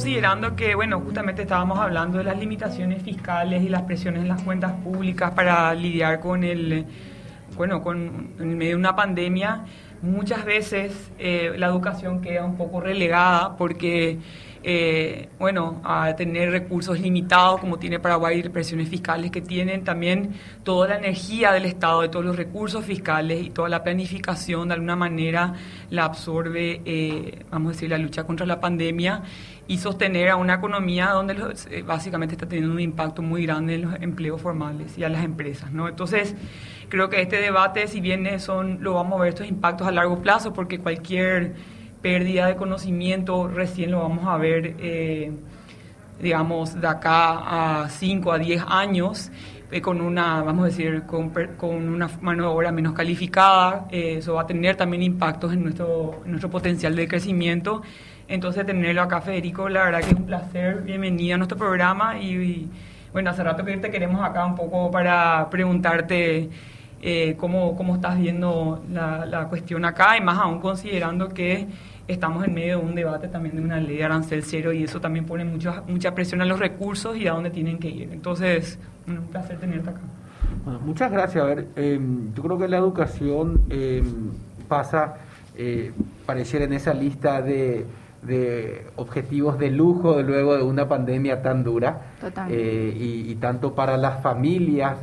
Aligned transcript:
considerando 0.00 0.56
que, 0.56 0.74
bueno, 0.74 0.98
justamente 1.00 1.42
estábamos 1.42 1.78
hablando 1.78 2.16
de 2.16 2.24
las 2.24 2.38
limitaciones 2.38 3.02
fiscales 3.02 3.62
y 3.62 3.68
las 3.68 3.82
presiones 3.82 4.22
en 4.22 4.28
las 4.28 4.40
cuentas 4.40 4.72
públicas 4.82 5.32
para 5.32 5.74
lidiar 5.74 6.20
con 6.20 6.42
el, 6.42 6.86
bueno, 7.54 7.82
con 7.82 8.32
en 8.38 8.56
medio 8.56 8.70
de 8.70 8.76
una 8.76 8.96
pandemia, 8.96 9.66
muchas 10.00 10.46
veces 10.46 11.12
eh, 11.18 11.52
la 11.58 11.66
educación 11.66 12.22
queda 12.22 12.46
un 12.46 12.56
poco 12.56 12.80
relegada 12.80 13.58
porque 13.58 14.18
eh, 14.62 15.30
bueno, 15.38 15.80
a 15.84 16.14
tener 16.16 16.50
recursos 16.50 17.00
limitados 17.00 17.60
como 17.60 17.78
tiene 17.78 17.98
Paraguay 17.98 18.42
y 18.44 18.48
presiones 18.50 18.90
fiscales 18.90 19.30
que 19.30 19.40
tienen, 19.40 19.84
también 19.84 20.34
toda 20.64 20.88
la 20.88 20.96
energía 20.98 21.52
del 21.52 21.64
Estado, 21.64 22.02
de 22.02 22.10
todos 22.10 22.26
los 22.26 22.36
recursos 22.36 22.84
fiscales 22.84 23.42
y 23.42 23.50
toda 23.50 23.70
la 23.70 23.82
planificación 23.82 24.68
de 24.68 24.74
alguna 24.74 24.96
manera 24.96 25.54
la 25.88 26.04
absorbe, 26.04 26.82
eh, 26.84 27.44
vamos 27.50 27.70
a 27.70 27.72
decir, 27.72 27.88
la 27.88 27.96
lucha 27.96 28.24
contra 28.24 28.44
la 28.44 28.60
pandemia 28.60 29.22
y 29.70 29.78
sostener 29.78 30.30
a 30.30 30.36
una 30.36 30.54
economía 30.54 31.10
donde 31.10 31.36
eh, 31.70 31.82
básicamente 31.82 32.34
está 32.34 32.48
teniendo 32.48 32.74
un 32.74 32.80
impacto 32.80 33.22
muy 33.22 33.46
grande 33.46 33.76
en 33.76 33.82
los 33.82 34.02
empleos 34.02 34.42
formales 34.42 34.98
y 34.98 35.04
a 35.04 35.08
las 35.08 35.22
empresas, 35.22 35.70
¿no? 35.70 35.86
Entonces, 35.86 36.34
creo 36.88 37.08
que 37.08 37.22
este 37.22 37.36
debate, 37.36 37.86
si 37.86 38.00
bien 38.00 38.40
son, 38.40 38.78
lo 38.82 38.94
vamos 38.94 39.20
a 39.20 39.22
ver 39.22 39.28
estos 39.28 39.46
impactos 39.46 39.86
a 39.86 39.92
largo 39.92 40.20
plazo, 40.20 40.52
porque 40.52 40.80
cualquier 40.80 41.54
pérdida 42.02 42.48
de 42.48 42.56
conocimiento 42.56 43.46
recién 43.46 43.92
lo 43.92 44.00
vamos 44.00 44.26
a 44.26 44.36
ver, 44.38 44.74
eh, 44.80 45.30
digamos, 46.20 46.80
de 46.80 46.88
acá 46.88 47.82
a 47.82 47.88
5 47.90 48.32
a 48.32 48.38
10 48.38 48.64
años, 48.66 49.30
eh, 49.70 49.80
con 49.80 50.00
una, 50.00 50.42
vamos 50.42 50.64
a 50.64 50.66
decir, 50.66 51.04
con, 51.06 51.30
una 51.88 52.10
mano 52.20 52.42
de 52.42 52.48
obra 52.48 52.72
menos 52.72 52.92
calificada. 52.92 53.86
Eh, 53.92 54.16
eso 54.18 54.34
va 54.34 54.42
a 54.42 54.46
tener 54.48 54.74
también 54.74 55.04
impactos 55.04 55.52
en 55.52 55.62
nuestro, 55.62 56.22
nuestro 56.24 56.50
potencial 56.50 56.96
de 56.96 57.06
crecimiento. 57.06 57.82
Entonces, 58.30 58.64
tenerlo 58.64 59.02
acá, 59.02 59.20
Federico, 59.20 59.68
la 59.68 59.82
verdad 59.82 60.00
que 60.02 60.10
es 60.10 60.12
un 60.12 60.24
placer. 60.24 60.82
Bienvenida 60.82 61.34
a 61.34 61.38
nuestro 61.38 61.58
programa. 61.58 62.16
Y, 62.20 62.70
bueno, 63.12 63.30
hace 63.30 63.42
rato 63.42 63.64
que 63.64 63.76
te 63.76 63.90
queremos 63.90 64.24
acá 64.24 64.46
un 64.46 64.54
poco 64.54 64.88
para 64.88 65.48
preguntarte. 65.50 66.48
cómo, 67.36 67.76
cómo, 67.76 67.96
estás 67.96 68.16
viendo 68.20 68.84
la, 68.92 69.26
la, 69.26 69.48
cuestión 69.48 69.84
acá 69.84 70.16
y 70.16 70.20
más 70.20 70.38
aún 70.38 70.60
considerando 70.60 71.30
que 71.30 71.66
estamos 72.06 72.46
en 72.46 72.54
medio 72.54 72.78
de 72.78 72.84
un 72.84 72.94
debate 72.94 73.26
también 73.26 73.56
de 73.56 73.62
una 73.62 73.80
ley 73.80 73.96
de 73.96 74.04
arancel 74.04 74.44
cero 74.44 74.72
y 74.72 74.84
eso 74.84 75.00
también 75.00 75.24
pone 75.24 75.44
mucha 75.44 75.82
mucha 75.88 76.14
presión 76.14 76.40
a 76.40 76.44
los 76.44 76.60
recursos 76.60 77.16
y 77.16 77.26
a 77.26 77.32
dónde 77.32 77.50
tienen 77.50 77.78
que 77.78 77.88
ir. 77.88 78.10
Entonces, 78.12 78.78
un 79.08 79.26
placer 79.26 79.58
tenerte 79.58 79.90
acá. 79.90 80.00
muchas 80.84 81.10
gracias. 81.10 81.42
A 81.42 81.46
ver, 81.48 81.66
em, 81.74 82.32
yo 82.32 82.44
creo 82.44 82.58
que 82.58 82.68
la 82.68 82.76
educación 82.76 83.62
em, 83.70 84.30
pasa, 84.68 85.16
eh, 85.56 85.90
pareciera 86.26 86.64
en 86.64 86.74
esa 86.74 86.94
lista 86.94 87.42
de, 87.42 87.86
de 88.22 88.86
objetivos 88.96 89.58
de 89.58 89.70
lujo 89.70 90.20
luego 90.22 90.56
de 90.56 90.62
una 90.62 90.88
pandemia 90.88 91.42
tan 91.42 91.64
dura 91.64 92.02
eh, 92.48 92.94
y, 92.94 93.30
y 93.30 93.34
tanto 93.36 93.74
para 93.74 93.96
las 93.96 94.22
familias 94.22 94.96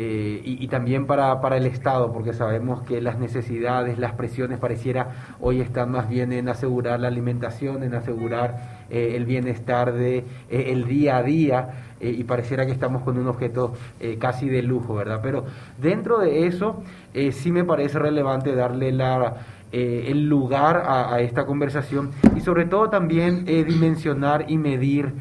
eh, 0.00 0.42
y, 0.44 0.68
también 0.68 1.06
para, 1.06 1.40
para, 1.40 1.56
el 1.56 1.66
Estado, 1.66 2.12
porque 2.12 2.32
sabemos 2.32 2.82
que 2.82 3.00
las 3.00 3.18
necesidades, 3.18 3.98
las 3.98 4.12
presiones 4.12 4.60
pareciera 4.60 5.34
hoy 5.40 5.60
están 5.60 5.90
más 5.90 6.08
bien 6.08 6.32
en 6.32 6.48
asegurar 6.48 7.00
la 7.00 7.08
alimentación, 7.08 7.82
en 7.82 7.94
asegurar 7.94 8.84
eh, 8.90 9.14
el 9.16 9.24
bienestar 9.24 9.92
de 9.92 10.24
el 10.50 10.86
día 10.86 11.16
a 11.16 11.24
día 11.24 11.70
y 12.00 12.22
pareciera 12.22 12.64
que 12.64 12.70
estamos 12.70 13.02
con 13.02 13.18
un 13.18 13.26
objeto 13.26 13.74
casi 14.20 14.48
de 14.48 14.62
lujo, 14.62 14.94
¿verdad? 14.94 15.18
Pero 15.20 15.46
dentro 15.78 16.18
de 16.18 16.46
eso 16.46 16.84
sí 17.32 17.50
me 17.50 17.64
parece 17.64 17.98
relevante 17.98 18.54
darle 18.54 18.92
la, 18.92 19.38
el 19.72 20.28
lugar 20.28 20.84
a, 20.86 21.20
esta 21.20 21.44
conversación 21.44 22.10
y 22.36 22.40
sobre 22.40 22.64
todo 22.64 22.88
también 22.88 23.44
dimensionar 23.44 24.46
y 24.48 24.56
medir 24.56 25.12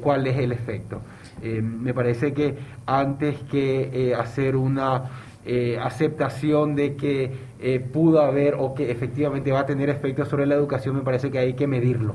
cuál 0.00 0.26
es 0.26 0.36
el 0.36 0.52
efecto. 0.52 1.00
Eh, 1.42 1.62
me 1.62 1.94
parece 1.94 2.32
que 2.32 2.58
antes 2.86 3.38
que 3.50 3.90
eh, 3.92 4.14
hacer 4.14 4.56
una 4.56 5.04
eh, 5.44 5.78
aceptación 5.80 6.74
de 6.74 6.96
que 6.96 7.48
pudo 7.92 8.20
haber 8.20 8.54
o 8.54 8.74
que 8.74 8.90
efectivamente 8.90 9.50
va 9.50 9.60
a 9.60 9.66
tener 9.66 9.88
efectos 9.88 10.28
sobre 10.28 10.46
la 10.46 10.54
educación, 10.54 10.94
me 10.94 11.02
parece 11.02 11.30
que 11.30 11.38
hay 11.38 11.54
que 11.54 11.66
medirlo 11.66 12.14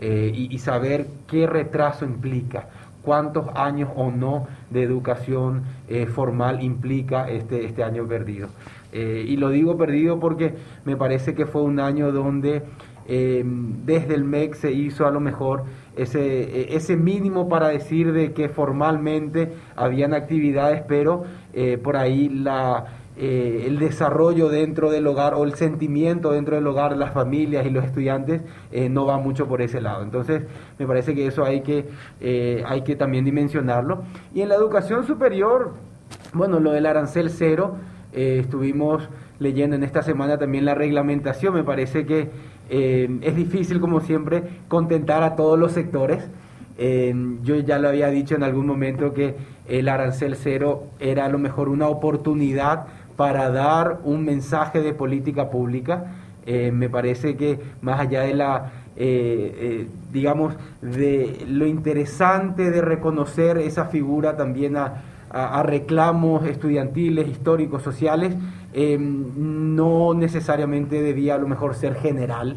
y, 0.00 0.58
saber 0.60 1.08
qué 1.26 1.46
retraso 1.46 2.06
implica 2.06 2.68
cuántos 3.02 3.48
años 3.54 3.90
o 3.96 4.10
no 4.10 4.46
de 4.70 4.82
educación 4.82 5.64
formal 6.14 6.62
implica 6.62 7.28
este, 7.28 7.66
este 7.66 7.82
año 7.82 8.06
perdido. 8.06 8.48
Y 8.92 9.36
lo 9.36 9.50
digo 9.50 9.76
perdido 9.76 10.18
porque 10.18 10.54
me 10.84 10.96
parece 10.96 11.34
que 11.34 11.46
fue 11.46 11.62
un 11.62 11.78
año 11.78 12.10
donde 12.10 12.62
desde 13.06 14.14
el 14.14 14.24
MEC 14.24 14.54
se 14.54 14.72
hizo 14.72 15.06
a 15.06 15.10
lo 15.10 15.20
mejor 15.20 15.64
ese, 15.98 16.20
e, 16.42 16.76
ese 16.76 16.96
mínimo 16.96 17.48
para 17.48 17.68
decir 17.68 18.12
de 18.12 18.32
que 18.32 18.48
formalmente 18.48 19.52
habían 19.76 20.14
actividades, 20.14 20.82
pero 20.86 21.24
eh, 21.52 21.76
por 21.76 21.96
ahí 21.96 22.28
la, 22.28 22.86
eh, 23.16 23.64
el 23.66 23.78
desarrollo 23.78 24.48
dentro 24.48 24.90
del 24.90 25.06
hogar 25.06 25.34
o 25.34 25.44
el 25.44 25.54
sentimiento 25.54 26.32
dentro 26.32 26.54
del 26.54 26.66
hogar, 26.66 26.96
las 26.96 27.12
familias 27.12 27.66
y 27.66 27.70
los 27.70 27.84
estudiantes, 27.84 28.42
eh, 28.70 28.88
no 28.88 29.06
va 29.06 29.18
mucho 29.18 29.48
por 29.48 29.60
ese 29.60 29.80
lado. 29.80 30.02
Entonces, 30.02 30.44
me 30.78 30.86
parece 30.86 31.14
que 31.14 31.26
eso 31.26 31.44
hay 31.44 31.62
que, 31.62 31.88
hay 32.64 32.82
que 32.82 32.96
también 32.96 33.24
dimensionarlo. 33.24 34.02
Y 34.34 34.42
en 34.42 34.48
la 34.48 34.54
educación 34.54 35.06
superior, 35.06 35.74
bueno, 36.32 36.60
lo 36.60 36.70
del 36.70 36.86
arancel 36.86 37.30
cero, 37.30 37.74
estuvimos 38.12 39.08
leyendo 39.38 39.76
en 39.76 39.84
esta 39.84 40.02
semana 40.02 40.38
también 40.38 40.64
la 40.64 40.74
reglamentación, 40.74 41.54
me 41.54 41.64
parece 41.64 42.06
que 42.06 42.30
eh, 42.70 43.18
es 43.22 43.36
difícil, 43.36 43.80
como 43.80 44.00
siempre, 44.00 44.42
contentar 44.68 45.22
a 45.22 45.36
todos 45.36 45.58
los 45.58 45.72
sectores. 45.72 46.28
Eh, 46.76 47.14
yo 47.42 47.56
ya 47.56 47.78
lo 47.78 47.88
había 47.88 48.08
dicho 48.08 48.34
en 48.36 48.42
algún 48.42 48.66
momento 48.66 49.12
que 49.12 49.34
el 49.66 49.88
arancel 49.88 50.36
cero 50.36 50.84
era 51.00 51.24
a 51.24 51.28
lo 51.28 51.38
mejor 51.38 51.68
una 51.68 51.88
oportunidad 51.88 52.86
para 53.16 53.50
dar 53.50 53.98
un 54.04 54.24
mensaje 54.24 54.80
de 54.80 54.94
política 54.94 55.50
pública. 55.50 56.14
Eh, 56.46 56.70
me 56.72 56.88
parece 56.88 57.36
que 57.36 57.58
más 57.82 58.00
allá 58.00 58.22
de 58.22 58.34
la, 58.34 58.72
digamos, 60.12 60.54
de 60.82 61.44
lo 61.48 61.66
interesante 61.66 62.70
de 62.70 62.80
reconocer 62.80 63.58
esa 63.58 63.84
figura 63.84 64.36
también 64.36 64.76
a, 64.76 65.02
a, 65.30 65.62
reclamos 65.62 66.46
estudiantiles, 66.46 67.28
históricos, 67.28 67.82
sociales, 67.82 68.34
em, 68.72 69.74
no 69.76 70.14
necesariamente 70.14 71.02
debía 71.02 71.34
a 71.34 71.38
lo 71.38 71.48
mejor 71.48 71.74
ser 71.74 71.94
general. 71.94 72.56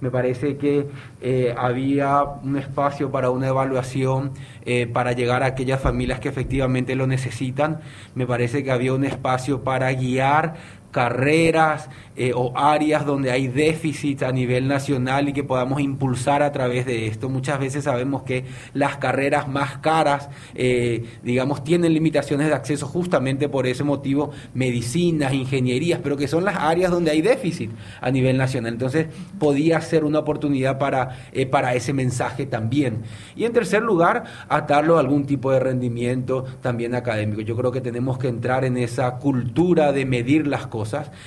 Me 0.00 0.10
parece 0.10 0.58
que 0.58 0.88
eh, 1.22 1.54
había 1.56 2.22
un 2.22 2.56
espacio 2.58 3.10
para 3.10 3.30
una 3.30 3.48
evaluación 3.48 4.32
eh, 4.66 4.86
para 4.86 5.12
llegar 5.12 5.42
a 5.42 5.46
aquellas 5.46 5.80
familias 5.80 6.20
que 6.20 6.28
efectivamente 6.28 6.94
lo 6.94 7.06
necesitan. 7.06 7.80
Me 8.14 8.26
parece 8.26 8.62
que 8.62 8.70
había 8.70 8.92
un 8.92 9.04
espacio 9.04 9.62
para 9.62 9.90
guiar 9.92 10.56
carreras 10.96 11.90
eh, 12.16 12.32
o 12.34 12.56
áreas 12.56 13.04
donde 13.04 13.30
hay 13.30 13.48
déficit 13.48 14.22
a 14.22 14.32
nivel 14.32 14.66
nacional 14.66 15.28
y 15.28 15.34
que 15.34 15.44
podamos 15.44 15.82
impulsar 15.82 16.42
a 16.42 16.52
través 16.52 16.86
de 16.86 17.06
esto. 17.06 17.28
Muchas 17.28 17.60
veces 17.60 17.84
sabemos 17.84 18.22
que 18.22 18.46
las 18.72 18.96
carreras 18.96 19.46
más 19.46 19.76
caras, 19.76 20.30
eh, 20.54 21.04
digamos, 21.22 21.62
tienen 21.64 21.92
limitaciones 21.92 22.46
de 22.46 22.54
acceso 22.54 22.86
justamente 22.86 23.50
por 23.50 23.66
ese 23.66 23.84
motivo, 23.84 24.30
medicinas, 24.54 25.34
ingenierías, 25.34 26.00
pero 26.02 26.16
que 26.16 26.28
son 26.28 26.46
las 26.46 26.56
áreas 26.56 26.90
donde 26.90 27.10
hay 27.10 27.20
déficit 27.20 27.70
a 28.00 28.10
nivel 28.10 28.38
nacional. 28.38 28.72
Entonces, 28.72 29.08
podía 29.38 29.78
ser 29.82 30.02
una 30.04 30.20
oportunidad 30.20 30.78
para, 30.78 31.28
eh, 31.32 31.44
para 31.44 31.74
ese 31.74 31.92
mensaje 31.92 32.46
también. 32.46 33.02
Y 33.36 33.44
en 33.44 33.52
tercer 33.52 33.82
lugar, 33.82 34.24
atarlo 34.48 34.96
a 34.96 35.00
algún 35.00 35.26
tipo 35.26 35.52
de 35.52 35.60
rendimiento 35.60 36.46
también 36.62 36.94
académico. 36.94 37.42
Yo 37.42 37.54
creo 37.54 37.70
que 37.70 37.82
tenemos 37.82 38.16
que 38.16 38.28
entrar 38.28 38.64
en 38.64 38.78
esa 38.78 39.16
cultura 39.16 39.92
de 39.92 40.06
medir 40.06 40.46
las 40.46 40.66
cosas 40.66 40.85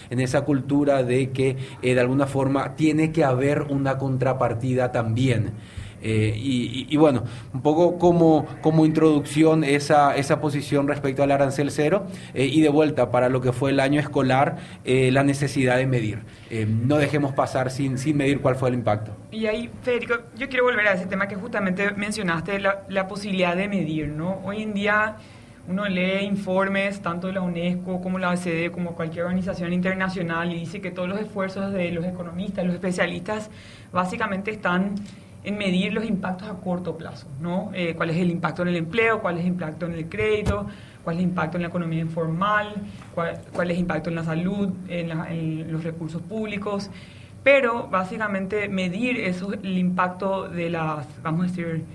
en 0.10 0.20
esa 0.20 0.42
cultura 0.42 1.04
de 1.04 1.32
que 1.32 1.58
eh, 1.82 1.94
de 1.94 2.02
alguna 2.02 2.28
forma 2.28 2.76
tiene 2.76 3.12
que 3.12 3.24
haber 3.24 3.64
una 3.64 3.98
contrapartida 3.98 4.92
también. 4.92 5.54
Eh, 6.02 6.34
y, 6.38 6.96
bueno, 6.96 7.26
un 7.54 7.62
poco 7.62 7.98
como, 7.98 8.46
como 8.62 8.86
introducción 8.86 9.66
esa, 9.66 10.16
esa 10.16 10.40
posición 10.40 10.88
respecto 10.88 11.24
al 11.24 11.32
arancel 11.32 11.72
cero 11.72 12.08
eh, 12.34 12.46
y 12.46 12.62
de 12.62 12.70
vuelta 12.70 13.12
para 13.12 13.28
lo 13.28 13.42
que 13.42 13.52
fue 13.52 13.72
el 13.72 13.82
año 13.82 14.00
escolar, 14.00 14.56
la 14.86 15.24
necesidad 15.26 15.76
de 15.76 15.88
medir. 15.88 16.20
no 16.68 16.96
dejemos 16.96 17.34
pasar 17.34 17.70
sin, 17.70 17.98
sin 17.98 18.16
medir 18.16 18.40
cuál 18.40 18.56
fue 18.56 18.70
el 18.70 18.76
impacto. 18.76 19.12
Y 19.30 19.46
ahí, 19.48 19.70
Federico, 19.82 20.14
yo 20.38 20.48
quiero 20.48 20.64
volver 20.64 20.88
a 20.88 20.94
ese 20.94 21.06
tema 21.06 21.28
que 21.28 21.36
justamente 21.36 21.92
mencionaste, 21.92 22.60
la, 22.60 22.86
la 22.88 23.06
posibilidad 23.10 23.58
de 23.58 23.68
medir, 23.68 24.08
¿no? 24.08 24.40
Hoy 24.46 24.64
en 24.64 24.74
día 24.74 25.18
uno 25.70 25.88
lee 25.88 26.26
informes 26.26 27.00
tanto 27.02 27.28
de 27.28 27.34
la 27.34 27.42
UNESCO 27.42 28.02
como 28.02 28.18
la 28.18 28.30
OECD, 28.30 28.72
como 28.72 28.96
cualquier 28.96 29.26
organización 29.26 29.72
internacional, 29.72 30.52
y 30.52 30.60
dice 30.60 30.82
que 30.82 30.92
todos 30.92 31.08
los 31.08 31.20
esfuerzos 31.20 31.72
de 31.72 31.92
los 31.92 32.04
economistas, 32.06 32.66
los 32.66 32.74
especialistas, 32.74 33.50
básicamente 33.94 34.52
están 34.52 34.96
en 35.44 35.58
medir 35.58 35.94
los 35.94 36.04
impactos 36.04 36.50
a 36.50 36.56
corto 36.56 36.98
plazo, 36.98 37.28
¿no? 37.40 37.72
Eh, 37.74 37.94
¿Cuál 37.96 38.10
es 38.10 38.18
el 38.18 38.32
impacto 38.32 38.64
en 38.64 38.70
el 38.70 38.76
empleo? 38.76 39.22
¿Cuál 39.22 39.36
es 39.36 39.42
el 39.42 39.48
impacto 39.48 39.86
en 39.86 39.94
el 39.94 40.10
crédito? 40.10 40.66
¿Cuál 41.04 41.16
es 41.16 41.24
el 41.24 41.30
impacto 41.30 41.58
en 41.58 41.62
la 41.62 41.70
economía 41.70 42.02
informal? 42.02 42.74
¿Cuál, 43.14 43.38
es 43.72 43.78
el 43.78 43.80
impacto 43.80 44.10
en 44.10 44.16
la 44.16 44.24
salud? 44.24 44.70
En, 44.90 45.12
en 45.12 45.72
los 45.72 45.84
recursos 45.84 46.22
públicos? 46.22 46.90
pero 47.44 47.88
básicamente 47.88 48.68
medir 48.68 49.18
eso, 49.22 49.54
el 49.54 49.78
impacto 49.78 50.50
de 50.50 50.70
las, 50.70 51.08
vamos 51.24 51.46
a 51.46 51.48
decir, 51.48 51.86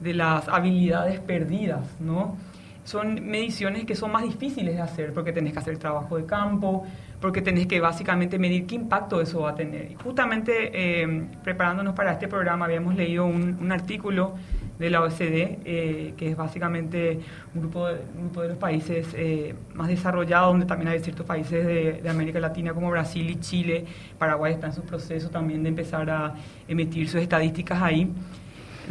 de 0.00 0.14
las 0.14 0.48
habilidades 0.48 1.20
perdidas, 1.20 1.96
¿no? 2.00 2.36
Son 2.84 3.14
mediciones 3.26 3.84
que 3.84 3.94
son 3.94 4.10
más 4.10 4.22
difíciles 4.22 4.74
de 4.74 4.80
hacer 4.80 5.12
porque 5.12 5.32
tenés 5.32 5.52
que 5.52 5.58
hacer 5.58 5.78
trabajo 5.78 6.16
de 6.16 6.24
campo, 6.24 6.86
porque 7.20 7.42
tenés 7.42 7.66
que 7.66 7.80
básicamente 7.80 8.38
medir 8.38 8.66
qué 8.66 8.74
impacto 8.74 9.20
eso 9.20 9.42
va 9.42 9.50
a 9.50 9.54
tener. 9.54 9.92
Y 9.92 9.94
justamente 9.94 10.70
eh, 10.72 11.26
preparándonos 11.44 11.94
para 11.94 12.12
este 12.12 12.26
programa 12.28 12.64
habíamos 12.64 12.96
leído 12.96 13.26
un, 13.26 13.70
artículo 13.70 14.34
de 14.78 14.90
la 14.90 15.02
OECD, 15.02 15.58
eh, 15.64 16.14
que 16.16 16.30
es 16.30 16.36
básicamente 16.36 17.20
un 17.54 17.60
grupo 17.60 17.86
de, 17.86 18.00
grupo 18.16 18.42
de 18.42 18.48
los 18.48 18.56
países 18.56 19.08
eh, 19.14 19.54
más 19.74 19.88
desarrollados, 19.88 20.52
donde 20.52 20.64
también 20.64 20.88
hay 20.88 21.00
ciertos 21.00 21.26
países 21.26 21.66
de, 21.66 22.00
de, 22.02 22.08
América 22.08 22.40
Latina 22.40 22.72
como 22.72 22.90
Brasil 22.90 23.28
y 23.28 23.36
Chile. 23.36 23.84
Paraguay 24.18 24.54
está 24.54 24.68
en 24.68 24.72
su 24.72 24.82
proceso 24.82 25.28
también 25.28 25.62
de 25.62 25.68
empezar 25.68 26.08
a 26.08 26.34
emitir 26.66 27.08
sus 27.08 27.20
estadísticas 27.20 27.82
ahí 27.82 28.10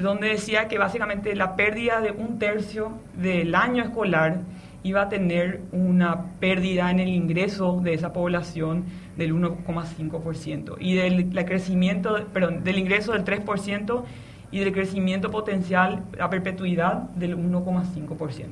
donde 0.02 0.30
decía 0.30 0.68
que 0.68 0.78
básicamente 0.78 1.36
la 1.36 1.56
pérdida 1.56 2.02
de 2.02 2.12
un 2.12 2.40
tercio 2.40 2.94
del 3.16 3.56
año 3.56 3.84
escolar 3.84 4.42
iba 4.84 5.02
a 5.02 5.10
tener 5.10 5.62
una 5.72 6.38
pérdida 6.40 6.90
en 6.90 7.00
el 7.00 7.10
ingreso 7.10 7.80
de 7.84 7.94
esa 7.94 8.14
población 8.14 8.86
del 9.18 9.34
1,5% 9.34 10.78
y 10.80 10.96
del 10.96 11.46
crecimiento, 11.46 12.18
perdón, 12.32 12.64
del 12.64 12.78
ingreso 12.78 13.12
del 13.12 13.26
3% 13.26 14.04
y 14.52 14.60
del 14.60 14.72
crecimiento 14.72 15.30
potencial 15.30 16.04
a 16.20 16.30
perpetuidad 16.30 17.04
del 17.16 17.38
1,5%. 17.38 18.48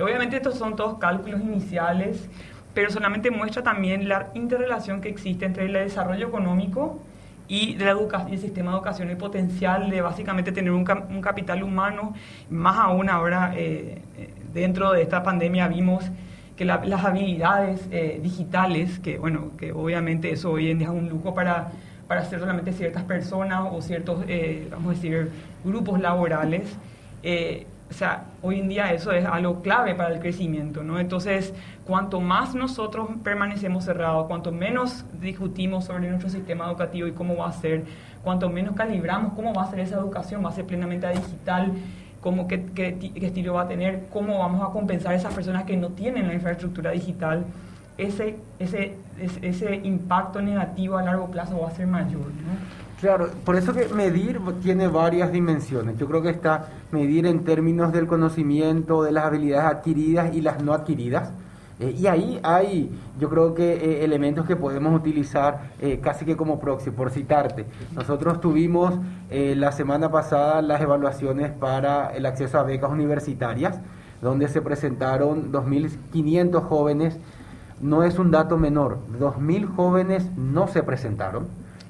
Obviamente 0.00 0.36
estos 0.36 0.56
son 0.56 0.74
todos 0.74 0.98
cálculos 0.98 1.40
iniciales, 1.40 2.28
pero 2.74 2.90
solamente 2.90 3.30
muestra 3.30 3.62
también 3.62 4.08
la 4.08 4.30
interrelación 4.34 5.00
que 5.00 5.08
existe 5.08 5.44
entre 5.44 5.66
el 5.66 5.74
desarrollo 5.74 6.28
económico 6.28 7.02
y 7.48 7.74
de 7.74 7.84
la 7.86 7.92
educación, 7.92 8.32
el 8.32 8.38
sistema 8.38 8.70
de 8.70 8.76
educación, 8.76 9.10
el 9.10 9.16
potencial 9.16 9.90
de 9.90 10.02
básicamente 10.02 10.52
tener 10.52 10.70
un, 10.70 10.86
un 11.10 11.20
capital 11.22 11.62
humano, 11.62 12.14
más 12.50 12.78
aún 12.78 13.08
ahora 13.08 13.54
eh, 13.56 14.02
eh, 14.18 14.30
dentro 14.52 14.92
de 14.92 15.02
esta 15.02 15.22
pandemia 15.22 15.66
vimos 15.66 16.04
que 16.56 16.64
las 16.64 17.04
habilidades 17.04 17.86
eh, 17.90 18.20
digitales, 18.22 18.98
que 18.98 19.16
bueno, 19.16 19.52
que 19.56 19.72
obviamente 19.72 20.32
eso 20.32 20.50
hoy 20.50 20.70
en 20.70 20.78
día 20.78 20.88
es 20.88 20.92
un 20.92 21.08
lujo 21.08 21.32
para, 21.32 21.70
para 22.08 22.22
hacer 22.22 22.40
solamente 22.40 22.72
ciertas 22.72 23.04
personas 23.04 23.68
o 23.70 23.80
ciertos, 23.80 24.24
vamos 24.70 24.90
a 24.90 24.94
decir, 24.94 25.30
grupos 25.64 26.00
laborales, 26.00 26.76
o 27.90 27.92
sea, 27.92 28.24
hoy 28.42 28.60
en 28.60 28.68
día 28.68 28.92
eso 28.92 29.12
es 29.12 29.24
algo 29.24 29.62
clave 29.62 29.94
para 29.94 30.12
el 30.12 30.20
crecimiento, 30.20 30.82
¿no? 30.82 30.98
Entonces, 30.98 31.54
cuanto 31.86 32.20
más 32.20 32.54
nosotros 32.54 33.08
permanecemos 33.22 33.84
cerrados, 33.84 34.26
cuanto 34.26 34.52
menos 34.52 35.06
discutimos 35.20 35.86
sobre 35.86 36.08
nuestro 36.08 36.28
sistema 36.28 36.66
educativo 36.66 37.08
y 37.08 37.12
cómo 37.12 37.36
va 37.36 37.48
a 37.48 37.52
ser, 37.52 37.84
cuanto 38.22 38.50
menos 38.50 38.74
calibramos 38.74 39.32
cómo 39.32 39.54
va 39.54 39.62
a 39.62 39.70
ser 39.70 39.80
esa 39.80 39.96
educación, 39.96 40.44
va 40.44 40.50
a 40.50 40.52
ser 40.52 40.66
plenamente 40.66 41.08
digital, 41.08 41.72
cómo, 42.20 42.46
qué, 42.46 42.66
qué, 42.74 43.12
estilo 43.22 43.54
va 43.54 43.62
a 43.62 43.68
tener, 43.68 44.06
cómo 44.12 44.38
vamos 44.38 44.68
a 44.68 44.70
compensar 44.70 45.12
a 45.12 45.16
esas 45.16 45.32
personas 45.32 45.64
que 45.64 45.76
no 45.76 45.88
tienen 45.90 46.26
la 46.26 46.34
infraestructura 46.34 46.90
digital, 46.90 47.46
ese, 47.96 48.36
ese, 48.58 48.96
ese 49.40 49.76
impacto 49.76 50.42
negativo 50.42 50.98
a 50.98 51.02
largo 51.02 51.30
plazo 51.30 51.58
va 51.58 51.68
a 51.68 51.70
ser 51.70 51.86
mayor, 51.86 52.26
¿no? 52.26 52.87
Claro, 53.00 53.28
por 53.44 53.54
eso 53.54 53.72
que 53.72 53.86
medir 53.94 54.40
tiene 54.60 54.88
varias 54.88 55.30
dimensiones. 55.30 55.96
Yo 55.98 56.08
creo 56.08 56.20
que 56.20 56.30
está 56.30 56.66
medir 56.90 57.26
en 57.26 57.44
términos 57.44 57.92
del 57.92 58.08
conocimiento, 58.08 59.04
de 59.04 59.12
las 59.12 59.26
habilidades 59.26 59.76
adquiridas 59.76 60.34
y 60.34 60.40
las 60.40 60.64
no 60.64 60.72
adquiridas. 60.72 61.30
Eh, 61.78 61.94
y 61.96 62.08
ahí 62.08 62.40
hay, 62.42 62.90
yo 63.20 63.28
creo 63.30 63.54
que 63.54 63.74
eh, 63.74 64.04
elementos 64.04 64.46
que 64.46 64.56
podemos 64.56 64.92
utilizar 64.96 65.70
eh, 65.80 66.00
casi 66.02 66.24
que 66.24 66.36
como 66.36 66.58
proxy, 66.58 66.90
por 66.90 67.10
citarte. 67.10 67.66
Nosotros 67.94 68.40
tuvimos 68.40 68.94
la 69.30 69.70
semana 69.70 70.10
pasada 70.10 70.60
las 70.60 70.80
evaluaciones 70.80 71.52
para 71.52 72.08
el 72.16 72.26
acceso 72.26 72.58
a 72.58 72.64
becas 72.64 72.90
universitarias, 72.90 73.78
donde 74.20 74.48
se 74.48 74.60
presentaron 74.60 75.52
2.500 75.52 76.62
jóvenes. 76.62 77.16
No 77.80 78.02
es 78.02 78.18
un 78.18 78.32
dato 78.32 78.58
menor, 78.58 78.98
2.000 79.20 79.72
jóvenes 79.76 80.28
no 80.36 80.66
se 80.66 80.82
presentaron 80.82 81.46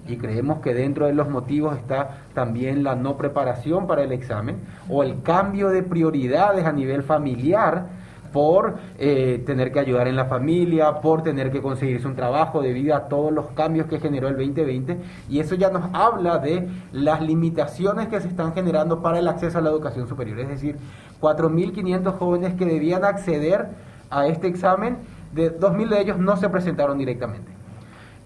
y 0.09 0.17
creemos 0.17 0.61
que 0.61 0.75
dentro 0.75 1.07
de 1.07 1.13
los 1.13 1.29
motivos 1.29 1.77
está 1.77 2.23
también 2.35 2.83
la 2.83 2.97
no 2.97 3.17
preparación 3.17 3.87
para 3.87 4.03
el 4.03 4.13
examen 4.13 4.57
o 4.89 5.03
el 5.03 5.23
cambio 5.23 5.69
de 5.69 5.83
prioridades 5.83 6.65
a 6.65 6.73
nivel 6.73 7.03
familiar 7.03 7.87
por 8.33 8.77
eh, 8.99 9.43
tener 9.47 9.73
que 9.73 9.81
ayudar 9.81 10.09
en 10.09 10.17
la 10.17 10.27
familia, 10.27 11.01
por 11.01 11.23
tener 11.23 11.51
que 11.51 11.63
conseguirse 11.63 12.07
un 12.07 12.15
trabajo 12.15 12.61
debido 12.61 12.95
a 12.95 13.09
todos 13.09 13.33
los 13.33 13.47
cambios 13.53 13.87
que 13.87 14.01
generó 14.01 14.29
el 14.29 14.37
2020 14.37 14.99
y 15.29 15.41
eso 15.41 15.55
ya 15.55 15.71
nos 15.71 15.85
habla 15.93 16.39
de 16.39 16.69
las 16.93 17.23
limitaciones 17.23 18.09
que 18.09 18.21
se 18.21 18.29
están 18.29 18.53
generando 18.53 19.03
para 19.03 19.19
el 19.19 19.29
acceso 19.29 19.59
a 19.59 19.61
la 19.61 19.71
educación 19.71 20.09
superior, 20.09 20.41
es 20.41 20.49
decir, 20.49 20.77
4.500 21.21 22.19
jóvenes 22.19 22.55
que 22.55 22.67
debían 22.67 23.05
acceder 23.05 23.69
a 24.11 24.27
este 24.27 24.47
examen, 24.47 24.99
de 25.33 25.59
2.000 25.59 25.89
de 25.89 26.01
ellos 26.01 26.19
no 26.19 26.37
se 26.37 26.49
presentaron 26.49 26.99
directamente. 26.99 27.58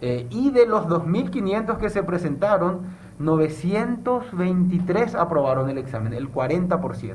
Eh, 0.02 0.26
y 0.30 0.50
de 0.50 0.66
los 0.66 0.88
2.500 0.88 1.78
que 1.78 1.88
se 1.88 2.02
presentaron, 2.02 2.80
923 3.20 5.14
aprobaron 5.14 5.70
el 5.70 5.78
examen, 5.78 6.12
el 6.12 6.30
40%. 6.30 7.14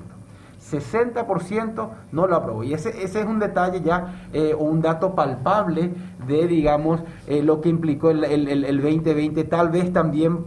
60% 0.71 1.89
no 2.13 2.27
lo 2.27 2.35
aprobó. 2.35 2.63
Y 2.63 2.73
ese, 2.73 3.03
ese 3.03 3.19
es 3.19 3.25
un 3.25 3.39
detalle 3.39 3.81
ya, 3.81 4.27
eh, 4.31 4.55
un 4.57 4.81
dato 4.81 5.15
palpable 5.15 5.91
de, 6.27 6.47
digamos, 6.47 7.01
eh, 7.27 7.43
lo 7.43 7.59
que 7.59 7.67
implicó 7.67 8.09
el, 8.09 8.23
el, 8.23 8.63
el, 8.63 8.81
2020. 8.81 9.43
Tal 9.43 9.69
vez 9.69 9.91
también 9.93 10.45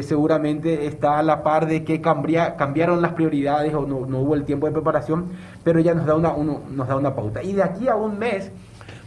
seguramente 0.00 0.86
está 0.86 1.18
a 1.18 1.22
la 1.22 1.42
par 1.42 1.66
de 1.66 1.84
que 1.84 2.00
cambiaron 2.00 3.02
las 3.02 3.12
prioridades 3.12 3.74
o 3.74 3.86
no, 3.86 4.06
no, 4.06 4.20
hubo 4.20 4.34
el 4.34 4.44
tiempo 4.44 4.64
de 4.64 4.72
preparación, 4.72 5.26
pero 5.62 5.78
ya 5.78 5.92
nos 5.92 6.06
da, 6.06 6.14
una, 6.14 6.32
nos 6.70 6.88
da 6.88 6.96
una 6.96 7.14
pauta. 7.14 7.42
Y 7.42 7.52
de 7.52 7.62
aquí 7.62 7.86
a 7.88 7.94
un 7.94 8.18
mes 8.18 8.50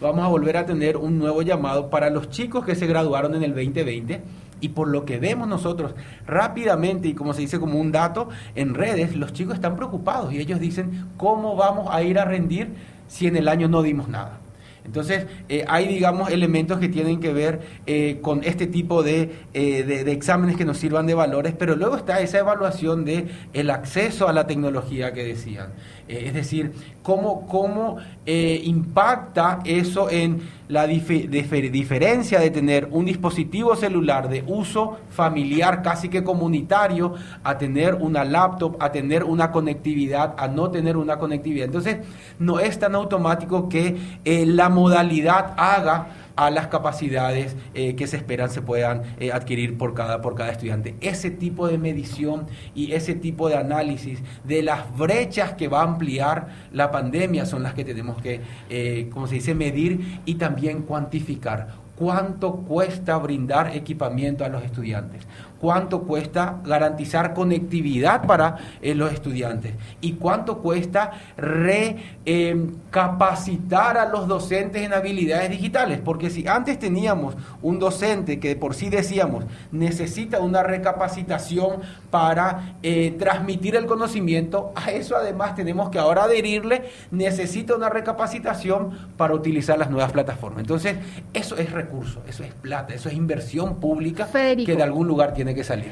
vamos 0.02 0.26
a 0.26 0.28
volver 0.28 0.58
a 0.58 0.66
tener 0.66 0.98
un 0.98 1.18
nuevo 1.18 1.42
llamado 1.42 1.90
para 1.90 2.10
los 2.10 2.30
chicos 2.30 2.66
que 2.66 2.76
se 2.76 2.88
graduaron 2.88 3.36
en 3.36 3.44
el 3.44 3.54
2020. 3.54 4.22
Y 4.60 4.70
por 4.70 4.88
lo 4.88 5.06
que 5.06 5.20
vemos 5.20 5.48
nosotros 5.48 5.94
rápidamente, 6.26 7.08
y 7.08 7.14
como 7.14 7.34
se 7.34 7.42
dice 7.42 7.60
como 7.60 7.80
un 7.80 7.92
dato 7.92 8.30
en 8.56 8.74
redes, 8.74 9.16
los 9.16 9.32
chicos 9.34 9.56
están 9.56 9.76
preocupados 9.76 10.34
y 10.34 10.40
ellos 10.40 10.60
dicen, 10.60 11.10
¿cómo 11.16 11.56
vamos 11.56 11.88
a 11.92 12.02
ir 12.02 12.18
a 12.18 12.26
rendir 12.26 12.74
si 13.08 13.28
en 13.28 13.36
el 13.36 13.48
año 13.48 13.68
no 13.68 13.84
dimos 13.84 14.08
nada? 14.10 14.40
Entonces, 14.88 15.28
eh, 15.50 15.66
hay, 15.68 15.86
digamos, 15.86 16.32
elementos 16.32 16.80
que 16.80 16.88
tienen 16.88 17.20
que 17.20 17.34
ver 17.34 17.60
eh, 17.86 18.20
con 18.22 18.44
este 18.46 18.68
tipo 18.68 19.06
eh, 19.06 19.30
de, 19.54 19.84
de, 19.84 20.12
exámenes 20.14 20.56
que 20.56 20.64
nos 20.64 20.78
sirvan 20.78 21.06
de 21.06 21.14
valores, 21.14 21.54
pero 21.60 21.76
luego 21.76 21.98
está 21.98 22.22
esa 22.22 22.40
evaluación 22.40 23.04
de 23.04 23.28
el 23.52 23.70
acceso 23.70 24.30
a 24.30 24.34
la 24.34 24.48
tecnología 24.48 25.12
que 25.12 25.26
decían. 25.26 25.74
es 26.08 26.34
decir, 26.34 26.72
cómo, 27.08 27.48
cómo 27.48 27.96
impacta 28.26 29.60
eso 29.64 30.10
en 30.10 30.42
la 30.68 30.86
diferencia 30.86 32.42
de 32.42 32.50
tener 32.50 32.90
un 32.92 33.06
dispositivo 33.06 33.78
celular 33.78 34.28
de 34.28 34.44
uso 34.46 34.98
familiar 35.10 35.82
casi 35.82 36.10
que 36.10 36.26
comunitario 36.26 37.14
a 37.46 37.58
tener 37.58 37.96
una 37.96 38.26
laptop, 38.26 38.76
a 38.82 38.92
tener 38.92 39.24
una 39.24 39.54
conectividad, 39.54 40.36
a 40.38 40.50
no 40.50 40.70
tener 40.70 40.98
una 40.98 41.18
conectividad. 41.18 41.68
Entonces, 41.68 42.00
no 42.40 42.60
es 42.60 42.78
tan 42.78 42.94
automático 42.96 43.70
que 43.70 43.96
eh, 44.26 44.46
la 44.46 44.68
modalidad 44.68 45.54
haga 45.56 46.08
a 46.38 46.52
las 46.52 46.68
capacidades 46.68 47.56
eh, 47.74 47.96
que 47.96 48.08
se 48.08 48.16
esperan 48.16 48.50
se 48.50 48.62
puedan 48.62 49.02
eh, 49.20 49.32
adquirir 49.32 49.78
por 49.78 49.94
cada, 49.94 50.22
por 50.22 50.36
cada 50.36 50.52
estudiante. 50.52 50.96
Ese 51.02 51.32
tipo 51.32 51.68
de 51.68 51.78
medición 51.78 52.48
y 52.74 52.94
ese 52.94 53.16
tipo 53.16 53.50
de 53.50 53.58
análisis 53.58 54.20
de 54.44 54.62
las 54.62 54.96
brechas 54.96 55.54
que 55.54 55.68
va 55.68 55.82
a 55.82 55.84
ampliar 55.84 56.48
la 56.72 56.92
pandemia 56.92 57.46
son 57.46 57.64
las 57.64 57.74
que 57.74 57.84
tenemos 57.84 58.22
que, 58.22 58.42
eh, 58.70 59.10
como 59.12 59.28
se 59.28 59.36
dice, 59.36 59.56
medir 59.56 60.22
y 60.26 60.36
también 60.36 60.84
cuantificar 60.84 61.88
cuánto 61.98 62.58
cuesta 62.58 63.18
brindar 63.18 63.76
equipamiento 63.76 64.46
a 64.46 64.50
los 64.50 64.64
estudiantes, 64.64 65.28
cuánto 65.60 66.04
cuesta 66.04 66.62
garantizar 66.64 67.34
conectividad 67.34 68.26
para 68.26 68.56
eh, 68.82 68.96
los 68.96 69.12
estudiantes 69.12 69.74
y 70.02 70.14
cuánto 70.14 70.60
cuesta 70.60 71.12
recapacitar 71.38 73.98
a 73.98 74.08
los 74.10 74.28
docentes 74.28 74.84
en 74.84 74.94
habilidades 74.94 75.50
digitales. 75.50 76.00
Porque 76.04 76.30
si 76.30 76.48
antes 76.48 76.78
teníamos 76.80 77.36
un 77.62 77.80
docente 77.80 78.40
que 78.40 78.56
por 78.56 78.76
sí 78.76 78.90
decíamos 78.90 79.44
necesita 79.72 80.40
una 80.40 80.64
recapacitación 80.64 81.82
para 82.10 82.76
eh, 82.84 83.16
transmitir 83.20 83.76
el 83.76 83.86
conocimiento, 83.86 84.72
a 84.76 84.92
eso 84.92 85.16
además 85.16 85.56
tenemos 85.56 85.90
que 85.90 86.00
ahora 86.00 86.24
adherirle, 86.24 86.90
necesita 87.12 87.76
una 87.76 87.90
recapacitación 87.90 88.92
para 89.18 89.34
utilizar 89.34 89.78
las 89.78 89.90
nuevas 89.90 90.12
plataformas. 90.12 90.62
Entonces, 90.62 90.98
eso 91.34 91.58
es 91.58 91.72
recurso, 91.72 92.22
eso 92.28 92.44
es 92.44 92.54
plata, 92.54 92.94
eso 92.94 93.10
es 93.10 93.16
inversión 93.16 93.80
pública 93.80 94.28
que 94.32 94.76
de 94.76 94.84
algún 94.84 95.08
lugar 95.08 95.34
tiene 95.34 95.54
que 95.54 95.64
salir. 95.64 95.92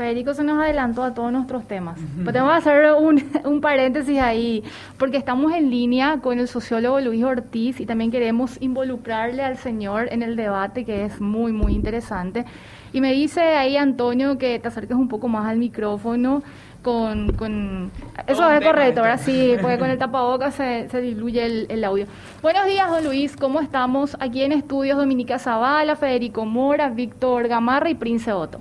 Federico 0.00 0.32
se 0.32 0.42
nos 0.42 0.58
adelantó 0.58 1.02
a 1.02 1.12
todos 1.12 1.30
nuestros 1.30 1.68
temas. 1.68 1.98
Pero 2.16 2.32
tengo 2.32 2.48
que 2.48 2.54
hacer 2.54 2.92
un, 2.94 3.22
un, 3.44 3.60
paréntesis 3.60 4.18
ahí, 4.18 4.64
porque 4.96 5.18
estamos 5.18 5.52
en 5.52 5.68
línea 5.68 6.20
con 6.22 6.38
el 6.38 6.48
sociólogo 6.48 7.00
Luis 7.00 7.22
Ortiz 7.22 7.80
y 7.80 7.84
también 7.84 8.10
queremos 8.10 8.56
involucrarle 8.62 9.42
al 9.42 9.58
señor 9.58 10.08
en 10.10 10.22
el 10.22 10.36
debate 10.36 10.86
que 10.86 11.04
es 11.04 11.20
muy, 11.20 11.52
muy 11.52 11.74
interesante. 11.74 12.46
Y 12.92 13.00
me 13.00 13.12
dice 13.12 13.40
ahí 13.40 13.76
Antonio 13.76 14.38
que 14.38 14.58
te 14.58 14.68
acerques 14.68 14.96
un 14.96 15.08
poco 15.08 15.28
más 15.28 15.46
al 15.46 15.58
micrófono 15.58 16.42
con... 16.82 17.32
con... 17.34 17.90
Eso 18.26 18.50
es 18.50 18.64
correcto, 18.64 19.00
ahora 19.00 19.18
sí, 19.18 19.54
porque 19.60 19.78
con 19.78 19.90
el 19.90 19.98
tapabocas 19.98 20.54
se, 20.54 20.88
se 20.90 21.00
diluye 21.00 21.44
el, 21.44 21.66
el, 21.68 21.84
audio. 21.84 22.06
Buenos 22.42 22.66
días, 22.66 22.90
don 22.90 23.04
Luis, 23.04 23.36
¿cómo 23.36 23.60
estamos? 23.60 24.16
Aquí 24.20 24.42
en 24.42 24.52
estudios 24.52 24.96
Dominica 24.96 25.38
Zavala, 25.38 25.96
Federico 25.96 26.44
Mora, 26.44 26.88
Víctor 26.90 27.48
Gamarra 27.48 27.90
y 27.90 27.94
Prince 27.94 28.32
Otto. 28.32 28.60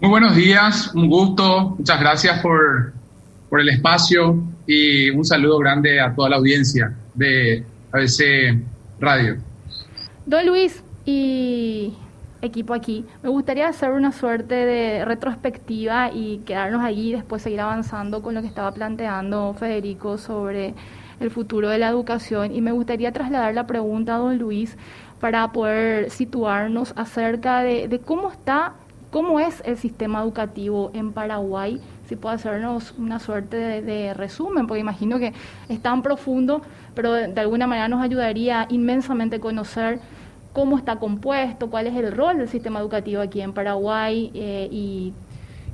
Muy 0.00 0.10
buenos 0.10 0.34
días, 0.34 0.92
un 0.94 1.08
gusto, 1.08 1.76
muchas 1.78 2.00
gracias 2.00 2.40
por, 2.40 2.92
por 3.48 3.60
el 3.60 3.68
espacio 3.68 4.42
y 4.66 5.10
un 5.10 5.24
saludo 5.24 5.58
grande 5.58 6.00
a 6.00 6.14
toda 6.14 6.30
la 6.30 6.36
audiencia 6.36 6.92
de 7.14 7.64
ABC 7.92 8.58
Radio. 8.98 9.36
Don 10.26 10.46
Luis, 10.46 10.82
y 11.06 11.92
equipo 12.44 12.74
aquí. 12.74 13.04
Me 13.22 13.28
gustaría 13.28 13.68
hacer 13.68 13.90
una 13.92 14.12
suerte 14.12 14.54
de 14.54 15.04
retrospectiva 15.04 16.10
y 16.12 16.38
quedarnos 16.46 16.82
allí 16.84 17.10
y 17.10 17.12
después 17.12 17.42
seguir 17.42 17.60
avanzando 17.60 18.22
con 18.22 18.34
lo 18.34 18.40
que 18.42 18.48
estaba 18.48 18.72
planteando 18.72 19.54
Federico 19.54 20.18
sobre 20.18 20.74
el 21.20 21.30
futuro 21.30 21.68
de 21.68 21.78
la 21.78 21.88
educación. 21.88 22.54
Y 22.54 22.60
me 22.60 22.72
gustaría 22.72 23.12
trasladar 23.12 23.54
la 23.54 23.66
pregunta 23.66 24.16
a 24.16 24.18
don 24.18 24.38
Luis 24.38 24.76
para 25.20 25.52
poder 25.52 26.10
situarnos 26.10 26.92
acerca 26.96 27.62
de, 27.62 27.88
de 27.88 27.98
cómo 27.98 28.30
está, 28.30 28.74
cómo 29.10 29.40
es 29.40 29.62
el 29.64 29.76
sistema 29.76 30.20
educativo 30.22 30.90
en 30.92 31.12
Paraguay. 31.12 31.80
Si 32.06 32.16
puede 32.16 32.34
hacernos 32.34 32.94
una 32.98 33.18
suerte 33.18 33.56
de, 33.80 34.12
resumen, 34.12 34.66
porque 34.66 34.80
imagino 34.80 35.18
que 35.18 35.32
es 35.68 35.80
tan 35.80 36.02
profundo, 36.02 36.60
pero 36.94 37.12
de, 37.12 37.28
de 37.28 37.40
alguna 37.40 37.66
manera 37.66 37.88
nos 37.88 38.02
ayudaría 38.02 38.66
inmensamente 38.68 39.40
conocer 39.40 40.00
cómo 40.54 40.78
está 40.78 40.96
compuesto, 40.96 41.68
cuál 41.68 41.88
es 41.88 41.96
el 41.96 42.12
rol 42.12 42.38
del 42.38 42.48
sistema 42.48 42.78
educativo 42.78 43.20
aquí 43.20 43.42
en 43.42 43.52
Paraguay 43.52 44.30
eh, 44.34 44.68
y 44.70 45.12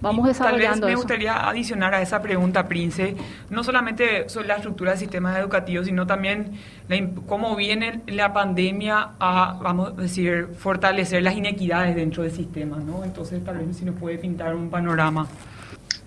vamos 0.00 0.26
desarrollando 0.26 0.62
Tal 0.62 0.70
vez 0.70 0.80
me 0.80 0.92
eso. 0.92 0.98
gustaría 1.02 1.48
adicionar 1.48 1.94
a 1.94 2.00
esa 2.00 2.22
pregunta, 2.22 2.66
Prince, 2.66 3.14
no 3.50 3.62
solamente 3.62 4.26
sobre 4.30 4.48
la 4.48 4.56
estructura 4.56 4.92
del 4.92 4.98
sistema 4.98 5.38
educativo, 5.38 5.84
sino 5.84 6.06
también 6.06 6.52
la, 6.88 6.96
cómo 7.26 7.54
viene 7.56 8.00
la 8.06 8.32
pandemia 8.32 9.10
a, 9.20 9.58
vamos 9.62 9.92
a 9.98 10.00
decir, 10.00 10.48
fortalecer 10.58 11.22
las 11.22 11.34
inequidades 11.36 11.94
dentro 11.94 12.22
del 12.22 12.32
sistema, 12.32 12.78
¿no? 12.78 13.04
Entonces, 13.04 13.44
tal 13.44 13.58
vez 13.58 13.76
si 13.76 13.84
nos 13.84 13.96
puede 13.96 14.16
pintar 14.16 14.56
un 14.56 14.70
panorama. 14.70 15.26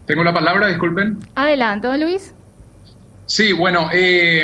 Tengo 0.07 0.23
la 0.23 0.33
palabra, 0.33 0.67
disculpen. 0.67 1.19
Adelante, 1.35 1.87
don 1.87 2.01
Luis. 2.01 2.33
Sí, 3.27 3.53
bueno, 3.53 3.87
eh, 3.93 4.43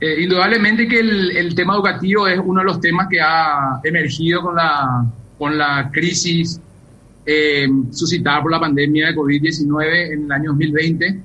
eh, 0.00 0.22
indudablemente 0.22 0.88
que 0.88 1.00
el, 1.00 1.54
tema 1.54 1.74
educativo 1.74 2.26
es 2.26 2.40
uno 2.42 2.60
de 2.60 2.66
los 2.66 2.80
temas 2.80 3.06
que 3.10 3.20
ha 3.20 3.80
emergido 3.84 4.40
con 4.42 4.56
la, 4.56 5.04
con 5.36 5.58
la 5.58 5.90
crisis 5.92 6.58
eh, 7.26 7.68
suscitada 7.90 8.40
por 8.40 8.50
la 8.50 8.60
pandemia 8.60 9.08
de 9.08 9.14
COVID-19 9.14 10.12
en 10.12 10.24
el 10.24 10.32
año 10.32 10.50
2020, 10.52 11.20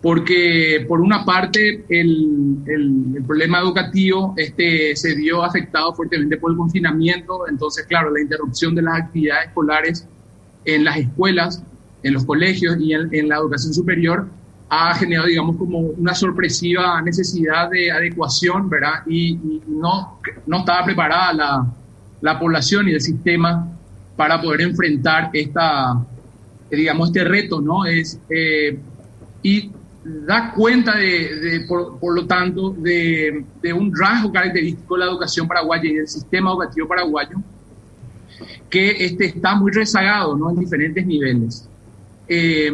porque 0.00 0.86
por 0.88 1.02
una 1.02 1.24
parte 1.26 1.84
el, 1.90 2.56
el, 2.66 3.22
problema 3.26 3.60
educativo 3.60 4.32
este, 4.38 4.96
se 4.96 5.14
vio 5.14 5.42
afectado 5.42 5.92
fuertemente 5.94 6.38
por 6.38 6.52
el 6.52 6.56
confinamiento, 6.56 7.46
entonces 7.46 7.84
claro, 7.86 8.10
la 8.10 8.22
interrupción 8.22 8.74
de 8.74 8.82
las 8.82 9.02
actividades 9.02 9.48
escolares 9.48 10.06
en 10.64 10.84
las 10.84 10.96
escuelas, 10.96 11.62
en 12.02 12.14
los 12.14 12.24
colegios 12.24 12.78
y 12.80 12.94
en 12.94 13.28
la 13.28 13.36
educación 13.36 13.74
superior 13.74 14.28
ha 14.68 14.94
generado, 14.94 15.28
digamos, 15.28 15.56
como 15.56 15.78
una 15.78 16.14
sorpresiva 16.14 17.00
necesidad 17.02 17.70
de 17.70 17.90
adecuación, 17.90 18.68
¿verdad? 18.68 19.02
Y, 19.06 19.32
y 19.32 19.62
no, 19.68 20.18
no 20.46 20.58
estaba 20.58 20.84
preparada 20.84 21.32
la, 21.32 21.66
la, 22.20 22.38
población 22.38 22.88
y 22.88 22.92
el 22.92 23.00
sistema 23.00 23.68
para 24.16 24.40
poder 24.40 24.62
enfrentar 24.62 25.30
esta, 25.32 26.04
digamos, 26.70 27.08
este 27.08 27.24
reto, 27.24 27.60
¿no? 27.60 27.84
Es, 27.84 28.18
eh, 28.28 28.76
y 29.42 29.70
da 30.04 30.52
cuenta, 30.52 30.96
de, 30.96 31.34
de 31.36 31.60
por, 31.60 32.00
por, 32.00 32.14
lo 32.14 32.26
tanto, 32.26 32.70
de, 32.70 33.44
de, 33.62 33.72
un 33.72 33.94
rasgo 33.96 34.32
característico 34.32 34.94
de 34.94 35.04
la 35.04 35.10
educación 35.10 35.46
paraguaya 35.46 35.84
y 35.88 35.94
del 35.94 36.08
sistema 36.08 36.50
educativo 36.50 36.88
paraguayo, 36.88 37.36
que 38.68 39.04
este 39.04 39.26
está 39.26 39.54
muy 39.54 39.70
rezagado, 39.70 40.36
¿no? 40.36 40.50
En 40.50 40.58
diferentes 40.58 41.06
niveles. 41.06 41.68
Eh, 42.26 42.72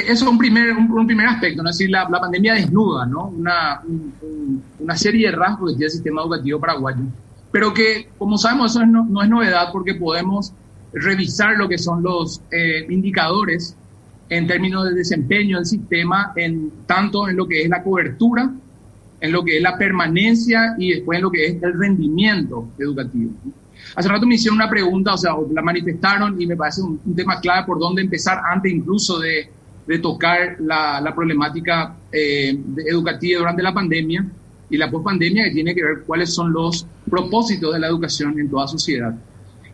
eso 0.00 0.24
es 0.24 0.30
un 0.30 0.38
primer, 0.38 0.72
un, 0.72 0.90
un 0.90 1.06
primer 1.06 1.26
aspecto, 1.26 1.62
¿no? 1.62 1.70
es 1.70 1.78
decir, 1.78 1.90
la, 1.90 2.08
la 2.08 2.20
pandemia 2.20 2.54
desnuda 2.54 3.06
¿no? 3.06 3.26
una, 3.28 3.80
un, 3.86 4.62
una 4.78 4.96
serie 4.96 5.30
de 5.30 5.36
rasgos 5.36 5.72
que 5.72 5.76
tiene 5.76 5.86
el 5.86 5.92
sistema 5.92 6.22
educativo 6.22 6.60
paraguayo, 6.60 7.02
pero 7.50 7.72
que, 7.72 8.08
como 8.18 8.36
sabemos, 8.36 8.72
eso 8.72 8.84
no, 8.84 9.04
no 9.04 9.22
es 9.22 9.28
novedad 9.28 9.68
porque 9.72 9.94
podemos 9.94 10.52
revisar 10.92 11.56
lo 11.56 11.68
que 11.68 11.78
son 11.78 12.02
los 12.02 12.40
eh, 12.50 12.86
indicadores 12.88 13.76
en 14.28 14.46
términos 14.46 14.84
de 14.84 14.94
desempeño 14.94 15.56
del 15.56 15.66
sistema, 15.66 16.32
en, 16.36 16.70
tanto 16.86 17.28
en 17.28 17.36
lo 17.36 17.46
que 17.46 17.62
es 17.62 17.68
la 17.68 17.82
cobertura, 17.82 18.50
en 19.20 19.32
lo 19.32 19.42
que 19.42 19.56
es 19.56 19.62
la 19.62 19.76
permanencia 19.78 20.74
y 20.78 20.92
después 20.92 21.16
en 21.16 21.22
lo 21.22 21.30
que 21.30 21.46
es 21.46 21.62
el 21.62 21.78
rendimiento 21.78 22.68
educativo. 22.78 23.32
Hace 23.96 24.08
rato 24.08 24.26
me 24.26 24.34
hicieron 24.34 24.56
una 24.56 24.68
pregunta, 24.68 25.14
o 25.14 25.18
sea, 25.18 25.32
la 25.50 25.62
manifestaron 25.62 26.40
y 26.40 26.46
me 26.46 26.56
parece 26.56 26.82
un, 26.82 27.00
un 27.04 27.14
tema 27.14 27.40
clave 27.40 27.66
por 27.66 27.78
dónde 27.78 28.02
empezar 28.02 28.40
antes 28.52 28.70
incluso 28.70 29.18
de, 29.18 29.50
de 29.88 29.98
tocar 30.00 30.56
la, 30.60 31.00
la 31.00 31.14
problemática 31.14 31.96
eh, 32.12 32.54
educativa 32.86 33.38
durante 33.38 33.62
la 33.62 33.72
pandemia 33.72 34.22
y 34.68 34.76
la 34.76 34.90
pospandemia 34.90 35.44
que 35.44 35.50
tiene 35.50 35.74
que 35.74 35.82
ver 35.82 36.02
cuáles 36.06 36.34
son 36.34 36.52
los 36.52 36.86
propósitos 37.08 37.72
de 37.72 37.80
la 37.80 37.86
educación 37.86 38.38
en 38.38 38.50
toda 38.50 38.68
sociedad. 38.68 39.14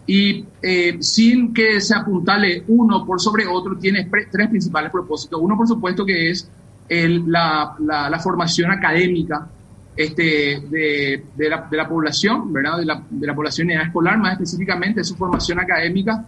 Y 0.06 0.44
eh, 0.62 0.98
sin 1.00 1.52
que 1.52 1.80
se 1.80 1.96
apuntale 1.96 2.62
uno 2.68 3.04
por 3.04 3.20
sobre 3.20 3.44
otro, 3.44 3.76
tiene 3.76 4.08
tres 4.30 4.48
principales 4.48 4.92
propósitos. 4.92 5.40
Uno, 5.42 5.56
por 5.56 5.66
supuesto, 5.66 6.06
que 6.06 6.30
es 6.30 6.48
el, 6.88 7.24
la, 7.26 7.74
la, 7.80 8.08
la, 8.08 8.18
formación 8.20 8.70
académica 8.70 9.48
este, 9.96 10.62
de, 10.70 11.24
de, 11.34 11.48
la, 11.48 11.66
de, 11.68 11.76
la, 11.76 11.88
población, 11.88 12.52
¿verdad? 12.52 12.78
De 12.78 12.84
la, 12.84 13.02
de 13.10 13.26
la 13.26 13.34
población 13.34 13.68
en 13.70 13.78
edad 13.78 13.86
escolar, 13.86 14.16
más 14.18 14.34
específicamente 14.34 15.02
su 15.02 15.16
formación 15.16 15.58
académica. 15.58 16.24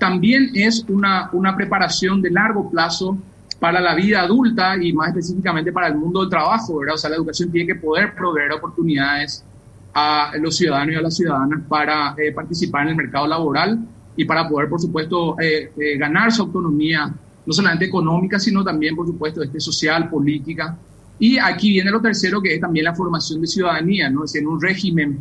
También 0.00 0.50
es 0.54 0.82
una, 0.88 1.28
una 1.34 1.54
preparación 1.54 2.22
de 2.22 2.30
largo 2.30 2.70
plazo 2.70 3.18
para 3.58 3.82
la 3.82 3.94
vida 3.94 4.22
adulta 4.22 4.82
y 4.82 4.94
más 4.94 5.08
específicamente 5.08 5.72
para 5.72 5.88
el 5.88 5.94
mundo 5.94 6.20
del 6.20 6.30
trabajo, 6.30 6.78
¿verdad? 6.78 6.94
O 6.94 6.98
sea, 6.98 7.10
la 7.10 7.16
educación 7.16 7.52
tiene 7.52 7.66
que 7.66 7.78
poder 7.78 8.14
proveer 8.14 8.50
oportunidades 8.52 9.44
a 9.92 10.32
los 10.40 10.56
ciudadanos 10.56 10.94
y 10.94 10.96
a 10.96 11.02
las 11.02 11.14
ciudadanas 11.14 11.60
para 11.68 12.14
eh, 12.16 12.32
participar 12.32 12.84
en 12.84 12.88
el 12.88 12.96
mercado 12.96 13.26
laboral 13.26 13.78
y 14.16 14.24
para 14.24 14.48
poder, 14.48 14.70
por 14.70 14.80
supuesto, 14.80 15.38
eh, 15.38 15.70
eh, 15.76 15.98
ganar 15.98 16.32
su 16.32 16.40
autonomía, 16.42 17.12
no 17.44 17.52
solamente 17.52 17.84
económica, 17.84 18.38
sino 18.38 18.64
también, 18.64 18.96
por 18.96 19.06
supuesto, 19.06 19.42
este, 19.42 19.60
social, 19.60 20.08
política. 20.08 20.78
Y 21.18 21.36
aquí 21.36 21.72
viene 21.72 21.90
lo 21.90 22.00
tercero, 22.00 22.40
que 22.40 22.54
es 22.54 22.60
también 22.62 22.86
la 22.86 22.94
formación 22.94 23.42
de 23.42 23.46
ciudadanía, 23.46 24.08
¿no? 24.08 24.24
Es 24.24 24.34
en 24.34 24.46
un 24.46 24.58
régimen 24.58 25.18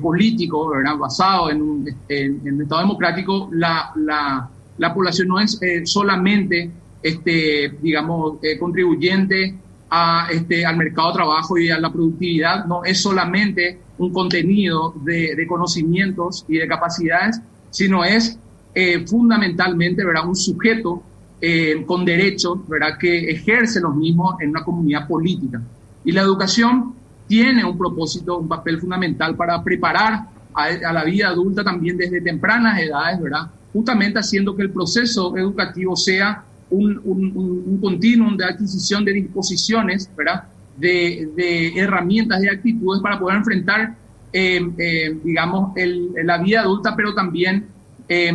político, 0.00 0.68
¿verdad? 0.70 0.96
Basado 0.96 1.50
en 1.50 1.62
un, 1.62 1.88
en, 2.08 2.40
en 2.44 2.54
un 2.54 2.62
Estado 2.62 2.80
democrático, 2.82 3.48
la, 3.52 3.92
la, 3.96 4.48
la 4.78 4.94
población 4.94 5.28
no 5.28 5.38
es 5.38 5.58
solamente 5.84 6.70
este, 7.06 7.72
digamos, 7.80 8.38
eh, 8.42 8.58
contribuyente 8.58 9.54
a, 9.90 10.28
este, 10.32 10.66
al 10.66 10.76
mercado 10.76 11.08
de 11.08 11.14
trabajo 11.14 11.56
y 11.56 11.70
a 11.70 11.78
la 11.78 11.92
productividad, 11.92 12.66
no 12.66 12.84
es 12.84 13.00
solamente 13.00 13.78
un 13.98 14.12
contenido 14.12 14.92
de, 15.04 15.36
de 15.36 15.46
conocimientos 15.46 16.44
y 16.48 16.58
de 16.58 16.66
capacidades, 16.66 17.40
sino 17.70 18.04
es 18.04 18.38
eh, 18.74 19.06
fundamentalmente 19.06 20.04
¿verdad? 20.04 20.26
un 20.26 20.34
sujeto 20.34 21.02
eh, 21.40 21.84
con 21.86 22.04
derechos 22.04 22.66
¿verdad? 22.68 22.98
que 22.98 23.30
ejerce 23.30 23.80
los 23.80 23.94
mismos 23.94 24.40
en 24.40 24.50
una 24.50 24.64
comunidad 24.64 25.06
política. 25.06 25.62
Y 26.04 26.10
la 26.10 26.22
educación 26.22 26.94
tiene 27.26 27.64
un 27.64 27.76
propósito, 27.76 28.38
un 28.38 28.48
papel 28.48 28.78
fundamental 28.78 29.36
para 29.36 29.62
preparar 29.62 30.28
a, 30.54 30.64
a 30.64 30.92
la 30.92 31.04
vida 31.04 31.28
adulta 31.28 31.62
también 31.64 31.96
desde 31.96 32.20
tempranas 32.20 32.80
edades, 32.80 33.20
¿verdad? 33.20 33.50
justamente 33.76 34.18
haciendo 34.18 34.56
que 34.56 34.62
el 34.62 34.70
proceso 34.70 35.36
educativo 35.36 35.94
sea 35.96 36.42
un, 36.70 36.98
un, 37.04 37.32
un, 37.66 37.78
continuum 37.78 38.34
de 38.34 38.46
adquisición 38.46 39.04
de 39.04 39.12
disposiciones, 39.12 40.10
¿verdad? 40.16 40.44
De, 40.78 41.28
de 41.36 41.78
herramientas, 41.78 42.40
de 42.40 42.50
actitudes 42.50 43.02
para 43.02 43.18
poder 43.18 43.36
enfrentar, 43.36 43.94
eh, 44.32 44.66
eh, 44.78 45.18
digamos, 45.22 45.76
el, 45.76 46.10
la 46.24 46.38
vida 46.38 46.62
adulta, 46.62 46.96
pero 46.96 47.14
también 47.14 47.66
eh, 48.08 48.32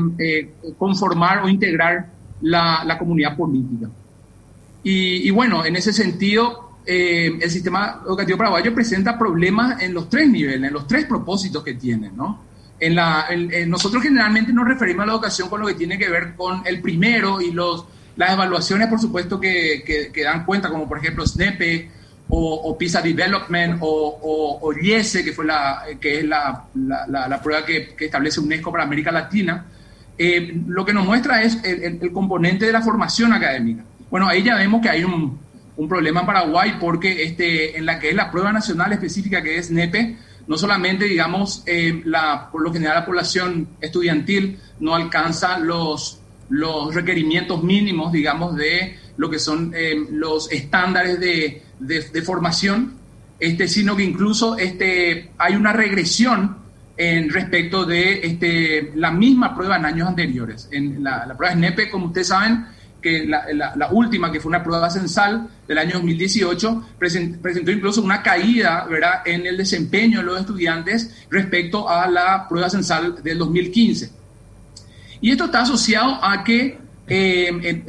conformar 0.78 1.44
o 1.44 1.50
integrar 1.50 2.06
la, 2.42 2.84
la 2.86 3.00
comunidad 3.00 3.36
política. 3.36 3.90
Y, 4.84 5.28
y, 5.28 5.32
bueno, 5.32 5.66
en 5.66 5.76
ese 5.76 5.92
sentido, 5.92 6.71
el 6.86 7.50
sistema 7.50 8.02
educativo 8.06 8.38
paraguayo 8.38 8.74
presenta 8.74 9.18
problemas 9.18 9.82
en 9.82 9.94
los 9.94 10.10
tres 10.10 10.30
niveles, 10.30 10.68
en 10.68 10.74
los 10.74 10.88
tres 10.88 11.06
propósitos 11.06 11.64
que 11.64 11.76
tiene, 11.76 12.12
¿no? 12.12 12.44
En 12.80 12.96
la, 12.96 13.26
en, 13.30 13.54
en 13.54 13.70
nosotros 13.70 14.02
generalmente 14.02 14.52
nos 14.52 14.68
referimos 14.68 15.04
a 15.04 15.06
la 15.06 15.14
educación 15.14 15.50
con 15.50 15.62
lo 15.62 15.68
que 15.68 15.76
tiene 15.76 16.00
que 16.00 16.10
ver 16.10 16.34
con 16.36 16.64
el 16.66 16.82
primero 16.82 17.40
y 17.40 17.52
los 17.52 17.86
las 18.16 18.34
evaluaciones, 18.34 18.88
por 18.88 19.00
supuesto, 19.00 19.40
que, 19.40 19.84
que, 19.86 20.12
que, 20.12 20.24
dan 20.24 20.46
cuenta, 20.46 20.70
como 20.70 20.88
por 20.88 20.98
ejemplo 20.98 21.26
SNEPE 21.26 21.90
o, 22.34 22.78
PISA 22.78 23.02
Development 23.02 23.78
o, 23.82 24.60
o, 24.62 24.74
IESE, 24.74 25.24
que, 25.24 25.34
fue 25.34 25.46
la, 25.46 25.84
que 26.00 26.20
es 26.20 26.26
la, 26.26 26.66
la, 26.76 27.42
prueba 27.42 27.66
que, 27.66 27.94
que, 27.96 28.06
establece 28.06 28.40
UNESCO 28.40 28.72
para 28.72 28.86
América 28.86 29.12
Latina, 29.12 29.66
eh, 30.18 30.62
lo 30.68 30.86
que 30.86 30.94
nos 30.94 31.06
muestra 31.06 31.44
es 31.44 31.62
el, 31.64 32.12
componente 32.14 32.66
de 32.66 32.72
la 32.72 32.82
formación 32.82 33.34
académica. 33.34 33.84
Bueno, 34.10 34.28
ahí 34.28 34.44
ya 34.44 34.56
vemos 34.56 34.82
que 34.82 34.90
hay 34.90 35.04
un, 35.04 35.40
un 35.78 35.88
problema 35.88 36.22
en 36.22 36.25
Paraguay 36.25 36.78
porque 36.80 37.24
este, 37.24 37.78
en 37.78 37.86
la 37.86 38.00
que 38.00 38.10
es 38.10 38.16
la 38.16 38.32
prueba 38.32 38.51
nacional 38.51 38.92
específica 38.94 39.42
que 39.42 39.58
es 39.58 39.72
NEPE, 39.72 40.18
no 40.48 40.58
solamente, 40.58 41.06
digamos, 41.06 41.63
eh, 41.66 42.01
la, 42.06 42.50
por 42.51 42.62
lo 42.62 42.74
general 42.74 42.96
la 42.96 43.06
población 43.06 43.70
estudiantil 43.80 44.60
no 44.80 44.96
alcanza 44.96 45.60
los, 45.60 46.20
los 46.50 46.94
requerimientos 46.94 47.63
mínimos, 47.63 48.12
digamos, 48.12 48.56
de 48.56 48.98
lo 49.18 49.30
que 49.30 49.40
son 49.40 49.72
eh, 49.75 49.96
los 50.12 50.51
estándares 50.51 51.20
de, 51.20 51.63
de, 51.80 52.22
formación, 52.22 52.96
este, 53.40 53.68
sino 53.68 53.96
que 53.96 54.04
incluso 54.04 54.58
este, 54.58 55.32
hay 55.38 55.56
una 55.56 55.74
regresión 55.74 56.58
en 56.98 57.30
respecto 57.30 57.86
de 57.86 58.20
este, 58.25 58.92
la 58.96 59.12
misma 59.12 59.56
prueba 59.56 59.78
en 59.78 59.86
años 59.86 60.08
anteriores. 60.08 60.68
En 60.72 61.04
la, 61.04 61.25
la 61.25 61.38
prueba 61.38 61.54
SNEPE, 61.54 61.90
como 61.90 62.08
ustedes 62.08 62.28
saben, 62.28 62.66
que 63.01 63.25
la, 63.25 63.89
última, 63.91 64.31
que 64.31 64.39
fue 64.39 64.50
una 64.50 64.63
prueba 64.63 64.89
censal 64.89 65.50
del 65.67 65.77
año 65.77 65.93
2018, 65.93 66.89
presentó 67.00 67.72
incluso 67.72 68.01
una 68.01 68.22
caída 68.22 68.86
¿verdad? 68.86 69.22
en 69.25 69.46
el 69.46 69.58
desempeño 69.58 70.20
de 70.20 70.25
los 70.25 70.39
estudiantes 70.39 71.25
respecto 71.29 71.89
a 71.89 72.08
la 72.08 72.48
prueba 72.48 72.70
censal 72.70 73.22
del 73.24 73.38
2015. 73.39 74.12
Y 75.22 75.31
esto 75.31 75.46
está 75.46 75.62
asociado 75.62 76.24
a 76.24 76.43
que 76.43 76.79
eh, 77.13 77.84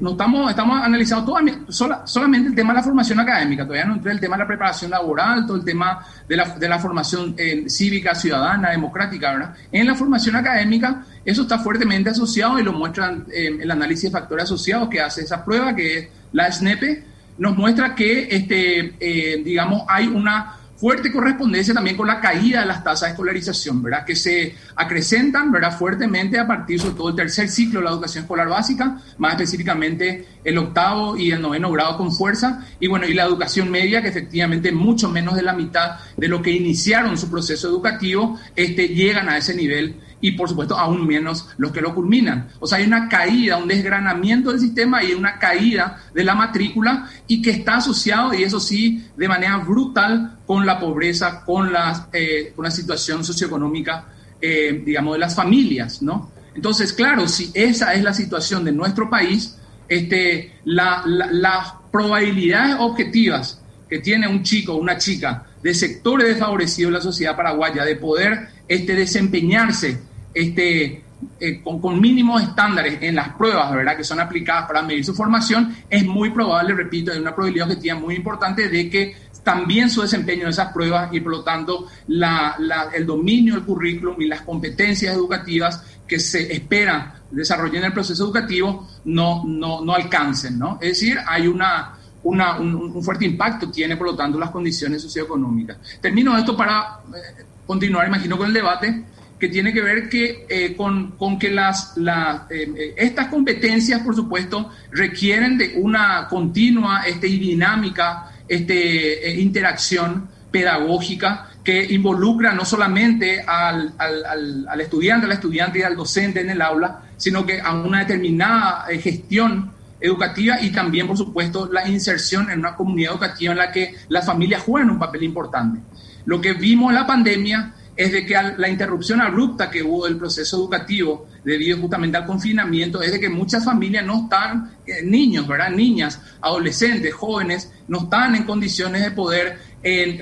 no 0.00 0.12
estamos, 0.12 0.50
estamos 0.50 0.80
analizando 0.80 1.24
todo, 1.24 2.06
solamente 2.06 2.50
el 2.50 2.54
tema 2.54 2.72
de 2.72 2.78
la 2.78 2.84
formación 2.84 3.18
académica, 3.18 3.64
todavía 3.64 3.86
no 3.86 3.94
entré 3.94 4.12
el 4.12 4.20
tema 4.20 4.36
de 4.36 4.42
la 4.44 4.46
preparación 4.46 4.92
laboral, 4.92 5.46
todo 5.46 5.56
el 5.56 5.64
tema 5.64 6.06
de 6.28 6.36
la, 6.36 6.44
de 6.56 6.68
la 6.68 6.78
formación 6.78 7.34
eh, 7.36 7.68
cívica, 7.68 8.14
ciudadana, 8.14 8.70
democrática, 8.70 9.32
¿verdad? 9.32 9.54
En 9.72 9.84
la 9.84 9.96
formación 9.96 10.36
académica, 10.36 11.04
eso 11.24 11.42
está 11.42 11.58
fuertemente 11.58 12.10
asociado 12.10 12.56
y 12.60 12.62
lo 12.62 12.72
muestran 12.72 13.26
eh, 13.32 13.58
el 13.60 13.68
análisis 13.68 14.04
de 14.04 14.10
factores 14.10 14.44
asociados 14.44 14.88
que 14.88 15.00
hace 15.00 15.22
esa 15.22 15.44
prueba, 15.44 15.74
que 15.74 15.98
es 15.98 16.08
la 16.30 16.52
SNEPE, 16.52 17.02
nos 17.38 17.56
muestra 17.56 17.96
que, 17.96 18.28
este, 18.30 18.94
eh, 19.00 19.42
digamos, 19.44 19.82
hay 19.88 20.06
una 20.06 20.57
fuerte 20.78 21.10
correspondencia 21.12 21.74
también 21.74 21.96
con 21.96 22.06
la 22.06 22.20
caída 22.20 22.60
de 22.60 22.66
las 22.66 22.84
tasas 22.84 23.08
de 23.08 23.10
escolarización, 23.10 23.82
¿verdad? 23.82 24.04
Que 24.04 24.14
se 24.14 24.54
acrecentan, 24.76 25.50
¿verdad? 25.50 25.76
Fuertemente 25.76 26.38
a 26.38 26.46
partir 26.46 26.80
sobre 26.80 26.94
todo 26.94 27.08
el 27.08 27.16
tercer 27.16 27.48
ciclo 27.48 27.80
de 27.80 27.86
la 27.86 27.90
educación 27.90 28.24
escolar 28.24 28.48
básica, 28.48 29.00
más 29.18 29.32
específicamente 29.32 30.26
el 30.44 30.56
octavo 30.56 31.16
y 31.16 31.32
el 31.32 31.42
noveno 31.42 31.72
grado 31.72 31.96
con 31.96 32.12
fuerza, 32.12 32.64
y 32.78 32.86
bueno, 32.86 33.06
y 33.06 33.14
la 33.14 33.24
educación 33.24 33.70
media, 33.70 34.00
que 34.02 34.08
efectivamente 34.08 34.70
mucho 34.70 35.08
menos 35.08 35.34
de 35.34 35.42
la 35.42 35.52
mitad 35.52 35.96
de 36.16 36.28
lo 36.28 36.40
que 36.40 36.52
iniciaron 36.52 37.18
su 37.18 37.28
proceso 37.28 37.68
educativo, 37.68 38.38
este, 38.54 38.88
llegan 38.88 39.28
a 39.28 39.36
ese 39.36 39.54
nivel 39.54 39.96
y 40.20 40.32
por 40.32 40.48
supuesto 40.48 40.76
aún 40.76 41.06
menos 41.06 41.48
los 41.58 41.72
que 41.72 41.80
lo 41.80 41.94
culminan. 41.94 42.48
O 42.60 42.66
sea, 42.66 42.78
hay 42.78 42.86
una 42.86 43.08
caída, 43.08 43.56
un 43.56 43.68
desgranamiento 43.68 44.50
del 44.50 44.60
sistema 44.60 45.02
y 45.02 45.12
una 45.12 45.38
caída 45.38 46.02
de 46.14 46.24
la 46.24 46.34
matrícula 46.34 47.08
y 47.26 47.40
que 47.42 47.50
está 47.50 47.76
asociado, 47.76 48.34
y 48.34 48.42
eso 48.42 48.60
sí, 48.60 49.06
de 49.16 49.28
manera 49.28 49.58
brutal 49.58 50.38
con 50.46 50.66
la 50.66 50.78
pobreza, 50.78 51.44
con 51.44 51.72
la, 51.72 52.08
eh, 52.12 52.52
con 52.54 52.64
la 52.64 52.70
situación 52.70 53.24
socioeconómica, 53.24 54.06
eh, 54.40 54.82
digamos, 54.84 55.14
de 55.14 55.18
las 55.18 55.34
familias, 55.34 56.02
¿no? 56.02 56.32
Entonces, 56.54 56.92
claro, 56.92 57.28
si 57.28 57.50
esa 57.54 57.94
es 57.94 58.02
la 58.02 58.12
situación 58.12 58.64
de 58.64 58.72
nuestro 58.72 59.08
país, 59.08 59.56
este, 59.88 60.58
la, 60.64 61.02
las 61.06 61.72
probabilidades 61.90 62.76
objetivas 62.78 63.60
que 63.88 64.00
tiene 64.00 64.28
un 64.28 64.42
chico 64.42 64.74
o 64.74 64.76
una 64.76 64.98
chica 64.98 65.46
de 65.62 65.74
sectores 65.74 66.28
desfavorecidos 66.28 66.92
de 66.92 66.98
la 66.98 67.02
sociedad 67.02 67.36
paraguaya 67.36 67.84
de 67.84 67.96
poder 67.96 68.48
este, 68.68 68.94
desempeñarse 68.94 69.98
este, 70.34 71.02
eh, 71.40 71.62
con, 71.62 72.00
mínimos 72.00 72.42
estándares 72.42 72.98
en 73.02 73.16
las 73.16 73.30
pruebas 73.30 73.72
¿verdad? 73.72 73.96
que 73.96 74.04
son 74.04 74.20
aplicadas 74.20 74.66
para 74.66 74.82
medir 74.82 75.04
su 75.04 75.14
formación, 75.14 75.74
es 75.88 76.04
muy 76.04 76.30
probable, 76.30 76.74
repito, 76.74 77.12
hay 77.12 77.18
una 77.18 77.34
probabilidad 77.34 77.68
objetiva 77.68 77.96
muy 77.96 78.14
importante 78.14 78.68
de 78.68 78.88
que 78.88 79.16
también 79.42 79.88
su 79.88 80.02
desempeño 80.02 80.42
en 80.42 80.50
esas 80.50 80.72
pruebas 80.72 81.08
y 81.12 81.20
por 81.20 81.32
lo 81.32 81.42
tanto 81.42 81.86
el 82.06 83.06
dominio 83.06 83.54
del 83.54 83.64
currículum 83.64 84.20
y 84.20 84.26
las 84.26 84.42
competencias 84.42 85.14
educativas 85.14 85.82
que 86.06 86.18
se 86.18 86.52
esperan 86.52 87.14
desarrollar 87.30 87.76
en 87.76 87.84
el 87.84 87.92
proceso 87.92 88.24
educativo 88.24 88.88
no, 89.06 89.44
no, 89.46 89.84
no 89.84 89.94
alcancen. 89.94 90.58
¿no? 90.58 90.78
Es 90.80 91.00
decir, 91.00 91.18
hay 91.26 91.46
una, 91.46 91.96
una 92.24 92.58
un, 92.58 93.02
fuerte 93.02 93.24
impacto, 93.24 93.70
tiene 93.70 93.96
por 93.96 94.08
lo 94.08 94.16
tanto 94.16 94.38
las 94.38 94.50
condiciones 94.50 95.02
socioeconómicas. 95.02 95.78
Termino 96.00 96.36
esto 96.36 96.56
para 96.56 97.00
eh, 97.14 97.44
continuar, 97.66 98.06
imagino, 98.06 98.36
con 98.36 98.48
el 98.48 98.52
debate 98.52 99.04
que 99.38 99.48
tiene 99.48 99.72
que 99.72 99.80
ver 99.80 100.08
que, 100.08 100.46
eh, 100.48 100.74
con, 100.76 101.12
con, 101.12 101.38
que 101.38 101.50
las, 101.50 101.96
eh, 101.96 102.42
eh, 102.50 102.94
estas 102.96 103.28
competencias, 103.28 104.00
por 104.00 104.14
supuesto, 104.14 104.70
requieren 104.90 105.56
de 105.56 105.74
una 105.76 106.26
continua 106.28 107.02
este, 107.06 107.28
y 107.28 107.38
dinámica 107.38 108.32
este, 108.48 109.38
interacción 109.40 110.28
pedagógica 110.50 111.50
que 111.62 111.92
involucra 111.92 112.52
no 112.52 112.64
solamente 112.64 113.42
al, 113.46 113.92
al, 113.98 114.66
al, 114.68 114.80
estudiante, 114.80 115.26
al 115.26 115.32
estudiante 115.32 115.80
y 115.80 115.82
al 115.82 115.96
docente 115.96 116.40
en 116.40 116.50
el 116.50 116.62
aula, 116.62 117.02
sino 117.16 117.44
que 117.44 117.60
a 117.60 117.74
una 117.74 118.00
determinada 118.00 118.86
gestión 119.00 119.72
educativa 120.00 120.60
y 120.60 120.70
también, 120.70 121.06
por 121.06 121.16
supuesto, 121.16 121.68
la 121.70 121.86
inserción 121.86 122.50
en 122.50 122.60
una 122.60 122.74
comunidad 122.74 123.12
educativa 123.12 123.52
en 123.52 123.58
la 123.58 123.70
que 123.70 123.94
las 124.08 124.24
familias 124.24 124.62
juegan 124.62 124.90
un 124.90 124.98
papel 124.98 125.24
importante. 125.24 125.80
Lo 126.24 126.40
que 126.40 126.54
vimos 126.54 126.90
en 126.90 126.94
la 126.94 127.06
pandemia 127.06 127.74
es 127.98 128.12
de 128.12 128.24
que 128.24 128.34
la 128.56 128.68
interrupción 128.68 129.20
abrupta 129.20 129.68
que 129.68 129.82
hubo 129.82 130.06
del 130.06 130.16
proceso 130.16 130.56
educativo 130.56 131.26
debido 131.44 131.78
justamente 131.78 132.16
al 132.16 132.26
confinamiento 132.26 133.02
es 133.02 133.10
de 133.10 133.18
que 133.18 133.28
muchas 133.28 133.64
familias 133.64 134.06
no 134.06 134.22
están, 134.22 134.76
eh, 134.86 135.02
niños, 135.02 135.48
¿verdad? 135.48 135.70
Niñas, 135.70 136.20
adolescentes, 136.40 137.12
jóvenes, 137.12 137.72
no 137.88 138.04
están 138.04 138.36
en 138.36 138.44
condiciones 138.44 139.02
de 139.02 139.10
poder 139.10 139.58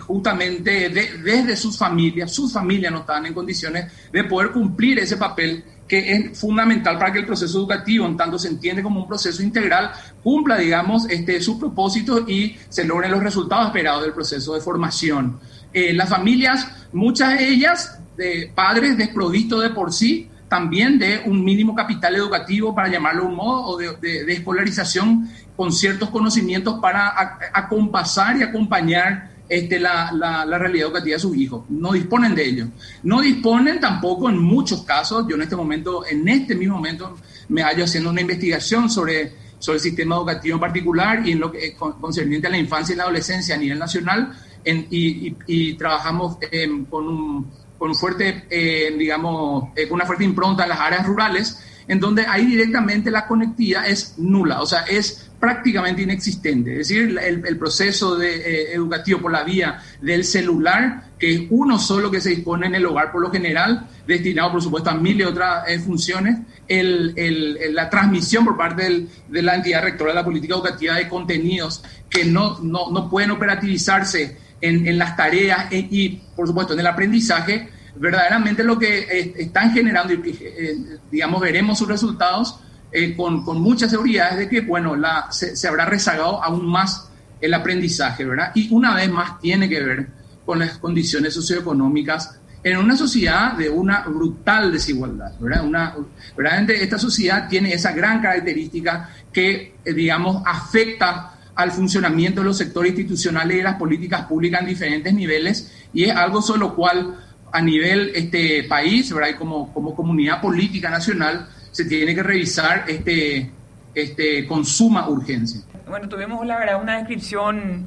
justamente 0.01 0.91
desde 0.91 1.57
sus 1.57 1.77
familias, 1.77 2.33
sus 2.33 2.53
familias 2.53 2.93
no 2.93 3.01
están 3.01 3.27
en 3.27 3.35
condiciones 3.35 3.91
de 4.13 4.25
poder 4.25 4.53
cumplir 4.53 4.99
ese 4.99 5.17
papel 5.17 5.65
que 5.89 6.13
es 6.13 6.39
fundamental 6.39 6.99
para 6.99 7.13
que 7.13 7.21
el 7.21 7.27
proceso 7.27 7.59
educativo, 7.59 8.07
en 8.07 8.17
tanto 8.17 8.39
se 8.39 8.49
entiende 8.49 8.83
como 8.83 9.01
un 9.01 9.09
proceso 9.09 9.43
integral, 9.43 9.93
cumpla, 10.23 10.59
digamos, 10.59 11.07
este, 11.09 11.41
sus 11.41 11.57
propósitos 11.57 12.29
y 12.29 12.57
se 12.69 12.85
logren 12.85 13.11
los 13.11 13.23
resultados 13.23 13.67
esperados 13.67 14.03
del 14.03 14.13
proceso 14.13 14.55
de 14.55 14.61
formación. 14.61 15.39
Eh, 15.77 15.93
las 15.93 16.09
familias, 16.09 16.67
muchas 16.95 17.39
de 17.39 17.51
ellas, 17.51 18.01
de 18.17 18.51
padres 18.55 18.97
desprovistos 18.97 19.63
de 19.63 19.69
por 19.69 19.93
sí, 19.93 20.27
también 20.49 20.99
de 20.99 21.21
un 21.27 21.45
mínimo 21.45 21.75
capital 21.75 22.17
educativo, 22.17 22.75
para 22.75 22.89
llamarlo 22.89 23.25
de 23.25 23.29
un 23.29 23.35
modo, 23.35 23.67
o 23.67 23.77
de, 23.77 24.25
escolarización 24.27 25.31
con 25.55 25.71
ciertos 25.71 26.09
conocimientos 26.09 26.79
para 26.81 27.37
acompasar 27.53 28.39
y 28.39 28.43
acompañar 28.43 29.33
este, 29.51 29.79
la, 29.79 30.13
la, 30.15 30.57
realidad 30.57 30.87
educativa 30.87 31.17
de 31.17 31.21
sus 31.21 31.37
hijos. 31.37 31.67
No 31.69 31.93
disponen 31.93 32.35
de 32.35 32.49
ello. 32.49 32.69
No 33.03 33.21
disponen 33.21 33.79
tampoco 33.79 34.31
en 34.31 34.39
muchos 34.39 34.83
casos, 34.83 35.27
yo 35.29 35.37
en 35.37 35.43
este 35.43 35.57
momento, 35.57 36.07
en 36.07 36.27
este 36.27 36.55
mismo 36.55 36.77
momento, 36.77 37.19
me 37.51 37.61
hallo 37.61 37.85
haciendo 37.85 38.09
una 38.09 38.23
investigación 38.23 38.89
sobre, 38.89 39.35
sobre 39.59 39.77
el 39.77 39.83
sistema 39.83 40.17
educativo 40.17 40.55
en 40.55 40.61
particular 40.61 41.29
y 41.29 41.33
en 41.33 41.41
lo 41.41 41.53
que 41.53 41.75
concerniente 41.75 42.47
a 42.47 42.51
la 42.51 42.57
infancia 42.57 42.95
y 42.95 42.97
la 42.97 43.03
adolescencia 43.03 43.57
a 43.57 43.59
nivel 43.59 43.79
nacional, 43.79 44.33
y, 44.67 45.75
trabajamos 45.75 46.39
em, 46.51 46.85
con, 46.87 47.07
un, 47.07 47.51
con 47.79 47.95
fuerte, 47.95 48.45
eh, 48.51 48.95
digamos, 48.99 49.71
eh, 49.77 49.89
con 49.89 49.97
una 49.97 50.07
fuerte 50.07 50.25
impronta 50.25 50.65
en 50.65 50.71
las 50.71 50.81
áreas 50.81 51.07
rurales, 51.07 51.63
en 51.89 52.01
donde 52.01 52.27
ahí 52.27 52.47
directamente 52.47 53.11
la 53.11 53.27
conectividad 53.27 53.87
es 53.87 54.19
nula, 54.19 54.61
o 54.61 54.67
sea, 54.67 54.81
es 54.81 55.31
prácticamente 55.39 56.03
inexistente. 56.03 56.73
Es 56.73 56.89
decir, 56.89 57.17
el, 57.23 57.59
proceso 57.59 58.17
de, 58.17 58.37
eh, 58.37 58.73
educativo 58.73 59.21
por 59.21 59.31
la 59.31 59.45
vía 59.45 59.81
del 60.01 60.25
celular, 60.25 61.11
que 61.19 61.33
es 61.33 61.43
uno 61.51 61.79
solo 61.79 62.11
que 62.11 62.21
se 62.21 62.31
dispone 62.31 62.67
en 62.67 62.75
el 62.75 62.87
hogar 62.87 63.13
por 63.13 63.23
lo 63.23 63.31
general, 63.31 63.87
destinado 64.07 64.53
por 64.53 64.63
supuesto 64.63 64.91
a 64.91 64.95
mil 64.95 65.21
y 65.21 65.23
otras 65.23 65.65
funciones, 65.85 66.39
el, 66.67 67.59
la 67.75 67.89
transmisión 67.89 68.45
por 68.45 68.57
parte 68.57 69.07
de 69.29 69.43
la 69.43 69.55
entidad 69.55 69.83
rectora 69.83 70.11
de 70.11 70.17
la 70.17 70.25
política 70.25 70.55
educativa 70.55 70.95
de 70.95 71.09
contenidos 71.09 71.85
que 72.11 72.25
no, 72.25 72.59
no, 72.61 72.91
no 72.91 73.09
pueden 73.09 73.31
operativizarse 73.31 74.39
en, 74.67 74.99
las 74.99 75.17
tareas 75.17 75.67
y, 75.71 76.21
por 76.35 76.47
supuesto, 76.47 76.75
en 76.75 76.81
el 76.81 76.87
aprendizaje, 76.87 77.69
verdaderamente 77.97 78.63
lo 78.63 78.79
que 78.79 78.99
eh, 78.99 79.35
están 79.39 79.73
generando, 79.73 80.13
y 80.13 80.39
eh, 80.41 80.77
digamos, 81.11 81.41
veremos 81.41 81.79
sus 81.79 81.89
resultados 81.89 82.59
eh, 82.93 83.15
con, 83.17 83.45
con, 83.45 83.61
mucha 83.61 83.89
seguridad, 83.89 84.33
es 84.33 84.39
de 84.39 84.49
que, 84.49 84.61
bueno, 84.61 84.97
la, 84.97 85.29
se, 85.31 85.67
habrá 85.67 85.85
rezagado 85.87 86.43
aún 86.43 86.67
más 86.67 87.09
el 87.41 87.55
aprendizaje, 87.55 88.25
¿verdad? 88.25 88.53
Y 88.55 88.73
una 88.73 88.95
vez 88.95 89.11
más 89.11 89.41
tiene 89.41 89.69
que 89.69 89.83
ver 89.83 90.09
con 90.45 90.59
las 90.59 90.79
condiciones 90.79 91.35
socioeconómicas 91.35 92.39
en 92.63 92.79
una 92.79 92.97
sociedad 92.97 93.53
de 93.53 93.69
una 93.69 94.03
brutal 94.03 94.73
desigualdad, 94.73 95.33
¿verdad? 95.39 95.65
Una, 95.65 95.95
verdaderamente 96.37 96.83
esta 96.83 96.99
sociedad 96.99 97.49
tiene 97.49 97.73
esa 97.73 97.93
gran 97.93 98.21
característica 98.21 99.11
que, 99.33 99.77
digamos, 99.85 100.43
afecta 100.45 101.36
al 101.57 101.73
funcionamiento 101.73 102.43
de 102.43 102.47
los 102.47 102.59
sectores 102.59 102.93
institucionales 102.93 103.55
y 103.55 103.59
de 103.59 103.65
las 103.65 103.77
políticas 103.77 104.27
públicas 104.27 104.61
en 104.61 104.69
diferentes 104.69 105.13
niveles 105.13 105.73
y 105.93 106.05
es 106.05 106.15
algo 106.15 106.43
sobre 106.43 106.61
lo 106.61 106.75
cual 106.75 107.19
a 107.51 107.63
nivel 107.63 108.13
este 108.15 108.65
país, 108.65 109.13
¿verdad? 109.13 109.31
Y 109.31 109.35
como, 109.35 109.73
como 109.73 109.95
comunidad 109.95 110.41
política 110.41 110.91
nacional 110.91 111.49
se 111.71 111.87
tiene 111.87 112.15
que 112.15 112.23
revisar 112.23 112.85
este, 112.89 113.51
este, 113.95 114.47
con 114.47 114.65
suma 114.65 115.09
urgencia. 115.09 115.63
Bueno, 115.89 116.09
tuvimos 116.09 116.47
la 116.47 116.59
verdad 116.59 116.83
una 116.83 116.99
descripción 116.99 117.87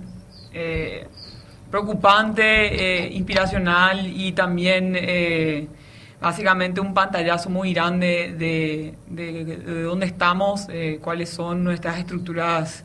eh, 0.54 1.06
preocupante, 1.70 3.04
eh, 3.04 3.14
inspiracional 3.14 4.08
y 4.08 4.32
también 4.32 4.96
eh, 4.96 5.68
básicamente 6.20 6.82
un 6.82 6.96
pantallazo 6.96 7.50
muy 7.52 7.74
grande 7.74 8.34
de, 8.38 8.96
de, 9.08 9.84
dónde 9.84 10.08
estamos, 10.08 10.68
cuáles 11.02 11.30
son 11.30 11.64
nuestras 11.64 12.00
estructuras, 12.00 12.84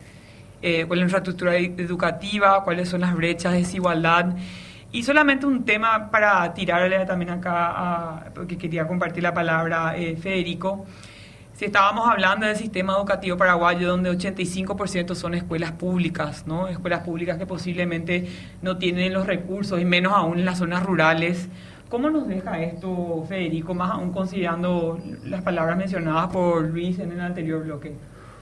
cuál 0.86 0.98
es 0.98 1.02
nuestra 1.02 1.18
estructura 1.18 1.56
educativa, 1.56 2.64
cuáles 2.64 2.88
son 2.88 3.02
las 3.02 3.14
brechas 3.14 3.52
de 3.52 3.58
desigualdad. 3.58 4.34
Y 4.92 5.02
solamente 5.02 5.44
un 5.44 5.64
tema 5.64 6.10
para 6.10 6.54
tirarle 6.54 7.04
también 7.04 7.30
acá, 7.30 8.30
porque 8.34 8.56
quería 8.56 8.86
compartir 8.86 9.22
la 9.22 9.34
palabra 9.34 9.94
Federico. 10.20 10.86
Si 11.54 11.66
estábamos 11.66 12.08
hablando 12.08 12.46
del 12.46 12.56
sistema 12.56 12.94
educativo 12.94 13.36
paraguayo, 13.36 13.88
donde 13.88 14.10
85% 14.10 15.14
son 15.14 15.34
escuelas 15.34 15.70
públicas, 15.70 16.46
¿no? 16.48 16.66
escuelas 16.66 17.00
públicas 17.04 17.38
que 17.38 17.46
posiblemente 17.46 18.28
no 18.60 18.76
tienen 18.76 19.12
los 19.12 19.26
recursos, 19.26 19.80
y 19.80 19.84
menos 19.84 20.12
aún 20.12 20.40
en 20.40 20.44
las 20.44 20.58
zonas 20.58 20.82
rurales. 20.82 21.48
¿Cómo 21.88 22.10
nos 22.10 22.26
deja 22.26 22.60
esto, 22.60 23.24
Federico, 23.28 23.72
más 23.72 23.92
aún 23.92 24.10
considerando 24.10 24.98
las 25.24 25.42
palabras 25.42 25.76
mencionadas 25.76 26.28
por 26.32 26.64
Luis 26.64 26.98
en 26.98 27.12
el 27.12 27.20
anterior 27.20 27.62
bloque? 27.62 27.94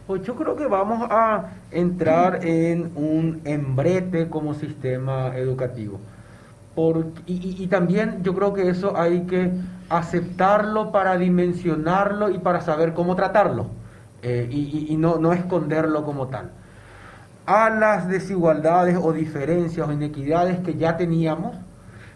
Pues 0.07 0.23
yo 0.23 0.35
creo 0.35 0.57
que 0.57 0.67
vamos 0.67 1.07
a 1.11 1.51
entrar 1.71 2.45
en 2.45 2.91
un 2.97 3.41
embrete 3.45 4.29
como 4.29 4.53
sistema 4.55 5.37
educativo. 5.37 6.01
Por, 6.75 7.12
y, 7.27 7.67
también 7.69 8.23
yo 8.25 8.35
creo 8.35 8.53
que 8.53 8.69
eso 8.69 8.97
hay 8.97 9.23
que 9.27 9.53
aceptarlo 9.91 10.91
para 10.91 11.19
dimensionarlo 11.19 12.31
y 12.31 12.38
para 12.38 12.62
saber 12.62 12.95
cómo 12.95 13.15
tratarlo 13.15 13.67
eh, 14.23 14.49
y, 14.51 14.97
no, 14.97 15.19
no, 15.19 15.35
esconderlo 15.35 16.05
como 16.05 16.29
tal. 16.29 16.51
A 17.47 17.71
las 17.71 18.09
desigualdades 18.09 18.99
o 19.01 19.12
diferencias 19.12 19.87
o 19.87 19.93
inequidades 19.93 20.61
que 20.61 20.77
ya 20.77 20.97
teníamos, 20.97 21.57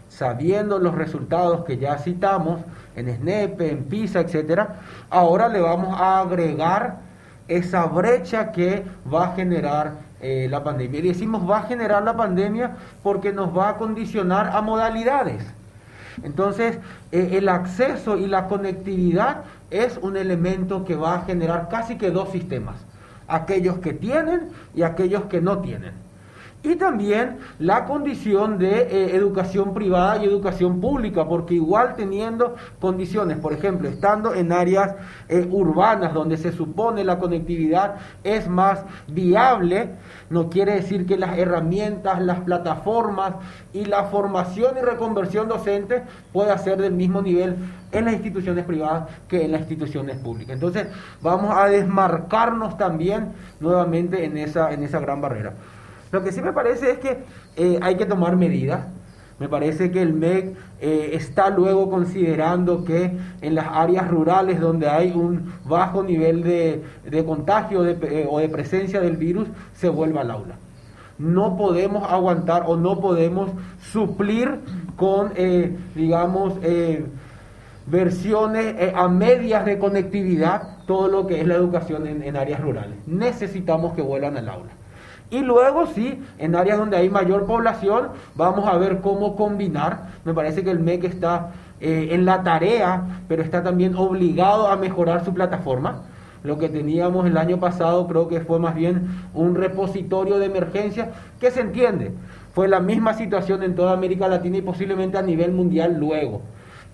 sabiendo 0.09 0.79
los 0.79 0.95
resultados 0.95 1.63
que 1.63 1.77
ya 1.77 1.97
citamos 1.99 2.61
en 2.95 3.15
SNEPE, 3.15 3.71
en 3.71 3.83
PISA, 3.83 4.21
etcétera, 4.21 4.79
ahora 5.09 5.47
le 5.47 5.61
vamos 5.61 5.95
a 5.99 6.19
agregar 6.19 7.06
esa 7.47 7.85
brecha 7.85 8.51
que 8.51 8.83
va 9.11 9.27
a 9.27 9.35
generar 9.35 9.93
eh, 10.21 10.47
la 10.49 10.63
pandemia. 10.63 10.99
Y 10.99 11.07
decimos 11.09 11.49
va 11.49 11.59
a 11.59 11.63
generar 11.63 12.03
la 12.03 12.15
pandemia 12.15 12.75
porque 13.03 13.31
nos 13.31 13.55
va 13.55 13.69
a 13.69 13.77
condicionar 13.77 14.55
a 14.55 14.61
modalidades. 14.61 15.43
Entonces, 16.23 16.79
eh, 17.11 17.29
el 17.33 17.47
acceso 17.49 18.17
y 18.17 18.27
la 18.27 18.47
conectividad 18.47 19.43
es 19.69 19.97
un 20.01 20.17
elemento 20.17 20.83
que 20.85 20.95
va 20.95 21.15
a 21.15 21.21
generar 21.21 21.69
casi 21.69 21.97
que 21.97 22.09
dos 22.09 22.31
sistemas, 22.31 22.77
aquellos 23.27 23.77
que 23.79 23.93
tienen 23.93 24.49
y 24.73 24.81
aquellos 24.81 25.25
que 25.25 25.41
no 25.41 25.59
tienen 25.59 26.06
y 26.63 26.75
también 26.75 27.37
la 27.59 27.85
condición 27.85 28.57
de 28.57 28.81
eh, 28.81 29.15
educación 29.15 29.73
privada 29.73 30.17
y 30.17 30.25
educación 30.25 30.81
pública, 30.81 31.25
porque 31.27 31.53
igual 31.53 31.93
teniendo 31.95 32.55
condiciones, 32.79 33.37
por 33.37 33.53
ejemplo, 33.53 33.87
estando 33.87 34.33
en 34.33 34.51
áreas 34.51 34.95
eh, 35.29 35.47
urbanas 35.49 36.13
donde 36.13 36.35
se 36.35 36.51
supone 36.51 37.03
la 37.03 37.19
conectividad 37.19 37.95
es 38.23 38.49
más 38.49 38.83
viable, 39.07 39.91
no 40.29 40.49
quiere 40.49 40.73
decir 40.73 41.05
que 41.05 41.17
las 41.17 41.37
herramientas, 41.37 42.21
las 42.21 42.41
plataformas 42.41 43.35
y 43.71 43.85
la 43.85 44.05
formación 44.05 44.77
y 44.77 44.81
reconversión 44.81 45.47
docente 45.47 46.03
pueda 46.33 46.57
ser 46.57 46.81
del 46.81 46.93
mismo 46.93 47.21
nivel 47.21 47.55
en 47.91 48.05
las 48.05 48.15
instituciones 48.15 48.65
privadas 48.65 49.09
que 49.27 49.45
en 49.45 49.51
las 49.51 49.61
instituciones 49.61 50.17
públicas. 50.17 50.55
Entonces, 50.55 50.87
vamos 51.21 51.55
a 51.55 51.67
desmarcarnos 51.67 52.77
también 52.77 53.33
nuevamente 53.59 54.25
en 54.25 54.37
esa, 54.37 54.73
en 54.73 54.83
esa 54.83 54.99
gran 54.99 55.21
barrera. 55.21 55.53
Lo 56.11 56.23
que 56.23 56.31
sí 56.31 56.41
me 56.41 56.53
parece 56.53 56.91
es 56.91 56.99
que 56.99 57.17
eh, 57.55 57.79
hay 57.81 57.95
que 57.95 58.05
tomar 58.05 58.35
medidas. 58.35 58.87
Me 59.39 59.47
parece 59.47 59.91
que 59.91 60.01
el 60.01 60.13
MEC 60.13 60.55
eh, 60.81 61.11
está 61.13 61.49
luego 61.49 61.91
considerando 61.91 62.83
que 62.83 63.15
en 63.41 63.55
las 63.55 63.67
áreas 63.67 64.09
rurales 64.09 64.59
donde 64.59 64.89
hay 64.89 65.11
un 65.11 65.53
bajo 65.65 66.01
nivel 66.01 66.41
de, 66.41 67.23
contagio 67.23 67.85
eh, 67.85 68.27
o 68.27 68.39
de 68.39 68.49
presencia 68.49 68.99
del 68.99 69.15
virus, 69.17 69.47
se 69.73 69.89
vuelva 69.89 70.21
al 70.21 70.31
aula. 70.31 70.55
No 71.19 71.55
podemos 71.55 72.11
aguantar 72.11 72.63
o 72.65 72.77
no 72.77 72.99
podemos 72.99 73.51
suplir 73.79 74.59
con, 74.95 75.33
digamos, 75.95 76.53
versiones 77.87 78.75
a 78.93 79.07
medias 79.07 79.65
de 79.65 79.79
conectividad 79.79 80.77
todo 80.85 81.07
lo 81.07 81.25
que 81.25 81.41
es 81.41 81.47
la 81.47 81.55
educación 81.55 82.05
en 82.05 82.35
áreas 82.35 82.61
rurales. 82.61 82.97
Necesitamos 83.07 83.93
que 83.93 84.03
vuelvan 84.03 84.37
al 84.37 84.47
aula. 84.47 84.71
Y 85.29 85.39
luego 85.41 85.87
sí, 85.87 86.21
en 86.37 86.55
áreas 86.55 86.77
donde 86.77 86.97
hay 86.97 87.09
mayor 87.09 87.45
población, 87.45 88.09
vamos 88.35 88.67
a 88.67 88.77
ver 88.77 89.01
cómo 89.01 89.35
combinar. 89.35 90.07
Me 90.23 90.33
parece 90.33 90.63
que 90.63 90.71
el 90.71 90.79
MEC 90.79 91.03
está 91.03 91.51
eh, 91.81 92.09
en 92.11 92.25
la 92.25 92.43
tarea, 92.43 93.21
pero 93.27 93.43
está 93.43 93.61
también 93.61 93.95
obligado 93.95 94.67
a 94.67 94.77
mejorar 94.77 95.25
su 95.25 95.33
plataforma. 95.33 96.03
Lo 96.43 96.57
que 96.57 96.69
teníamos 96.69 97.25
el 97.25 97.35
año 97.35 97.59
pasado 97.59 98.07
creo 98.07 98.29
que 98.29 98.39
fue 98.39 98.59
más 98.59 98.75
bien 98.75 99.07
un 99.33 99.55
repositorio 99.55 100.39
de 100.39 100.45
emergencia 100.45 101.11
que 101.41 101.51
se 101.51 101.59
entiende. 101.59 102.13
Fue 102.53 102.69
la 102.69 102.79
misma 102.79 103.13
situación 103.13 103.63
en 103.63 103.75
toda 103.75 103.91
América 103.91 104.27
Latina 104.29 104.57
y 104.57 104.61
posiblemente 104.61 105.17
a 105.17 105.21
nivel 105.21 105.51
mundial 105.51 105.97
luego 105.99 106.41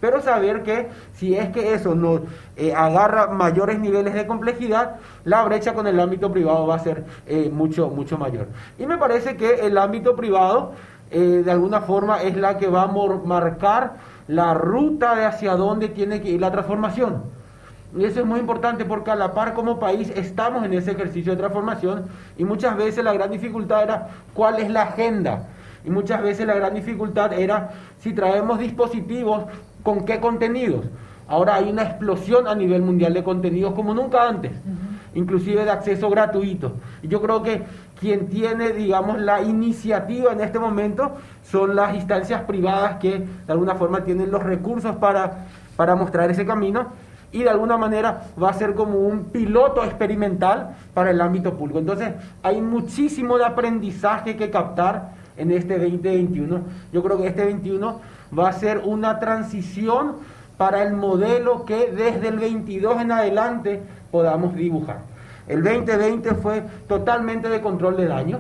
pero 0.03 0.21
saber 0.21 0.63
que 0.63 0.89
si 1.13 1.33
es 1.33 1.47
que 1.51 1.73
eso 1.73 1.95
nos 1.95 2.19
eh, 2.57 2.73
agarra 2.75 3.27
mayores 3.27 3.79
niveles 3.79 4.13
de 4.13 4.27
complejidad, 4.27 4.97
la 5.23 5.45
brecha 5.45 5.73
con 5.73 5.87
el 5.87 5.97
ámbito 5.97 6.29
privado 6.29 6.67
va 6.67 6.75
a 6.75 6.79
ser 6.79 7.05
eh, 7.25 7.49
mucho, 7.49 7.87
mucho 7.87 8.17
mayor. 8.17 8.47
Y 8.77 8.85
me 8.85 8.97
parece 8.97 9.37
que 9.37 9.65
el 9.65 9.77
ámbito 9.77 10.17
privado, 10.17 10.73
eh, 11.09 11.41
de 11.45 11.49
alguna 11.49 11.79
forma, 11.79 12.21
es 12.21 12.35
la 12.35 12.57
que 12.57 12.67
va 12.67 12.81
a 12.81 12.87
marcar 12.87 13.93
la 14.27 14.53
ruta 14.53 15.15
de 15.15 15.23
hacia 15.23 15.55
dónde 15.55 15.87
tiene 15.87 16.21
que 16.21 16.31
ir 16.31 16.41
la 16.41 16.51
transformación. 16.51 17.23
Y 17.95 18.03
eso 18.03 18.19
es 18.19 18.25
muy 18.25 18.41
importante 18.41 18.83
porque 18.83 19.09
a 19.09 19.15
la 19.15 19.33
par 19.33 19.53
como 19.53 19.79
país 19.79 20.11
estamos 20.17 20.65
en 20.65 20.73
ese 20.73 20.91
ejercicio 20.91 21.31
de 21.31 21.37
transformación 21.37 22.07
y 22.37 22.43
muchas 22.43 22.75
veces 22.75 23.05
la 23.05 23.13
gran 23.13 23.31
dificultad 23.31 23.83
era 23.83 24.09
cuál 24.33 24.59
es 24.59 24.69
la 24.69 24.81
agenda. 24.81 25.47
Y 25.85 25.89
muchas 25.89 26.21
veces 26.21 26.47
la 26.47 26.53
gran 26.53 26.73
dificultad 26.73 27.33
era 27.33 27.71
si 27.99 28.13
traemos 28.13 28.59
dispositivos 28.59 29.43
¿Con 29.83 30.05
qué 30.05 30.19
contenidos? 30.19 30.85
Ahora 31.27 31.55
hay 31.55 31.69
una 31.69 31.83
explosión 31.83 32.47
a 32.47 32.55
nivel 32.55 32.81
mundial 32.81 33.13
de 33.13 33.23
contenidos 33.23 33.73
como 33.73 33.93
nunca 33.93 34.27
antes, 34.27 34.51
inclusive 35.13 35.63
de 35.63 35.71
acceso 35.71 36.09
gratuito. 36.09 36.73
Y 37.01 37.07
yo 37.07 37.21
creo 37.21 37.43
que 37.43 37.63
quien 37.99 38.27
tiene, 38.27 38.71
digamos, 38.71 39.19
la 39.19 39.41
iniciativa 39.41 40.33
en 40.33 40.41
este 40.41 40.59
momento 40.59 41.13
son 41.43 41.75
las 41.75 41.95
instancias 41.95 42.41
privadas 42.41 42.97
que 42.97 43.19
de 43.19 43.51
alguna 43.53 43.75
forma 43.75 44.03
tienen 44.03 44.31
los 44.31 44.43
recursos 44.43 44.95
para, 44.97 45.47
para 45.75 45.95
mostrar 45.95 46.29
ese 46.29 46.45
camino 46.45 46.87
y 47.31 47.43
de 47.43 47.49
alguna 47.49 47.77
manera 47.77 48.27
va 48.41 48.49
a 48.49 48.53
ser 48.53 48.75
como 48.75 48.99
un 48.99 49.25
piloto 49.25 49.83
experimental 49.83 50.75
para 50.93 51.11
el 51.11 51.19
ámbito 51.19 51.57
público. 51.57 51.79
Entonces 51.79 52.09
hay 52.43 52.61
muchísimo 52.61 53.37
de 53.37 53.45
aprendizaje 53.45 54.35
que 54.35 54.51
captar 54.51 55.13
en 55.35 55.51
este 55.51 55.79
2021. 55.79 56.61
Yo 56.91 57.03
creo 57.03 57.17
que 57.17 57.27
este 57.27 57.43
21 57.43 57.99
va 58.37 58.49
a 58.49 58.53
ser 58.53 58.81
una 58.83 59.19
transición 59.19 60.17
para 60.57 60.83
el 60.83 60.93
modelo 60.93 61.65
que 61.65 61.91
desde 61.91 62.27
el 62.27 62.39
22 62.39 63.01
en 63.01 63.11
adelante 63.11 63.81
podamos 64.11 64.55
dibujar. 64.55 64.99
El 65.47 65.63
2020 65.63 66.35
fue 66.35 66.63
totalmente 66.87 67.49
de 67.49 67.61
control 67.61 67.97
de 67.97 68.07
daños. 68.07 68.39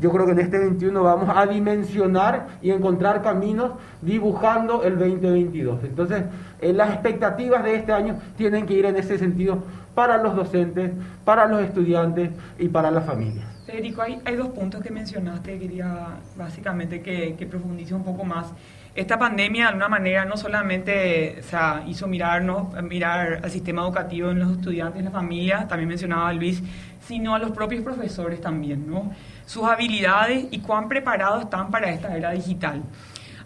Yo 0.00 0.10
creo 0.10 0.24
que 0.24 0.32
en 0.32 0.38
este 0.38 0.58
21 0.58 1.02
vamos 1.02 1.28
a 1.34 1.46
dimensionar 1.46 2.46
y 2.62 2.70
encontrar 2.70 3.22
caminos 3.22 3.72
dibujando 4.00 4.82
el 4.82 4.98
2022. 4.98 5.84
Entonces, 5.84 6.24
eh, 6.60 6.72
las 6.72 6.90
expectativas 6.90 7.62
de 7.62 7.74
este 7.74 7.92
año 7.92 8.18
tienen 8.36 8.64
que 8.64 8.72
ir 8.74 8.86
en 8.86 8.96
ese 8.96 9.18
sentido 9.18 9.62
para 9.94 10.16
los 10.16 10.34
docentes, 10.34 10.92
para 11.24 11.46
los 11.46 11.60
estudiantes 11.60 12.30
y 12.58 12.68
para 12.68 12.90
las 12.90 13.04
familias. 13.04 13.46
Federico, 13.66 14.02
hay, 14.02 14.20
hay 14.24 14.36
dos 14.36 14.48
puntos 14.48 14.82
que 14.82 14.90
mencionaste, 14.90 15.58
quería 15.58 16.16
básicamente 16.36 17.02
que, 17.02 17.34
que 17.36 17.46
profundice 17.46 17.94
un 17.94 18.04
poco 18.04 18.24
más 18.24 18.46
esta 18.94 19.18
pandemia 19.18 19.62
de 19.64 19.68
alguna 19.68 19.88
manera 19.88 20.24
no 20.24 20.36
solamente 20.36 21.40
o 21.40 21.88
hizo 21.88 22.06
mirarnos, 22.06 22.80
mirar 22.82 23.40
al 23.42 23.50
sistema 23.50 23.82
educativo 23.82 24.30
en 24.30 24.38
los 24.38 24.52
estudiantes, 24.52 25.00
en 25.00 25.06
las 25.06 25.14
familias, 25.14 25.66
también 25.66 25.88
mencionaba 25.88 26.32
Luis, 26.32 26.62
sino 27.00 27.34
a 27.34 27.38
los 27.38 27.50
propios 27.50 27.82
profesores 27.82 28.40
también, 28.40 28.88
¿no? 28.88 29.12
Sus 29.46 29.64
habilidades 29.64 30.46
y 30.50 30.60
cuán 30.60 30.88
preparados 30.88 31.42
están 31.42 31.70
para 31.70 31.90
esta 31.90 32.16
era 32.16 32.30
digital. 32.30 32.82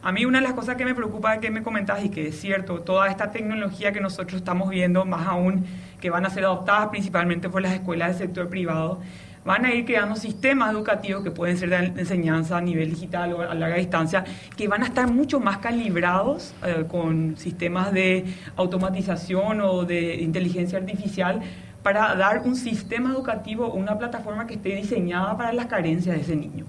A 0.03 0.13
mí 0.13 0.25
una 0.25 0.39
de 0.39 0.45
las 0.45 0.53
cosas 0.53 0.77
que 0.77 0.85
me 0.85 0.95
preocupa 0.95 1.33
de 1.33 1.41
que 1.41 1.51
me 1.51 1.63
comentas 1.63 2.05
y 2.05 2.11
que 2.11 2.29
es 2.29 2.41
cierto, 2.41 2.83
toda 2.83 3.09
esta 3.09 3.33
tecnología 3.33 3.91
que 3.91 4.01
nosotros 4.01 4.35
estamos 4.35 4.69
viendo, 4.71 5.05
más 5.05 5.27
aún 5.27 5.67
que 6.01 6.11
van 6.11 6.25
a 6.25 6.31
ser 6.31 6.45
adoptadas 6.45 6.89
principalmente 6.89 7.49
por 7.49 7.63
las 7.63 7.73
escuelas 7.73 8.11
del 8.11 8.29
sector 8.29 8.49
privado, 8.49 9.01
van 9.49 9.65
a 9.65 9.73
ir 9.73 9.87
creando 9.87 10.15
sistemas 10.15 10.71
educativos 10.73 11.25
que 11.25 11.31
pueden 11.31 11.57
ser 11.57 11.71
de 11.71 12.01
enseñanza 12.03 12.59
a 12.59 12.61
nivel 12.61 12.91
digital 12.91 13.33
o 13.33 13.41
a 13.41 13.55
larga 13.55 13.77
distancia, 13.77 14.23
que 14.55 14.69
van 14.69 14.83
a 14.83 14.87
estar 14.87 15.11
mucho 15.11 15.41
más 15.41 15.57
calibrados 15.57 16.53
eh, 16.63 16.85
con 16.87 17.35
sistemas 17.39 17.91
de 17.95 18.27
automatización 18.57 19.63
o 19.63 19.87
de 19.87 20.17
inteligencia 20.17 20.79
artificial 20.79 21.41
para 21.83 22.15
dar 22.15 22.41
un 22.41 22.57
sistema 22.57 23.11
educativo, 23.11 23.73
una 23.73 23.97
plataforma 23.97 24.47
que 24.47 24.57
esté 24.57 24.77
diseñada 24.77 25.35
para 25.39 25.55
las 25.55 25.65
carencias 25.65 26.15
de 26.17 26.21
ese 26.21 26.37
niño. 26.37 26.67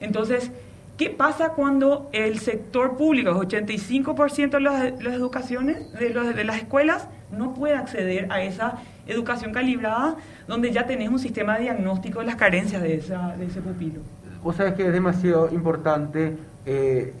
Entonces, 0.00 0.50
¿qué 0.96 1.10
pasa 1.10 1.50
cuando 1.50 2.10
el 2.12 2.40
sector 2.40 2.96
público, 2.96 3.30
el 3.30 3.36
85% 3.36 4.50
de 4.50 4.60
las, 4.60 4.82
educaciones, 5.14 5.92
de, 5.92 6.08
de 6.10 6.44
las 6.44 6.56
escuelas, 6.56 7.06
no 7.30 7.54
puede 7.54 7.76
acceder 7.76 8.26
a 8.32 8.42
esa 8.42 8.80
educación 9.06 9.52
calibrada 9.52 10.16
donde 10.46 10.70
ya 10.72 10.86
tenés 10.86 11.08
un 11.08 11.18
sistema 11.18 11.56
de 11.56 11.62
diagnóstico 11.62 12.20
de 12.20 12.26
las 12.26 12.36
carencias 12.36 12.82
de, 12.82 12.94
esa, 12.94 13.36
de 13.36 13.46
ese 13.46 13.60
pupilo. 13.60 14.00
Vos 14.42 14.56
sabés 14.56 14.74
que 14.74 14.86
es 14.86 14.92
demasiado 14.92 15.48
importante 15.52 16.36
eh, 16.64 17.12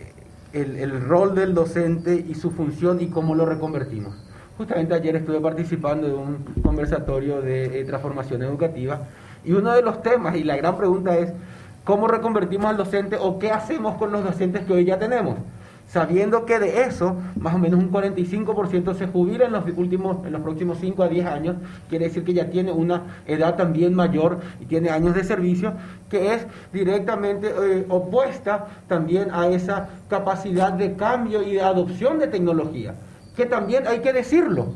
el, 0.52 0.76
el, 0.76 1.00
rol 1.00 1.34
del 1.34 1.54
docente 1.54 2.14
y 2.14 2.34
su 2.34 2.50
función 2.50 3.00
y 3.00 3.08
cómo 3.08 3.34
lo 3.34 3.46
reconvertimos. 3.46 4.14
Justamente 4.56 4.94
ayer 4.94 5.16
estuve 5.16 5.40
participando 5.40 6.06
de 6.06 6.14
un 6.14 6.44
conversatorio 6.62 7.42
de 7.42 7.80
eh, 7.80 7.84
transformación 7.84 8.42
educativa 8.42 9.02
y 9.44 9.52
uno 9.52 9.72
de 9.72 9.82
los 9.82 10.02
temas 10.02 10.36
y 10.36 10.44
la 10.44 10.56
gran 10.56 10.76
pregunta 10.76 11.16
es 11.18 11.32
cómo 11.84 12.08
reconvertimos 12.08 12.66
al 12.66 12.76
docente 12.76 13.16
o 13.20 13.38
qué 13.38 13.50
hacemos 13.50 13.96
con 13.96 14.12
los 14.12 14.24
docentes 14.24 14.64
que 14.64 14.72
hoy 14.72 14.84
ya 14.84 14.98
tenemos 14.98 15.36
sabiendo 15.86 16.44
que 16.44 16.58
de 16.58 16.82
eso, 16.82 17.16
más 17.38 17.54
o 17.54 17.58
menos 17.58 17.78
un 17.80 17.90
45% 17.92 18.94
se 18.94 19.06
jubila 19.06 19.46
en 19.46 19.52
los, 19.52 19.64
últimos, 19.76 20.24
en 20.26 20.32
los 20.32 20.42
próximos 20.42 20.78
5 20.80 21.02
a 21.02 21.08
10 21.08 21.26
años, 21.26 21.56
quiere 21.88 22.06
decir 22.06 22.24
que 22.24 22.34
ya 22.34 22.50
tiene 22.50 22.72
una 22.72 23.02
edad 23.26 23.56
también 23.56 23.94
mayor 23.94 24.40
y 24.60 24.66
tiene 24.66 24.90
años 24.90 25.14
de 25.14 25.24
servicio, 25.24 25.74
que 26.10 26.34
es 26.34 26.46
directamente 26.72 27.48
eh, 27.48 27.86
opuesta 27.88 28.66
también 28.88 29.30
a 29.32 29.48
esa 29.48 29.88
capacidad 30.08 30.72
de 30.72 30.94
cambio 30.94 31.42
y 31.42 31.54
de 31.54 31.62
adopción 31.62 32.18
de 32.18 32.26
tecnología, 32.26 32.94
que 33.36 33.46
también 33.46 33.86
hay 33.86 34.00
que 34.00 34.12
decirlo, 34.12 34.68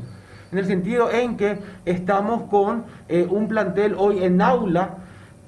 en 0.51 0.57
el 0.57 0.65
sentido 0.65 1.11
en 1.11 1.37
que 1.37 1.59
estamos 1.85 2.43
con 2.49 2.83
eh, 3.07 3.27
un 3.29 3.47
plantel 3.47 3.95
hoy 3.97 4.23
en 4.23 4.41
aula, 4.41 4.97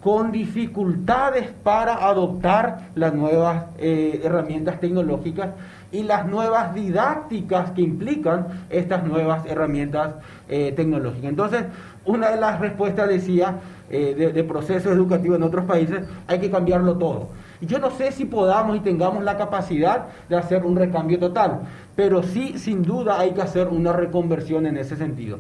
con 0.04 0.34
dificultades 0.34 1.50
para 1.64 2.06
adoptar 2.06 2.90
las 2.94 3.14
nuevas 3.14 3.68
eh, 3.78 4.20
herramientas 4.22 4.82
tecnológicas 4.82 5.52
y 5.94 6.04
las 6.04 6.28
nuevas 6.28 6.76
didácticas 6.76 7.72
que 7.72 7.84
implican 7.84 8.66
estas 8.70 9.06
nuevas 9.06 9.46
herramientas 9.46 10.16
eh, 10.50 10.74
tecnológicas. 10.76 11.30
Entonces, 11.30 11.64
una 12.04 12.32
de 12.32 12.42
las 12.42 12.60
respuestas 12.60 13.08
decía 13.08 13.62
eh, 13.90 14.14
de, 14.18 14.34
de, 14.34 14.44
procesos 14.44 14.92
educativos 14.92 15.38
en 15.38 15.44
otros 15.44 15.64
países, 15.64 16.02
hay 16.28 16.40
que 16.40 16.52
cambiarlo 16.52 16.98
todo. 16.98 17.30
Y 17.62 17.66
yo 17.66 17.80
no 17.80 17.90
sé 17.92 18.12
si 18.12 18.26
podamos 18.26 18.76
y 18.76 18.82
tengamos 18.82 19.24
la 19.24 19.38
capacidad 19.38 20.08
de 20.28 20.36
hacer 20.36 20.66
un 20.66 20.76
recambio 20.76 21.18
total, 21.18 21.62
pero 21.96 22.24
sí, 22.24 22.60
sin 22.60 22.84
duda, 22.84 23.22
hay 23.22 23.32
que 23.32 23.42
hacer 23.42 23.70
una 23.70 23.94
reconversión 23.94 24.66
en 24.66 24.76
ese 24.76 24.98
sentido. 24.98 25.38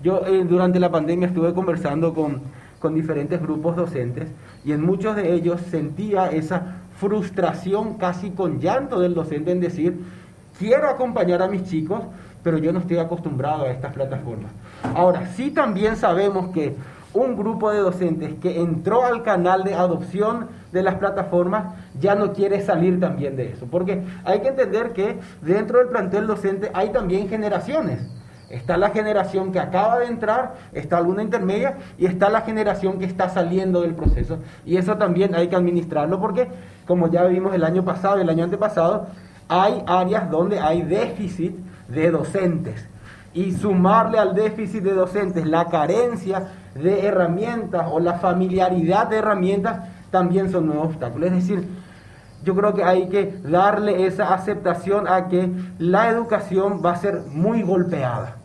Yo 0.00 0.20
durante 0.46 0.78
la 0.78 0.90
pandemia 0.90 1.28
estuve 1.28 1.54
conversando 1.54 2.12
con 2.12 2.42
con 2.86 2.94
diferentes 2.94 3.42
grupos 3.42 3.74
docentes 3.74 4.28
y 4.64 4.70
en 4.70 4.80
muchos 4.80 5.16
de 5.16 5.34
ellos 5.34 5.60
sentía 5.72 6.30
esa 6.30 6.76
frustración 7.00 7.94
casi 7.94 8.30
con 8.30 8.60
llanto 8.60 9.00
del 9.00 9.12
docente 9.12 9.50
en 9.50 9.58
decir, 9.58 10.04
quiero 10.56 10.88
acompañar 10.88 11.42
a 11.42 11.48
mis 11.48 11.64
chicos, 11.64 12.02
pero 12.44 12.58
yo 12.58 12.72
no 12.72 12.78
estoy 12.78 12.98
acostumbrado 12.98 13.64
a 13.64 13.70
estas 13.70 13.92
plataformas. 13.92 14.52
Ahora, 14.94 15.26
sí 15.34 15.50
también 15.50 15.96
sabemos 15.96 16.50
que 16.50 16.76
un 17.12 17.36
grupo 17.36 17.72
de 17.72 17.80
docentes 17.80 18.34
que 18.40 18.60
entró 18.60 19.04
al 19.04 19.24
canal 19.24 19.64
de 19.64 19.74
adopción 19.74 20.46
de 20.70 20.84
las 20.84 20.94
plataformas 20.94 21.74
ya 21.98 22.14
no 22.14 22.32
quiere 22.34 22.60
salir 22.60 23.00
también 23.00 23.34
de 23.34 23.50
eso, 23.50 23.66
porque 23.68 24.00
hay 24.24 24.42
que 24.42 24.48
entender 24.50 24.92
que 24.92 25.18
dentro 25.42 25.80
del 25.80 25.88
plantel 25.88 26.28
docente 26.28 26.70
hay 26.72 26.90
también 26.90 27.28
generaciones. 27.28 28.08
Está 28.48 28.76
la 28.76 28.90
generación 28.90 29.50
que 29.50 29.58
acaba 29.58 29.98
de 29.98 30.06
entrar, 30.06 30.54
está 30.72 30.98
alguna 30.98 31.22
intermedia 31.22 31.78
y 31.98 32.06
está 32.06 32.28
la 32.30 32.42
generación 32.42 32.98
que 32.98 33.04
está 33.04 33.28
saliendo 33.28 33.82
del 33.82 33.94
proceso. 33.94 34.38
Y 34.64 34.76
eso 34.76 34.96
también 34.96 35.34
hay 35.34 35.48
que 35.48 35.56
administrarlo 35.56 36.20
porque, 36.20 36.48
como 36.86 37.10
ya 37.10 37.24
vimos 37.24 37.54
el 37.54 37.64
año 37.64 37.84
pasado 37.84 38.18
y 38.18 38.22
el 38.22 38.30
año 38.30 38.44
antepasado, 38.44 39.08
hay 39.48 39.82
áreas 39.86 40.30
donde 40.30 40.60
hay 40.60 40.82
déficit 40.82 41.56
de 41.88 42.10
docentes. 42.10 42.86
Y 43.34 43.52
sumarle 43.52 44.18
al 44.18 44.34
déficit 44.34 44.82
de 44.82 44.94
docentes 44.94 45.44
la 45.44 45.66
carencia 45.66 46.48
de 46.74 47.04
herramientas 47.04 47.86
o 47.90 47.98
la 47.98 48.14
familiaridad 48.14 49.08
de 49.08 49.16
herramientas 49.16 49.88
también 50.10 50.50
son 50.50 50.66
nuevos 50.66 50.86
obstáculos. 50.86 51.30
Es 51.30 51.34
decir, 51.34 51.68
yo 52.44 52.54
creo 52.54 52.74
que 52.74 52.84
hay 52.84 53.08
que 53.08 53.38
darle 53.42 54.06
esa 54.06 54.32
aceptación 54.32 55.08
a 55.08 55.26
que 55.28 55.50
la 55.78 56.08
educación 56.08 56.80
va 56.84 56.92
a 56.92 56.96
ser 56.96 57.22
muy 57.28 57.62
golpeada. 57.62 58.35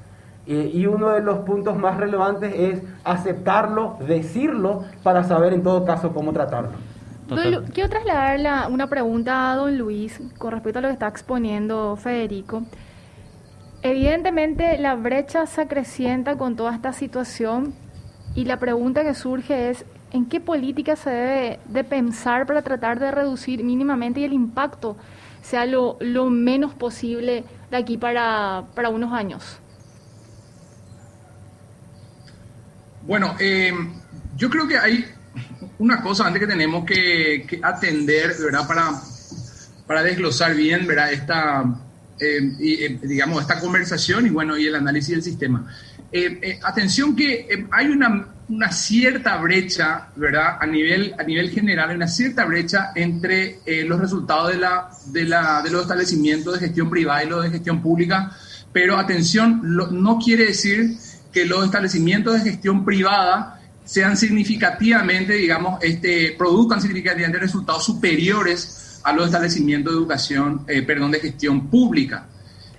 Eh, 0.47 0.71
y 0.73 0.85
uno 0.87 1.09
de 1.09 1.21
los 1.21 1.39
puntos 1.39 1.77
más 1.77 1.97
relevantes 1.97 2.53
es 2.55 2.81
aceptarlo, 3.03 3.97
decirlo, 4.07 4.83
para 5.03 5.23
saber 5.23 5.53
en 5.53 5.63
todo 5.63 5.85
caso 5.85 6.13
cómo 6.13 6.33
tratarlo. 6.33 6.71
quiero 7.73 7.89
trasladar 7.89 8.71
una 8.71 8.87
pregunta 8.87 9.51
a 9.51 9.55
don 9.55 9.77
Luis 9.77 10.19
con 10.37 10.51
respecto 10.51 10.79
a 10.79 10.81
lo 10.81 10.87
que 10.87 10.93
está 10.93 11.07
exponiendo 11.07 11.95
Federico. 11.95 12.63
Evidentemente 13.83 14.77
la 14.77 14.95
brecha 14.95 15.45
se 15.45 15.61
acrecienta 15.61 16.37
con 16.37 16.55
toda 16.55 16.73
esta 16.75 16.93
situación 16.93 17.73
y 18.35 18.45
la 18.45 18.57
pregunta 18.57 19.03
que 19.03 19.13
surge 19.13 19.71
es, 19.71 19.85
en 20.11 20.25
qué 20.25 20.39
política 20.39 20.95
se 20.95 21.09
debe 21.09 21.59
de 21.65 21.83
pensar 21.83 22.45
para 22.45 22.61
tratar 22.61 22.99
de 22.99 23.11
reducir 23.11 23.63
mínimamente 23.63 24.19
y 24.19 24.25
el 24.25 24.33
impacto 24.33 24.97
sea 25.41 25.65
lo, 25.65 25.97
menos 26.29 26.73
posible 26.73 27.43
de 27.71 27.77
aquí 27.77 27.97
para, 27.97 28.65
unos 28.91 29.13
años. 29.13 29.59
Bueno, 33.11 33.35
eh, 33.39 33.73
yo 34.37 34.49
creo 34.49 34.65
que 34.65 34.77
hay 34.77 35.03
una 35.79 36.01
cosa 36.01 36.27
antes 36.27 36.39
que 36.39 36.47
tenemos 36.47 36.85
que, 36.85 37.59
atender, 37.61 38.33
¿verdad? 38.39 38.65
Para, 38.65 38.91
para 39.85 40.01
desglosar 40.01 40.55
bien, 40.55 40.87
¿verdad? 40.87 41.11
Esta, 41.11 41.61
eh, 42.17 42.39
eh, 42.57 42.99
digamos, 43.03 43.41
esta 43.41 43.59
conversación 43.59 44.27
y 44.27 44.29
bueno, 44.29 44.57
y 44.57 44.67
el 44.67 44.75
análisis 44.75 45.09
del 45.09 45.23
sistema. 45.23 45.67
atención 46.63 47.13
que 47.13 47.67
hay 47.69 47.87
una 47.87 48.27
una 48.51 48.71
cierta 48.71 49.37
brecha, 49.37 50.09
¿verdad? 50.15 50.57
A 50.59 50.65
nivel, 50.65 51.15
a 51.17 51.23
nivel 51.23 51.49
general, 51.49 51.95
una 51.95 52.07
cierta 52.07 52.45
brecha 52.45 52.91
entre 52.95 53.59
eh, 53.65 53.83
los 53.85 53.99
resultados 53.99 54.51
de, 54.51 54.57
la, 54.57 54.89
de, 55.07 55.23
la, 55.23 55.61
de 55.61 55.71
los 55.71 55.83
establecimientos 55.83 56.53
de 56.53 56.59
gestión 56.59 56.89
privada 56.89 57.23
y 57.23 57.29
los 57.29 57.43
de 57.43 57.49
gestión 57.49 57.81
pública. 57.81 58.31
Pero 58.73 58.97
atención, 58.97 59.61
no 59.63 60.17
quiere 60.17 60.47
decir 60.47 60.97
que 61.31 61.45
los 61.45 61.65
establecimientos 61.65 62.33
de 62.33 62.51
gestión 62.51 62.83
privada 62.85 63.59
sean 63.85 64.15
significativamente, 64.15 65.33
digamos, 65.33 65.83
este, 65.83 66.35
produzcan 66.37 66.81
significativamente 66.81 67.39
resultados 67.39 67.83
superiores 67.85 68.99
a 69.03 69.13
los 69.13 69.25
establecimientos 69.25 69.93
de 69.93 69.99
educación, 69.99 70.65
eh, 70.67 70.81
perdón, 70.81 71.11
de 71.11 71.19
gestión 71.19 71.67
pública. 71.67 72.27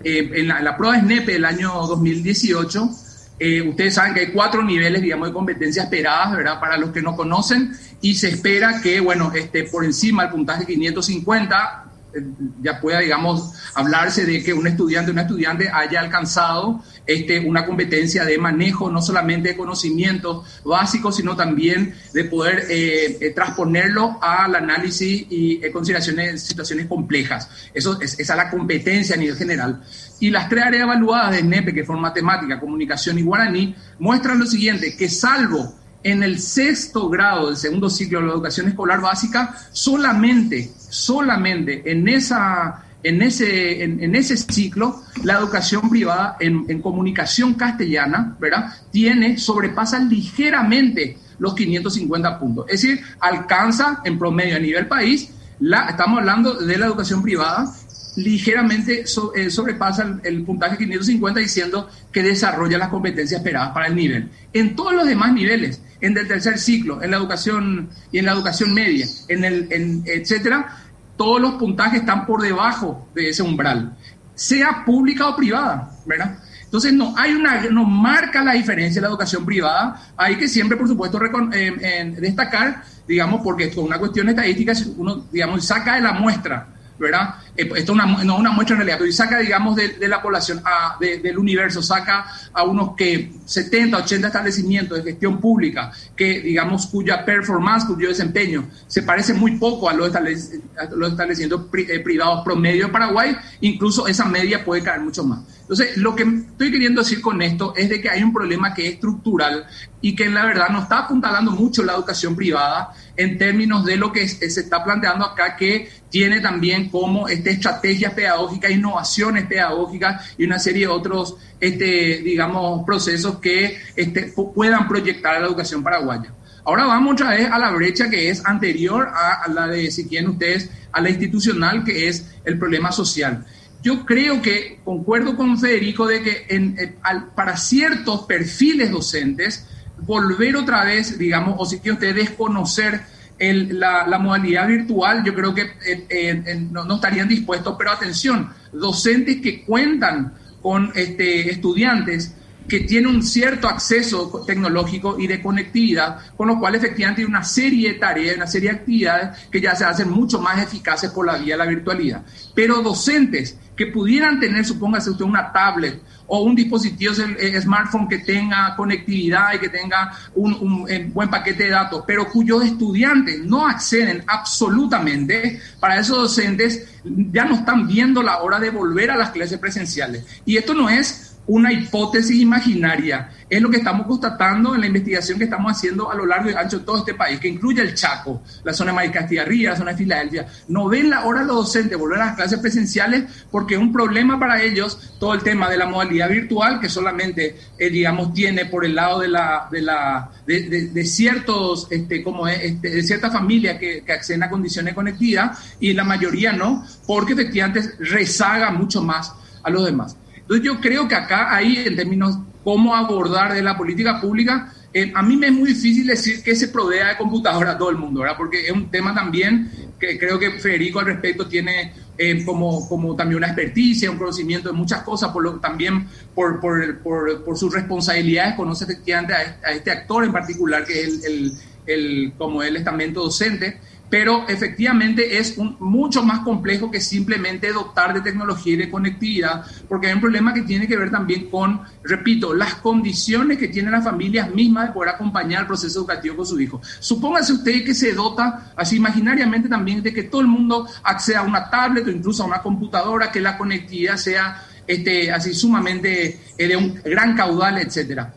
Eh, 0.05 0.31
en, 0.35 0.49
la, 0.49 0.59
en, 0.59 0.65
la, 0.65 0.77
prueba 0.77 0.99
SNEPE 0.99 1.33
del 1.33 1.45
año 1.45 1.73
2018, 1.87 2.91
eh, 3.39 3.61
ustedes 3.63 3.95
saben 3.95 4.15
que 4.15 4.21
hay 4.21 4.33
cuatro 4.33 4.63
niveles, 4.63 5.03
digamos, 5.03 5.29
de 5.29 5.35
competencia 5.35 5.83
esperadas, 5.85 6.37
¿verdad? 6.37 6.61
Para 6.61 6.77
los 6.77 6.91
que 6.91 7.03
no 7.03 7.17
conocen, 7.17 7.73
y 8.01 8.15
se 8.15 8.29
espera 8.29 8.81
que, 8.81 9.01
bueno, 9.01 9.33
este, 9.35 9.65
por 9.65 9.85
encima 9.85 10.23
del 10.23 10.33
puntaje 10.33 10.65
550 10.65 11.85
eh, 12.15 12.23
ya 12.63 12.81
pueda, 12.81 13.01
digamos, 13.01 13.53
hablarse 13.75 14.25
de 14.27 14.43
que 14.43 14.53
un 14.53 14.67
estudiante 14.67 15.11
o 15.11 15.13
una 15.13 15.23
estudiante 15.23 15.71
haya 15.73 16.01
alcanzado 16.01 16.83
este, 17.07 17.41
una 17.41 17.65
competencia 17.65 18.25
de 18.25 18.39
manejo, 18.39 18.91
no 18.91 19.03
solamente 19.03 19.51
de 19.51 19.57
conocimientos 19.57 20.47
básicos, 20.65 21.17
sino 21.17 21.37
también 21.37 21.95
de 22.13 22.25
poder 22.25 22.67
eh, 22.69 23.19
eh 23.21 23.31
transponerlo 23.35 24.19
al 24.23 24.55
análisis 24.55 25.27
y 25.31 25.65
eh, 25.65 25.71
consideraciones 25.73 26.33
de 26.33 26.39
situaciones 26.39 26.87
complejas. 26.87 27.49
Eso 27.75 28.01
es, 28.01 28.19
esa 28.19 28.33
es 28.35 28.37
la 28.37 28.51
competencia 28.51 29.17
a 29.17 29.19
nivel 29.19 29.37
general. 29.37 29.83
Y 30.21 30.31
las 30.31 30.49
tres 30.49 30.65
áreas 30.65 30.85
evaluadas 30.85 31.33
de 31.33 31.43
NEPE, 31.43 31.75
que 31.75 31.85
son 31.85 32.01
matemática, 32.01 32.61
comunicación 32.61 33.19
y 33.19 33.23
guaraní, 33.23 33.75
muestran 33.99 34.39
lo 34.39 34.47
siguiente, 34.47 34.97
que 34.97 35.09
salvo 35.09 35.75
en 36.05 36.23
el 36.23 36.39
sexto 36.41 37.09
grado 37.09 37.49
del 37.49 37.57
segundo 37.57 37.89
ciclo 37.89 38.21
de 38.21 38.27
la 38.27 38.33
educación 38.33 38.69
escolar 38.69 39.01
básica, 39.01 39.57
solamente, 39.73 40.71
solamente 40.89 41.91
en, 41.91 42.09
esa, 42.09 42.85
en, 43.03 43.23
ese, 43.23 43.83
en, 43.83 44.15
ese 44.15 44.37
ciclo, 44.37 45.03
la 45.25 45.39
educación 45.39 45.89
privada 45.91 46.37
en, 46.41 46.65
en, 46.69 46.81
comunicación 46.81 47.55
castellana, 47.55 48.37
¿verdad? 48.39 48.73
Tiene, 48.91 49.39
sobrepasa 49.39 49.99
ligeramente 49.99 51.19
los 51.39 51.55
550 51.55 52.39
puntos. 52.39 52.67
Es 52.69 52.83
decir, 52.83 53.01
alcanza 53.21 54.01
en 54.05 54.19
promedio 54.19 54.57
a 54.57 54.61
nivel 54.61 54.87
país, 54.87 55.31
la, 55.61 55.89
estamos 55.91 56.21
hablando 56.21 56.55
de 56.55 56.79
la 56.79 56.87
educación 56.87 57.23
privada, 57.23 57.73
ligeramente 58.17 59.05
eh, 59.35 59.51
sobrepasa 59.51 60.21
el, 60.23 60.43
puntaje 60.43 60.77
550 60.77 61.41
diciendo 61.41 61.89
que 62.13 62.23
desarrolla 62.23 62.79
las 62.79 62.89
competencias 62.89 63.41
esperadas 63.41 63.73
para 63.73 63.87
el 63.87 63.97
nivel. 63.97 64.29
En 64.53 64.77
todos 64.77 64.93
los 64.93 65.07
demás 65.07 65.33
niveles, 65.33 65.81
en 66.01 66.17
el 66.17 66.29
tercer 66.29 66.59
ciclo, 66.59 67.03
en 67.03 67.13
la 67.13 67.17
educación 67.17 67.89
y 68.11 68.19
en 68.19 68.27
la 68.27 68.33
educación 68.33 68.75
media, 68.75 69.07
en 69.29 69.45
el, 69.45 69.69
en, 69.71 70.03
etcétera, 70.07 70.82
todos 71.17 71.41
los 71.41 71.55
puntajes 71.55 72.01
están 72.01 72.27
por 72.27 72.43
debajo 72.43 73.09
de 73.15 73.31
ese 73.31 73.43
umbral, 73.43 73.97
sea 74.35 74.85
pública 74.85 75.29
o 75.29 75.37
privada, 75.37 75.91
¿verdad? 76.07 76.39
Entonces, 76.65 76.95
no 76.95 77.15
hay 77.19 77.35
una, 77.35 77.61
no 77.71 77.85
marca 77.85 78.43
la 78.43 78.53
diferencia 78.53 79.03
la 79.03 79.09
educación 79.09 79.45
privada. 79.45 80.01
Hay 80.17 80.37
que 80.37 80.49
siempre, 80.49 80.79
por 80.79 80.89
supuesto, 80.89 81.21
eh, 81.53 82.15
destacar, 82.19 82.83
digamos, 83.07 83.43
porque 83.45 83.65
es 83.65 83.77
una 83.77 83.99
cuestión 83.99 84.31
estadística, 84.31 84.73
uno, 84.97 85.27
digamos, 85.31 85.67
saca 85.67 85.97
de 85.97 86.01
la 86.01 86.15
muestra 86.15 86.69
¿verdad? 87.03 87.35
Eh, 87.57 87.65
esto 87.65 87.75
es 87.75 87.89
una, 87.91 88.07
no 88.07 88.37
una 88.37 88.53
muestra 88.53 88.75
en 88.75 88.79
realidad, 88.79 88.99
pero 88.99 89.13
saca, 89.13 89.39
digamos, 89.39 89.77
de, 89.77 90.09
la 90.09 90.23
población, 90.23 90.63
a, 90.65 90.97
del 91.01 91.37
universo, 91.37 91.83
saca 91.83 92.27
a 92.53 92.63
unos 92.63 92.95
que 92.97 93.33
70, 93.45 93.99
80 93.99 94.29
establecimientos 94.29 94.99
de 94.99 95.11
gestión 95.11 95.41
pública, 95.41 95.93
que, 96.17 96.41
digamos, 96.41 96.87
cuya 96.87 97.25
performance, 97.25 97.85
cuyo 97.85 98.09
desempeño 98.09 98.69
se 98.87 99.03
parece 99.03 99.35
muy 99.35 99.59
poco 99.59 99.91
a 99.91 99.95
los, 99.95 100.09
establecimientos 100.09 101.67
eh, 101.75 102.01
privados 102.01 102.45
promedio 102.45 102.87
de 102.87 102.93
Paraguay, 102.93 103.37
incluso 103.61 104.07
esa 104.07 104.25
media 104.25 104.65
puede 104.65 104.83
caer 104.83 105.01
mucho 105.01 105.25
más. 105.25 105.41
Entonces, 105.63 105.97
lo 105.97 106.15
que 106.15 106.23
estoy 106.23 106.71
queriendo 106.71 107.01
decir 107.01 107.21
con 107.21 107.41
esto 107.41 107.73
es 107.77 107.89
de 107.89 108.01
que 108.01 108.11
hay 108.11 108.23
un 108.23 108.33
problema 108.33 108.75
que 108.75 108.87
es 108.87 108.95
estructural 108.95 109.67
y 110.03 110.15
que 110.15 110.25
en 110.25 110.35
la 110.35 110.45
verdad 110.45 110.69
no 110.69 110.83
está 110.83 110.99
apuntalando 110.99 111.53
mucho 111.53 111.83
la 111.83 111.95
educación 111.95 112.37
privada 112.37 112.93
en 113.17 113.39
términos 113.39 113.85
de 113.85 113.97
lo 113.97 114.13
que 114.13 114.29
se 114.29 114.45
está 114.61 114.85
planteando 114.85 115.25
acá, 115.25 115.57
que 115.57 115.89
tiene 116.13 116.41
también 116.43 116.91
como 116.91 117.27
este, 117.27 117.51
estrategias 117.53 118.13
pedagógicas, 118.13 118.71
innovaciones 118.71 119.47
pedagógicas 119.47 120.35
y 120.37 120.45
una 120.45 120.59
serie 120.59 120.83
de 120.83 120.93
otros, 120.93 121.37
este, 121.59 122.21
digamos, 122.23 122.85
procesos 122.85 123.39
que 123.39 123.79
este, 123.97 124.35
puedan 124.55 124.87
proyectar 124.87 125.37
a 125.37 125.41
la 125.41 125.47
educación 125.47 125.83
paraguaya. 125.83 126.35
Ahora 126.65 126.85
vamos 126.85 127.15
otra 127.15 127.31
vez 127.31 127.51
a 127.51 127.59
la 127.59 127.71
brecha 127.71 128.11
que 128.11 128.29
es 128.29 128.45
anterior 128.45 129.09
a, 129.09 129.49
la 129.49 129.67
de, 129.67 129.91
si 129.91 130.07
quieren 130.07 130.31
ustedes, 130.31 130.71
a 130.93 131.01
la 131.01 131.09
institucional, 131.09 131.83
que 131.83 132.09
es 132.09 132.31
el 132.45 132.59
problema 132.59 132.93
social. 132.93 133.47
Yo 133.83 134.05
creo 134.05 134.43
que 134.43 134.81
concuerdo 134.85 135.35
con 135.35 135.59
Federico 135.59 136.07
de 136.07 136.23
que 136.23 136.95
para 137.35 137.57
ciertos 137.57 138.27
perfiles 138.27 138.91
docentes, 138.91 139.67
volver 140.03 140.57
otra 140.57 140.85
vez, 140.85 141.19
digamos, 141.19 141.55
o 141.59 141.65
si 141.65 141.79
quieren 141.79 141.95
ustedes 141.95 142.17
desconocer 142.17 143.01
la, 143.43 144.19
modalidad 144.19 144.69
virtual, 144.69 145.25
yo 145.25 145.35
creo 145.35 145.55
que 145.55 145.63
eh, 145.63 146.07
eh, 146.09 146.67
no, 146.71 146.95
estarían 146.95 147.29
dispuestos, 147.29 147.75
pero 147.77 147.91
atención, 147.91 148.51
docentes 148.73 149.41
que 149.41 149.65
cuentan 149.65 150.35
con 150.61 150.93
este, 150.95 151.51
estudiantes 151.51 152.37
que 152.69 152.81
tienen 152.81 153.17
un 153.17 153.23
cierto 153.23 153.69
acceso 153.69 154.45
tecnológico 154.47 155.19
y 155.19 155.27
de 155.27 155.43
conectividad, 155.43 156.19
con 156.37 156.49
lo 156.49 156.59
cual 156.61 156.75
efectivamente 156.75 157.23
hay 157.23 157.27
una 157.27 157.43
serie 157.43 157.93
de 157.93 157.99
tareas, 157.99 158.37
una 158.37 158.47
serie 158.47 158.71
de 158.71 158.77
actividades 158.77 159.49
que 159.51 159.61
ya 159.61 159.75
se 159.75 159.85
hacen 159.85 160.11
mucho 160.11 160.41
más 160.41 160.63
eficaces 160.63 161.11
por 161.11 161.27
la 161.27 161.37
vía 161.37 161.55
de 161.55 161.59
la 161.59 161.67
virtualidad. 161.67 162.23
Pero 162.55 162.83
docentes 162.83 163.59
que 163.77 163.87
pudieran 163.87 164.39
tener, 164.39 164.65
supóngase 164.65 165.11
usted, 165.11 165.25
una 165.25 165.53
tablet 165.53 166.01
o 166.27 166.43
un 166.43 166.55
dispositivo 166.55 167.13
eh, 167.39 167.61
smartphone 167.61 168.09
que 168.09 168.19
tenga 168.19 168.75
conectividad 168.77 169.55
y 169.55 169.59
que 169.59 169.69
tenga 169.69 170.13
un, 170.35 170.87
eh, 170.89 171.09
buen 171.13 171.29
paquete 171.29 171.65
de 171.65 171.71
datos, 171.71 172.05
pero 172.07 172.29
cuyos 172.31 172.65
estudiantes 172.65 173.41
no 173.41 173.67
acceden 173.67 174.25
absolutamente, 174.27 175.61
para 175.81 175.99
esos 175.99 176.19
docentes 176.19 176.89
ya 177.05 177.45
no 177.45 177.57
están 177.57 177.87
viendo 177.87 178.23
la 178.23 178.43
hora 178.43 178.61
de 178.61 178.71
volver 178.71 179.11
a 179.11 179.17
las 179.17 179.31
clases 179.31 179.59
presenciales. 179.59 180.25
Y 180.45 180.57
esto 180.57 180.75
no 180.75 180.89
es 180.89 181.32
una 181.47 181.73
hipótesis 181.73 182.41
imaginaria. 182.41 183.31
Es 183.49 183.61
lo 183.61 183.69
que 183.69 183.79
estamos 183.79 184.07
constatando 184.07 184.75
en 184.75 184.81
la 184.81 184.87
investigación 184.87 185.39
que 185.39 185.45
estamos 185.45 185.73
haciendo 185.73 186.11
a 186.11 186.15
lo 186.15 186.25
largo 186.25 186.49
y 186.49 186.55
ancho 186.55 186.79
de 186.79 186.85
todo 186.85 186.99
este 186.99 187.15
país, 187.15 187.41
que 187.41 187.49
incluye 187.49 187.83
el 187.83 187.95
Chaco, 187.95 188.43
la 188.65 188.73
zona 188.73 188.93
de 188.93 188.97
Maricastilla 188.97 189.45
la 189.47 189.77
zona 189.77 189.91
de 189.93 189.99
Filadelfia. 189.99 190.47
No 190.69 190.89
ven 190.89 191.11
la 191.11 191.25
hora 191.25 191.43
los 191.43 191.57
docentes 191.57 191.99
volver 191.99 192.21
a 192.21 192.27
las 192.27 192.37
clases 192.37 192.59
presenciales 192.61 193.25
porque 193.51 193.75
es 193.75 193.81
un 193.81 193.93
problema 193.93 194.39
para 194.39 194.63
ellos 194.63 195.15
todo 195.19 195.35
el 195.35 195.43
tema 195.43 195.69
de 195.69 195.77
la 195.77 195.87
modalidad 195.87 196.29
virtual 196.29 196.81
que 196.81 196.89
solamente, 196.89 197.57
eh, 197.79 197.91
digamos, 197.91 198.33
tiene 198.33 198.67
por 198.67 198.85
el 198.85 198.95
lado 198.95 199.21
de 199.21 199.29
la 199.29 199.69
de 199.71 199.83
la 199.83 200.31
de, 200.47 201.05
ciertos 201.05 201.89
este 201.91 202.23
como 202.23 202.47
este, 202.47 202.89
de 202.89 203.03
ciertas 203.03 203.33
familias 203.33 203.79
que, 203.79 204.03
que 204.05 204.13
acceden 204.13 204.45
a 204.45 204.49
condiciones 204.49 204.93
de 204.93 204.95
conectividad 204.95 205.53
y 205.81 205.93
la 205.93 206.05
mayoría 206.05 206.53
no, 206.53 206.87
porque 207.07 207.33
efectivamente 207.33 207.83
rezaga 207.99 208.71
mucho 208.71 209.03
más 209.03 209.33
a 209.63 209.71
los 209.71 209.85
demás. 209.85 210.17
Entonces 210.53 210.71
yo 210.71 210.81
creo 210.83 211.09
que 211.09 211.15
acá 211.15 211.55
hay 211.55 211.79
en 211.79 211.97
términos 211.97 212.37
cómo 212.63 212.95
abordar 212.95 213.55
de 213.55 213.63
la 213.63 213.75
política 213.75 214.21
pública, 214.21 214.71
eh, 214.93 215.11
a 215.15 215.23
mí 215.23 215.35
me 215.35 215.47
es 215.47 215.53
muy 215.55 215.69
difícil 215.71 216.07
decir 216.07 216.43
que 216.43 216.55
se 216.55 216.69
provea 216.69 217.09
de 217.09 217.17
computadora 217.17 217.71
a 217.71 217.79
todo 217.79 217.89
el 217.89 217.97
mundo, 217.97 218.21
¿verdad? 218.21 218.37
Porque 218.37 218.67
es 218.67 218.71
un 218.71 218.91
tema 218.91 219.15
también 219.15 219.71
que 219.99 220.19
creo 220.19 220.39
que 220.39 220.51
Federico 220.51 220.99
al 220.99 221.07
respecto 221.07 221.49
tiene 221.49 221.95
eh, 222.19 222.45
como, 222.45 222.87
como 222.87 223.17
también 223.17 223.39
una 223.39 223.47
experticia, 223.47 224.11
un 224.11 224.19
conocimiento 224.19 224.69
de 224.69 224.75
muchas 224.75 225.03
cosas, 225.05 225.31
por 225.31 225.43
lo, 225.43 225.53
también 225.59 226.07
por, 226.35 226.61
por, 226.61 226.99
por, 227.03 227.57
sus 227.57 227.73
responsabilidades, 227.73 228.55
conoce 228.55 228.85
efectivamente 228.85 229.33
a, 229.33 229.73
este 229.73 229.91
actor 229.91 230.23
en 230.23 230.33
particular, 230.33 230.85
que 230.85 231.01
es 231.01 231.25
el, 231.25 231.25
el, 231.35 231.53
el 231.87 232.33
como 232.37 232.63
el 232.63 232.77
estamento 232.77 233.23
docente 233.23 233.81
pero 234.13 234.47
efectivamente 234.47 235.39
es 235.39 235.57
mucho 235.57 236.23
más 236.23 236.41
complejo 236.41 236.91
que 236.91 237.01
simplemente 237.01 237.73
dotar 237.73 238.13
de 238.13 238.21
tecnología 238.21 238.75
y 238.75 238.77
de 238.77 238.91
conectividad, 238.91 239.65
porque 239.89 240.09
hay 240.09 240.13
un 240.13 240.21
problema 240.21 240.53
que 240.53 240.61
tiene 240.61 240.87
que 240.87 240.99
ver 240.99 241.11
también 241.11 241.49
con, 241.49 241.81
repito, 242.05 242.53
las 242.53 242.75
condiciones 242.75 243.57
que 243.57 243.69
tienen 243.69 243.91
las 243.91 244.05
familias 244.05 244.55
mismas 244.55 244.89
de 244.89 244.93
poder 244.93 245.15
acompañar 245.15 245.63
el 245.63 245.67
proceso 245.67 246.01
educativo 246.01 246.37
con 246.37 246.45
su 246.45 246.61
hijo. 246.61 246.79
Supóngase 247.01 247.55
usted 247.55 247.87
que 247.87 247.95
se 247.95 248.13
dota 248.13 248.75
así 248.77 248.97
imaginariamente 248.97 249.67
también 249.67 250.03
de 250.03 250.13
que 250.13 250.25
todo 250.25 250.43
el 250.43 250.47
mundo 250.47 250.87
acceda 251.03 251.39
a 251.39 251.45
una 251.45 251.71
tablet 251.71 252.07
o 252.07 252.11
incluso 252.11 252.43
a 252.43 252.47
una 252.49 252.61
computadora, 252.61 253.33
que 253.33 253.41
la 253.41 253.57
conectividad 253.57 254.19
sea 254.19 254.63
este, 254.87 255.33
así 255.33 255.55
sumamente 255.55 256.39
eh, 256.59 256.69
de 256.69 256.77
un 256.77 257.01
gran 257.03 257.35
caudal, 257.35 257.79
etcétera. 257.79 258.35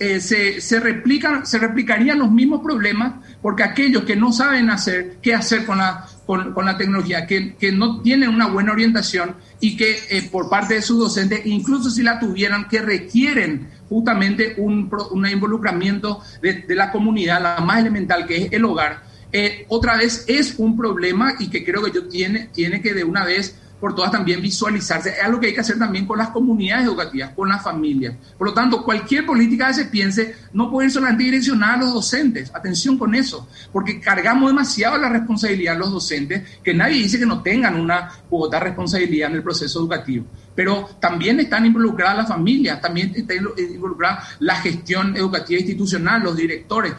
Eh, 0.00 0.20
se, 0.20 0.60
se, 0.60 0.80
replican, 0.80 1.46
se 1.46 1.58
replicarían 1.58 2.18
los 2.18 2.30
mismos 2.30 2.60
problemas 2.62 3.14
porque 3.42 3.62
aquellos 3.62 4.04
que 4.04 4.16
no 4.16 4.32
saben 4.32 4.70
hacer 4.70 5.16
qué 5.22 5.34
hacer 5.34 5.64
con 5.66 5.78
la, 5.78 6.06
con, 6.26 6.64
la 6.64 6.76
tecnología, 6.76 7.26
que, 7.26 7.54
que, 7.56 7.72
no 7.72 8.00
tienen 8.02 8.28
una 8.30 8.46
buena 8.46 8.72
orientación 8.72 9.34
y 9.60 9.76
que 9.76 9.98
eh, 10.10 10.28
por 10.30 10.48
parte 10.48 10.74
de 10.74 10.82
sus 10.82 10.98
docentes, 10.98 11.44
incluso 11.44 11.90
si 11.90 12.02
la 12.02 12.20
tuvieran, 12.20 12.68
que 12.68 12.80
requieren 12.80 13.68
justamente 13.88 14.54
un, 14.58 14.90
un 15.10 15.26
involucramiento 15.26 16.20
de, 16.40 16.64
la 16.68 16.92
comunidad, 16.92 17.42
la 17.42 17.60
más 17.64 17.80
elemental 17.80 18.26
que 18.26 18.44
es 18.44 18.52
el 18.52 18.64
hogar, 18.64 19.02
eh, 19.32 19.64
otra 19.68 19.96
vez 19.96 20.24
es 20.28 20.54
un 20.58 20.76
problema 20.76 21.34
y 21.38 21.48
que 21.48 21.64
creo 21.64 21.82
que 21.82 21.92
yo 21.92 22.08
tiene, 22.08 22.48
tiene 22.52 22.80
que 22.80 22.94
de 22.94 23.04
una 23.04 23.24
vez 23.24 23.56
por 23.80 23.94
todas 23.94 24.12
también 24.12 24.42
visualizarse. 24.42 25.10
Es 25.10 25.24
algo 25.24 25.40
que 25.40 25.48
hay 25.48 25.54
que 25.54 25.60
hacer 25.60 25.78
también 25.78 26.06
con 26.06 26.18
las 26.18 26.28
comunidades 26.28 26.86
educativas, 26.86 27.30
con 27.30 27.48
las 27.48 27.62
familias. 27.62 28.14
Por 28.36 28.48
lo 28.48 28.54
tanto, 28.54 28.84
cualquier 28.84 29.24
política 29.24 29.68
que 29.68 29.74
se 29.74 29.84
piense 29.86 30.36
no 30.52 30.70
puede 30.70 30.88
ir 30.88 30.92
solamente 30.92 31.24
direccionada 31.24 31.74
a 31.74 31.78
los 31.78 31.94
docentes. 31.94 32.54
Atención 32.54 32.98
con 32.98 33.14
eso, 33.14 33.48
porque 33.72 34.00
cargamos 34.00 34.50
demasiado 34.50 34.98
la 34.98 35.08
responsabilidad 35.08 35.76
a 35.76 35.78
los 35.78 35.90
docentes, 35.90 36.42
que 36.62 36.74
nadie 36.74 36.96
dice 36.96 37.18
que 37.18 37.26
no 37.26 37.42
tengan 37.42 37.80
una 37.80 38.10
cuota 38.28 38.58
de 38.58 38.64
responsabilidad 38.64 39.30
en 39.30 39.36
el 39.36 39.42
proceso 39.42 39.80
educativo. 39.80 40.26
Pero 40.54 40.90
también 41.00 41.40
están 41.40 41.64
involucradas 41.64 42.18
las 42.18 42.28
familias, 42.28 42.80
también 42.80 43.12
está 43.14 43.34
involucrada 43.34 44.22
la 44.40 44.56
gestión 44.56 45.16
educativa 45.16 45.60
institucional, 45.60 46.22
los 46.22 46.36
directores 46.36 46.92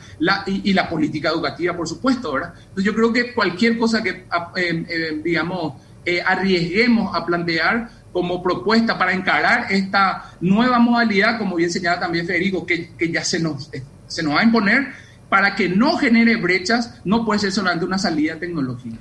y, 0.47 0.73
la 0.73 0.89
política 0.89 1.29
educativa, 1.29 1.75
por 1.75 1.87
supuesto, 1.87 2.33
¿verdad? 2.33 2.53
Entonces 2.57 2.85
yo 2.85 2.95
creo 2.95 3.13
que 3.13 3.33
cualquier 3.33 3.77
cosa 3.77 4.01
que, 4.01 4.25
ah, 4.31 4.51
eh, 4.55 4.85
eh, 4.87 5.21
digamos, 5.23 5.73
eh, 6.05 6.21
arriesguemos 6.25 7.15
a 7.15 7.25
plantear 7.25 7.89
como 8.11 8.41
propuesta 8.41 8.97
para 8.97 9.13
encarar 9.13 9.67
esta 9.69 10.31
nueva 10.41 10.79
modalidad, 10.79 11.37
como 11.37 11.55
bien 11.55 11.69
señala 11.69 11.99
también 11.99 12.25
Federico, 12.25 12.65
que, 12.65 12.89
ya 13.11 13.23
se 13.23 13.39
nos, 13.39 13.73
eh, 13.73 13.83
se 14.07 14.23
nos 14.23 14.35
va 14.35 14.41
a 14.41 14.43
imponer, 14.43 14.87
para 15.29 15.55
que 15.55 15.69
no 15.69 15.97
genere 15.97 16.35
brechas, 16.35 16.99
no 17.05 17.23
puede 17.23 17.39
ser 17.39 17.51
solamente 17.51 17.85
una 17.85 17.97
salida 17.97 18.37
tecnológica. 18.37 18.97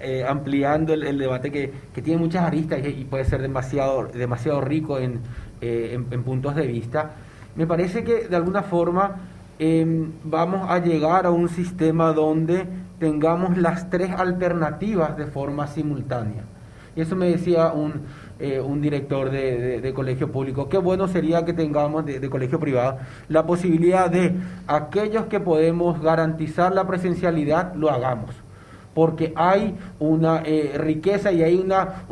Eh, 0.00 0.24
ampliando 0.28 0.94
el, 0.94 1.16
debate 1.16 1.52
que, 1.52 1.72
tiene 2.02 2.18
muchas 2.18 2.42
aristas 2.44 2.80
y, 2.84 3.04
puede 3.04 3.24
ser 3.24 3.40
demasiado, 3.40 4.08
demasiado 4.08 4.60
rico 4.60 4.98
en, 4.98 5.20
en, 5.60 6.24
puntos 6.24 6.56
de 6.56 6.66
vista, 6.66 7.12
me 7.54 7.68
parece 7.68 8.02
que 8.02 8.26
de 8.26 8.34
alguna 8.34 8.64
forma 8.64 9.16
em, 9.62 10.12
vamos 10.24 10.68
a 10.68 10.78
llegar 10.78 11.26
a 11.26 11.30
un 11.30 11.48
sistema 11.48 12.12
donde 12.12 12.66
tengamos 12.98 13.56
las 13.56 13.90
tres 13.90 14.10
alternativas 14.10 15.16
de 15.16 15.26
forma 15.26 15.66
simultánea. 15.66 16.44
Y 16.94 17.00
eso 17.00 17.16
me 17.16 17.26
decía 17.26 17.72
un, 17.72 18.02
eh, 18.38 18.60
un 18.60 18.82
director 18.82 19.30
de, 19.30 19.92
colegio 19.94 20.32
público, 20.32 20.68
qué 20.68 20.78
bueno 20.78 21.06
sería 21.06 21.44
que 21.44 21.52
tengamos 21.52 22.04
de, 22.04 22.28
colegio 22.28 22.58
privado 22.58 22.98
la 23.28 23.46
posibilidad 23.46 24.10
de 24.10 24.34
aquellos 24.66 25.26
que 25.26 25.38
podemos 25.38 26.00
garantizar 26.02 26.74
la 26.74 26.86
presencialidad, 26.86 27.74
lo 27.74 27.88
hagamos. 27.88 28.34
Porque 28.94 29.32
hay 29.36 29.74
una 29.98 30.42
eh, 30.44 30.74
riqueza 30.76 31.32
y 31.32 31.42
hay 31.42 31.58
una, 31.58 32.04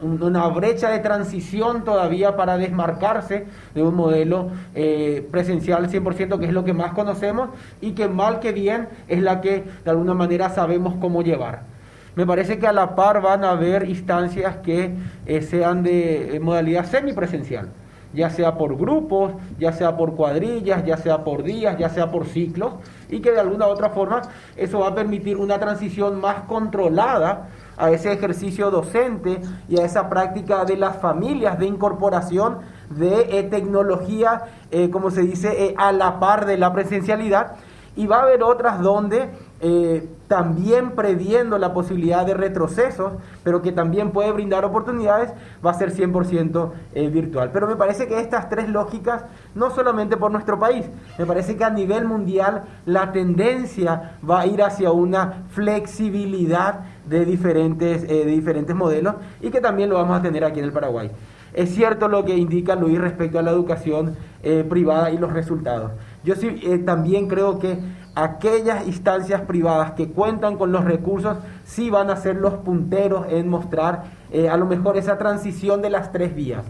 una 0.00 0.48
brecha 0.48 0.90
de 0.90 1.00
transición 1.00 1.84
todavía 1.84 2.36
para 2.36 2.56
desmarcarse 2.56 3.46
de 3.74 3.82
un 3.82 3.94
modelo 3.94 4.48
eh, 4.74 5.26
presencial 5.30 5.88
100%, 5.90 6.38
que 6.38 6.46
es 6.46 6.52
lo 6.52 6.64
que 6.64 6.72
más 6.72 6.92
conocemos 6.92 7.50
y 7.80 7.92
que 7.92 8.08
mal 8.08 8.40
que 8.40 8.52
bien 8.52 8.88
es 9.08 9.22
la 9.22 9.40
que 9.40 9.64
de 9.84 9.90
alguna 9.90 10.14
manera 10.14 10.48
sabemos 10.48 10.94
cómo 11.00 11.22
llevar. 11.22 11.62
Me 12.16 12.26
parece 12.26 12.58
que 12.58 12.66
a 12.66 12.72
la 12.72 12.96
par 12.96 13.20
van 13.20 13.44
a 13.44 13.50
haber 13.50 13.88
instancias 13.88 14.56
que 14.58 14.94
eh, 15.26 15.42
sean 15.42 15.82
de 15.82 16.40
modalidad 16.42 16.86
semipresencial 16.86 17.68
ya 18.12 18.30
sea 18.30 18.56
por 18.56 18.76
grupos, 18.76 19.32
ya 19.58 19.72
sea 19.72 19.96
por 19.96 20.16
cuadrillas, 20.16 20.84
ya 20.84 20.96
sea 20.96 21.24
por 21.24 21.42
días, 21.42 21.78
ya 21.78 21.88
sea 21.88 22.10
por 22.10 22.26
ciclos, 22.26 22.74
y 23.10 23.20
que 23.20 23.32
de 23.32 23.40
alguna 23.40 23.66
u 23.66 23.70
otra 23.70 23.90
forma 23.90 24.22
eso 24.56 24.80
va 24.80 24.88
a 24.88 24.94
permitir 24.94 25.36
una 25.36 25.58
transición 25.58 26.20
más 26.20 26.42
controlada 26.42 27.48
a 27.76 27.90
ese 27.90 28.12
ejercicio 28.12 28.70
docente 28.70 29.40
y 29.68 29.80
a 29.80 29.84
esa 29.84 30.08
práctica 30.08 30.64
de 30.64 30.76
las 30.76 30.96
familias 30.98 31.58
de 31.58 31.66
incorporación 31.66 32.58
de 32.90 33.38
eh, 33.38 33.42
tecnología, 33.44 34.42
eh, 34.70 34.90
como 34.90 35.10
se 35.10 35.22
dice, 35.22 35.66
eh, 35.66 35.74
a 35.78 35.92
la 35.92 36.20
par 36.20 36.46
de 36.46 36.58
la 36.58 36.72
presencialidad. 36.72 37.56
Y 37.96 38.06
va 38.06 38.18
a 38.18 38.22
haber 38.22 38.42
otras 38.42 38.80
donde 38.80 39.30
eh, 39.62 40.08
también 40.26 40.92
previendo 40.92 41.58
la 41.58 41.74
posibilidad 41.74 42.24
de 42.24 42.32
retrocesos, 42.32 43.12
pero 43.44 43.60
que 43.60 43.72
también 43.72 44.10
puede 44.10 44.32
brindar 44.32 44.64
oportunidades, 44.64 45.32
va 45.64 45.72
a 45.72 45.74
ser 45.74 45.92
100% 45.92 46.70
eh, 46.94 47.08
virtual. 47.08 47.50
Pero 47.52 47.66
me 47.66 47.76
parece 47.76 48.06
que 48.06 48.18
estas 48.18 48.48
tres 48.48 48.70
lógicas, 48.70 49.24
no 49.54 49.70
solamente 49.70 50.16
por 50.16 50.30
nuestro 50.30 50.58
país, 50.58 50.86
me 51.18 51.26
parece 51.26 51.56
que 51.56 51.64
a 51.64 51.70
nivel 51.70 52.06
mundial 52.06 52.62
la 52.86 53.12
tendencia 53.12 54.12
va 54.28 54.40
a 54.40 54.46
ir 54.46 54.62
hacia 54.62 54.92
una 54.92 55.44
flexibilidad 55.50 56.80
de 57.06 57.26
diferentes, 57.26 58.04
eh, 58.04 58.24
de 58.24 58.30
diferentes 58.30 58.74
modelos 58.74 59.16
y 59.42 59.50
que 59.50 59.60
también 59.60 59.90
lo 59.90 59.96
vamos 59.96 60.18
a 60.18 60.22
tener 60.22 60.42
aquí 60.42 60.60
en 60.60 60.66
el 60.66 60.72
Paraguay. 60.72 61.10
Es 61.52 61.74
cierto 61.74 62.08
lo 62.08 62.24
que 62.24 62.36
indica 62.36 62.76
Luis 62.76 62.98
respecto 62.98 63.38
a 63.40 63.42
la 63.42 63.50
educación 63.50 64.14
privada 64.68 65.10
y 65.10 65.18
los 65.18 65.32
resultados. 65.32 65.90
Yo 66.24 66.34
sí 66.36 66.48
también 66.86 67.28
creo 67.28 67.58
que 67.58 67.78
aquellas 68.14 68.86
instancias 68.86 69.42
privadas 69.42 69.92
que 69.92 70.10
cuentan 70.10 70.56
con 70.56 70.72
los 70.72 70.84
recursos 70.84 71.38
sí 71.64 71.90
van 71.90 72.10
a 72.10 72.16
ser 72.16 72.36
los 72.36 72.54
punteros 72.54 73.26
en 73.28 73.48
mostrar 73.48 74.04
eh, 74.30 74.48
a 74.48 74.56
lo 74.56 74.66
mejor 74.66 74.96
esa 74.96 75.18
transición 75.18 75.82
de 75.82 75.90
las 75.90 76.12
tres 76.12 76.34
vías 76.34 76.64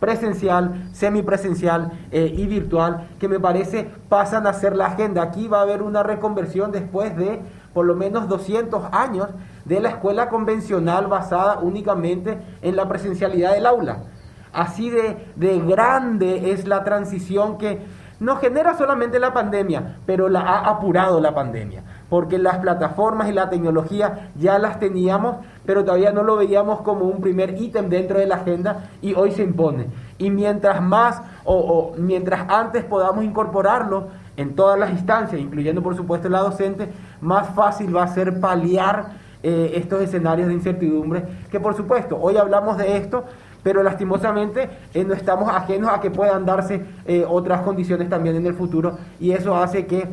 presencial, 0.00 0.88
semipresencial 0.92 1.92
eh, 2.12 2.32
y 2.36 2.46
virtual, 2.46 3.08
que 3.18 3.28
me 3.28 3.40
parece 3.40 3.90
pasan 4.08 4.46
a 4.46 4.52
ser 4.52 4.76
la 4.76 4.86
agenda. 4.86 5.22
Aquí 5.22 5.48
va 5.48 5.58
a 5.58 5.62
haber 5.62 5.82
una 5.82 6.02
reconversión 6.02 6.72
después 6.72 7.16
de 7.16 7.40
por 7.74 7.86
lo 7.86 7.94
menos 7.94 8.28
200 8.28 8.84
años 8.92 9.28
de 9.64 9.80
la 9.80 9.90
escuela 9.90 10.28
convencional 10.28 11.06
basada 11.06 11.58
únicamente 11.58 12.38
en 12.62 12.76
la 12.76 12.88
presencialidad 12.88 13.54
del 13.54 13.66
aula. 13.66 14.04
Así 14.52 14.88
de, 14.88 15.32
de 15.36 15.60
grande 15.60 16.52
es 16.52 16.66
la 16.66 16.82
transición 16.82 17.58
que 17.58 17.80
no 18.20 18.36
genera 18.36 18.76
solamente 18.76 19.18
la 19.18 19.32
pandemia, 19.32 19.98
pero 20.06 20.28
la 20.28 20.40
ha 20.40 20.68
apurado 20.68 21.20
la 21.20 21.34
pandemia, 21.34 21.82
porque 22.08 22.38
las 22.38 22.58
plataformas 22.58 23.28
y 23.28 23.32
la 23.32 23.48
tecnología 23.48 24.30
ya 24.34 24.58
las 24.58 24.80
teníamos, 24.80 25.36
pero 25.64 25.84
todavía 25.84 26.12
no 26.12 26.22
lo 26.22 26.36
veíamos 26.36 26.80
como 26.80 27.04
un 27.04 27.20
primer 27.20 27.60
ítem 27.60 27.88
dentro 27.88 28.18
de 28.18 28.26
la 28.26 28.36
agenda 28.36 28.88
y 29.00 29.14
hoy 29.14 29.30
se 29.30 29.42
impone. 29.42 29.86
Y 30.18 30.30
mientras 30.30 30.82
más 30.82 31.22
o, 31.44 31.92
mientras 31.96 32.50
antes 32.50 32.84
podamos 32.84 33.24
incorporarlo 33.24 34.08
en 34.36 34.54
todas 34.54 34.78
las 34.78 34.90
instancias, 34.90 35.40
incluyendo 35.40 35.82
por 35.82 35.96
supuesto 35.96 36.28
la 36.28 36.40
docente, 36.40 36.88
más 37.20 37.48
fácil 37.54 37.94
va 37.94 38.04
a 38.04 38.08
ser 38.08 38.40
paliar 38.40 39.28
eh, 39.42 39.72
estos 39.76 40.02
escenarios 40.02 40.48
de 40.48 40.54
incertidumbre, 40.54 41.24
que 41.50 41.60
por 41.60 41.76
supuesto, 41.76 42.18
hoy 42.20 42.36
hablamos 42.36 42.76
de 42.76 42.96
esto, 42.96 43.24
pero 43.62 43.82
lastimosamente 43.82 44.68
eh, 44.94 45.04
no 45.04 45.14
estamos 45.14 45.48
ajenos 45.50 45.90
a 45.92 46.00
que 46.00 46.10
puedan 46.10 46.46
darse 46.46 46.82
eh, 47.06 47.24
otras 47.28 47.62
condiciones 47.62 48.08
también 48.08 48.36
en 48.36 48.46
el 48.46 48.54
futuro 48.54 48.98
y 49.20 49.32
eso 49.32 49.56
hace 49.56 49.86
que 49.86 50.06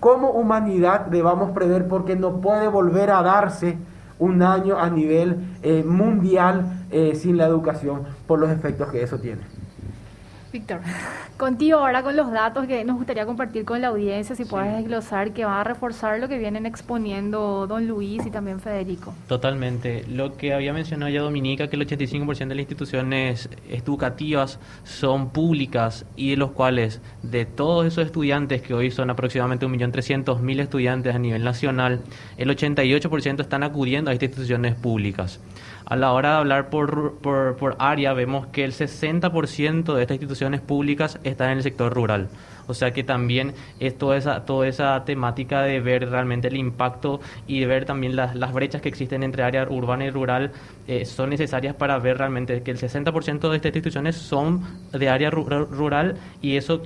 como 0.00 0.30
humanidad 0.30 1.06
debamos 1.06 1.52
prever 1.52 1.86
porque 1.88 2.16
no 2.16 2.40
puede 2.40 2.68
volver 2.68 3.10
a 3.10 3.22
darse 3.22 3.78
un 4.18 4.42
año 4.42 4.78
a 4.78 4.90
nivel 4.90 5.36
eh, 5.62 5.84
mundial 5.84 6.78
sin 7.14 7.38
la 7.38 7.46
educación 7.46 8.02
por 8.26 8.38
los 8.38 8.50
efectos 8.50 8.90
que 8.90 9.02
eso 9.02 9.18
tiene. 9.18 9.51
Víctor, 10.52 10.80
contigo 11.38 11.78
ahora 11.78 12.02
con 12.02 12.14
los 12.14 12.30
datos 12.30 12.66
que 12.66 12.84
nos 12.84 12.96
gustaría 12.96 13.24
compartir 13.24 13.64
con 13.64 13.80
la 13.80 13.88
audiencia, 13.88 14.36
si 14.36 14.44
puedes 14.44 14.76
desglosar, 14.76 15.32
que 15.32 15.46
va 15.46 15.62
a 15.62 15.64
reforzar 15.64 16.20
lo 16.20 16.28
que 16.28 16.36
vienen 16.36 16.66
exponiendo 16.66 17.66
don 17.66 17.88
Luis 17.88 18.26
y 18.26 18.30
también 18.30 18.60
Federico. 18.60 19.14
Totalmente. 19.28 20.04
Lo 20.08 20.36
que 20.36 20.52
había 20.52 20.74
mencionado 20.74 21.10
ya 21.10 21.22
Dominica, 21.22 21.68
que 21.68 21.76
el 21.76 21.86
85% 21.86 22.48
de 22.48 22.54
las 22.54 22.58
instituciones 22.58 23.48
educativas 23.70 24.58
son 24.84 25.30
públicas 25.30 26.04
y 26.16 26.30
de 26.30 26.36
los 26.36 26.50
cuales 26.50 27.00
de 27.22 27.46
todos 27.46 27.86
esos 27.86 28.04
estudiantes, 28.04 28.60
que 28.60 28.74
hoy 28.74 28.90
son 28.90 29.08
aproximadamente 29.08 29.66
1.300.000 29.66 30.60
estudiantes 30.60 31.14
a 31.14 31.18
nivel 31.18 31.44
nacional, 31.44 32.02
el 32.36 32.50
88% 32.50 33.40
están 33.40 33.62
acudiendo 33.62 34.10
a 34.10 34.14
estas 34.14 34.28
instituciones 34.28 34.74
públicas. 34.74 35.40
A 35.92 35.96
la 35.96 36.12
hora 36.12 36.30
de 36.30 36.36
hablar 36.36 36.70
por, 36.70 37.18
por, 37.18 37.76
área, 37.78 38.14
vemos 38.14 38.46
que 38.46 38.64
el 38.64 38.72
60% 38.72 39.94
de 39.94 40.00
estas 40.00 40.14
instituciones 40.14 40.62
públicas 40.62 41.18
están 41.22 41.50
en 41.50 41.58
el 41.58 41.62
sector 41.62 41.92
rural. 41.92 42.30
O 42.66 42.72
sea 42.72 42.92
que 42.92 43.04
también 43.04 43.52
es 43.78 43.98
toda 43.98 44.16
esa, 44.16 44.46
toda 44.46 44.66
esa 44.66 45.04
temática 45.04 45.60
de 45.60 45.80
ver 45.80 46.08
realmente 46.08 46.48
el 46.48 46.56
impacto 46.56 47.20
y 47.46 47.62
ver 47.66 47.84
también 47.84 48.16
las, 48.16 48.34
las 48.34 48.54
brechas 48.54 48.80
que 48.80 48.88
existen 48.88 49.22
entre 49.22 49.42
área 49.42 49.68
urbana 49.68 50.06
y 50.06 50.10
rural 50.10 50.52
eh, 50.88 51.04
son 51.04 51.28
necesarias 51.28 51.74
para 51.74 51.98
ver 51.98 52.16
realmente 52.16 52.62
que 52.62 52.70
el 52.70 52.78
60% 52.78 53.50
de 53.50 53.56
estas 53.56 53.68
instituciones 53.68 54.16
son 54.16 54.62
de 54.92 55.10
área 55.10 55.28
rural 55.28 56.16
y 56.40 56.56
eso 56.56 56.80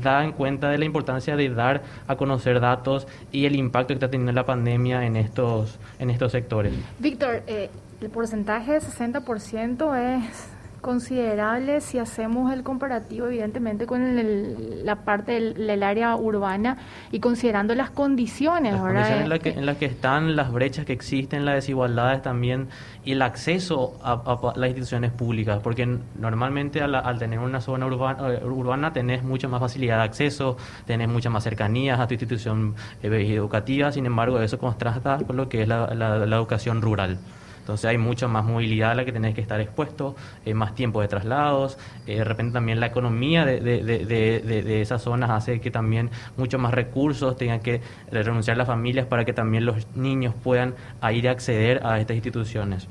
da 0.00 0.22
en 0.22 0.30
cuenta 0.30 0.70
de 0.70 0.78
la 0.78 0.84
importancia 0.84 1.34
de 1.34 1.50
dar 1.50 1.82
a 2.06 2.14
conocer 2.14 2.60
datos 2.60 3.08
y 3.32 3.44
el 3.44 3.56
impacto 3.56 3.88
que 3.88 3.94
está 3.94 4.08
teniendo 4.08 4.30
la 4.30 4.46
pandemia 4.46 5.04
en 5.04 5.16
estos, 5.16 5.80
en 5.98 6.10
estos 6.10 6.30
sectores. 6.30 6.72
Víctor, 7.00 7.42
eh, 7.48 7.68
el 8.02 8.10
porcentaje 8.10 8.72
de 8.72 8.80
60% 8.80 9.96
es 9.96 10.48
considerable 10.80 11.80
si 11.80 11.98
hacemos 12.00 12.52
el 12.52 12.64
comparativo 12.64 13.28
evidentemente 13.28 13.86
con 13.86 14.84
la 14.84 14.96
parte 15.04 15.40
del, 15.54 15.82
área 15.84 16.16
urbana 16.16 16.76
y 17.12 17.20
considerando 17.20 17.76
las 17.76 17.90
condiciones, 17.90 18.72
las 18.72 18.82
condiciones 18.82 19.22
en, 19.22 19.28
las 19.28 19.38
que, 19.38 19.50
en 19.50 19.64
las 19.64 19.76
que 19.76 19.84
están 19.84 20.34
las 20.34 20.50
brechas 20.50 20.84
que 20.84 20.92
existen, 20.92 21.44
las 21.44 21.54
desigualdades 21.54 22.22
también 22.22 22.66
y 23.04 23.12
el 23.12 23.22
acceso 23.22 23.96
a, 24.02 24.52
las 24.56 24.68
instituciones 24.70 25.12
públicas, 25.12 25.60
porque 25.62 25.86
normalmente 26.18 26.82
al, 26.82 27.18
tener 27.20 27.38
una 27.38 27.60
zona 27.60 27.86
urbana, 27.86 28.30
eh, 28.30 28.44
urbana 28.44 28.92
tenés 28.92 29.22
mucha 29.22 29.46
más 29.46 29.60
facilidad 29.60 29.98
de 29.98 30.02
acceso, 30.02 30.56
tenés 30.84 31.08
mucha 31.08 31.30
más 31.30 31.44
cercanías 31.44 32.00
a 32.00 32.08
tu 32.08 32.14
institución 32.14 32.74
eh, 33.04 33.34
educativa, 33.34 33.92
sin 33.92 34.06
embargo 34.06 34.40
eso 34.40 34.58
contrasta 34.58 35.18
con 35.24 35.36
lo 35.36 35.48
que 35.48 35.62
es 35.62 35.68
la, 35.68 35.94
la 35.94 36.36
educación 36.36 36.82
rural. 36.82 37.18
Entonces 37.62 37.86
hay 37.86 37.96
mucha 37.96 38.26
más 38.26 38.44
movilidad 38.44 38.90
a 38.90 38.94
la 38.96 39.04
que 39.04 39.12
tenés 39.12 39.36
que 39.36 39.40
estar 39.40 39.60
expuesto, 39.60 40.16
eh, 40.44 40.52
más 40.52 40.74
tiempo 40.74 41.00
de 41.00 41.06
traslados, 41.06 41.78
eh, 42.08 42.16
de 42.16 42.24
repente 42.24 42.54
también 42.54 42.80
la 42.80 42.86
economía 42.86 43.44
de, 43.44 43.60
de, 43.60 43.82
de, 43.82 44.62
de, 44.62 44.82
esas 44.82 45.00
zonas 45.00 45.30
hace 45.30 45.60
que 45.60 45.70
también 45.70 46.10
muchos 46.36 46.60
más 46.60 46.74
recursos 46.74 47.36
tengan 47.36 47.60
que 47.60 47.80
renunciar 48.10 48.56
las 48.56 48.66
familias 48.66 49.06
para 49.06 49.24
que 49.24 49.32
también 49.32 49.64
los 49.64 49.86
niños 49.94 50.34
puedan 50.42 50.74
ir 51.12 51.28
a 51.28 51.30
acceder 51.30 51.86
a 51.86 52.00
estas 52.00 52.16
instituciones. 52.16 52.88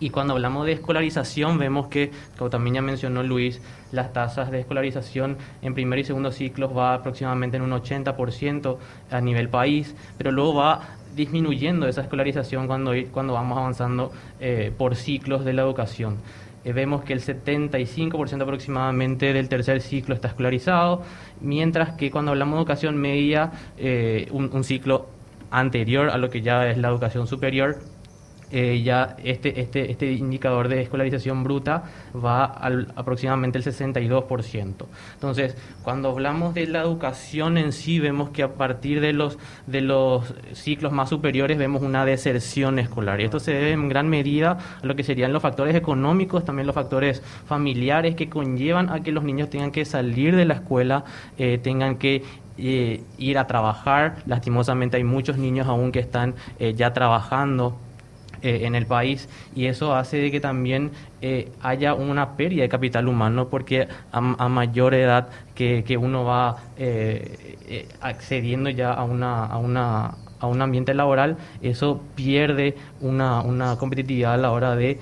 Y 0.00 0.08
cuando 0.08 0.32
hablamos 0.32 0.64
de 0.64 0.72
escolarización, 0.72 1.58
vemos 1.58 1.88
que, 1.88 2.10
como 2.38 2.48
también 2.48 2.76
ya 2.76 2.82
mencionó 2.82 3.22
Luis, 3.22 3.60
las 3.92 4.14
tasas 4.14 4.50
de 4.50 4.60
escolarización 4.60 5.36
en 5.60 5.74
primer 5.74 5.98
y 5.98 6.04
segundo 6.04 6.32
ciclos 6.32 6.74
va 6.74 6.94
aproximadamente 6.94 7.58
en 7.58 7.64
un 7.64 7.72
80% 7.72 8.78
a 9.10 9.20
nivel 9.20 9.50
país, 9.50 9.94
pero 10.16 10.32
luego 10.32 10.54
va 10.54 10.96
disminuyendo 11.14 11.88
esa 11.88 12.02
escolarización 12.02 12.66
cuando, 12.66 12.92
cuando 13.12 13.34
vamos 13.34 13.58
avanzando 13.58 14.12
eh, 14.40 14.72
por 14.76 14.96
ciclos 14.96 15.44
de 15.44 15.52
la 15.52 15.62
educación. 15.62 16.18
Eh, 16.64 16.72
vemos 16.72 17.04
que 17.04 17.12
el 17.12 17.20
75% 17.20 18.42
aproximadamente 18.42 19.32
del 19.32 19.48
tercer 19.48 19.80
ciclo 19.80 20.14
está 20.14 20.28
escolarizado, 20.28 21.02
mientras 21.40 21.92
que 21.92 22.10
cuando 22.10 22.32
hablamos 22.32 22.56
de 22.56 22.60
educación 22.60 22.96
media, 22.96 23.52
eh, 23.78 24.28
un, 24.30 24.64
ciclo 24.64 25.06
anterior 25.50 26.10
a 26.10 26.18
lo 26.18 26.28
que 26.28 26.42
ya 26.42 26.68
es 26.68 26.76
la 26.76 26.88
educación 26.88 27.26
superior, 27.26 27.78
eh, 28.50 28.82
ya 28.82 29.16
este, 29.22 29.60
este, 29.60 29.90
este 29.90 30.12
indicador 30.12 30.68
de 30.68 30.82
escolarización 30.82 31.44
bruta 31.44 31.84
va 32.14 32.44
al 32.44 32.92
aproximadamente 32.96 33.58
el 33.58 33.64
62%. 33.64 34.86
Entonces, 35.14 35.56
cuando 35.82 36.10
hablamos 36.10 36.54
de 36.54 36.66
la 36.66 36.80
educación 36.80 37.58
en 37.58 37.72
sí, 37.72 38.00
vemos 38.00 38.30
que 38.30 38.42
a 38.42 38.54
partir 38.54 39.00
de 39.00 39.12
los, 39.12 39.38
de 39.66 39.80
los 39.80 40.34
ciclos 40.52 40.92
más 40.92 41.08
superiores 41.08 41.58
vemos 41.58 41.82
una 41.82 42.04
deserción 42.04 42.78
escolar. 42.78 43.20
Y 43.20 43.24
esto 43.24 43.40
se 43.40 43.52
debe 43.52 43.72
en 43.72 43.88
gran 43.88 44.08
medida 44.08 44.58
a 44.82 44.86
lo 44.86 44.96
que 44.96 45.02
serían 45.02 45.32
los 45.32 45.42
factores 45.42 45.74
económicos, 45.74 46.44
también 46.44 46.66
los 46.66 46.74
factores 46.74 47.22
familiares 47.46 48.14
que 48.14 48.28
conllevan 48.28 48.90
a 48.90 49.02
que 49.02 49.12
los 49.12 49.24
niños 49.24 49.50
tengan 49.50 49.70
que 49.70 49.84
salir 49.84 50.36
de 50.36 50.44
la 50.44 50.54
escuela, 50.54 51.04
eh, 51.38 51.58
tengan 51.58 51.96
que 51.96 52.22
eh, 52.58 53.02
ir 53.18 53.38
a 53.38 53.46
trabajar. 53.46 54.16
Lastimosamente 54.26 54.96
hay 54.96 55.04
muchos 55.04 55.38
niños 55.38 55.66
aún 55.66 55.92
que 55.92 56.00
están 56.00 56.34
eh, 56.58 56.74
ya 56.74 56.92
trabajando 56.92 57.78
eh, 58.42 58.60
en 58.62 58.74
el 58.74 58.86
país 58.86 59.28
y 59.54 59.66
eso 59.66 59.94
hace 59.94 60.30
que 60.30 60.40
también 60.40 60.90
eh, 61.20 61.50
haya 61.62 61.94
una 61.94 62.36
pérdida 62.36 62.62
de 62.62 62.68
capital 62.68 63.08
humano 63.08 63.48
porque 63.48 63.88
a, 64.12 64.20
mayor 64.20 64.94
edad 64.94 65.28
que, 65.54 65.84
que 65.84 65.96
uno 65.96 66.24
va 66.24 66.56
eh, 66.76 67.86
accediendo 68.00 68.70
ya 68.70 68.92
a 68.92 69.04
una, 69.04 69.46
a 69.46 69.58
una 69.58 70.14
a 70.40 70.46
un 70.46 70.62
ambiente 70.62 70.94
laboral, 70.94 71.36
eso 71.60 72.00
pierde 72.14 72.74
una, 73.00 73.42
una 73.42 73.76
competitividad 73.76 74.34
a 74.34 74.36
la 74.38 74.50
hora 74.52 74.74
de 74.74 74.98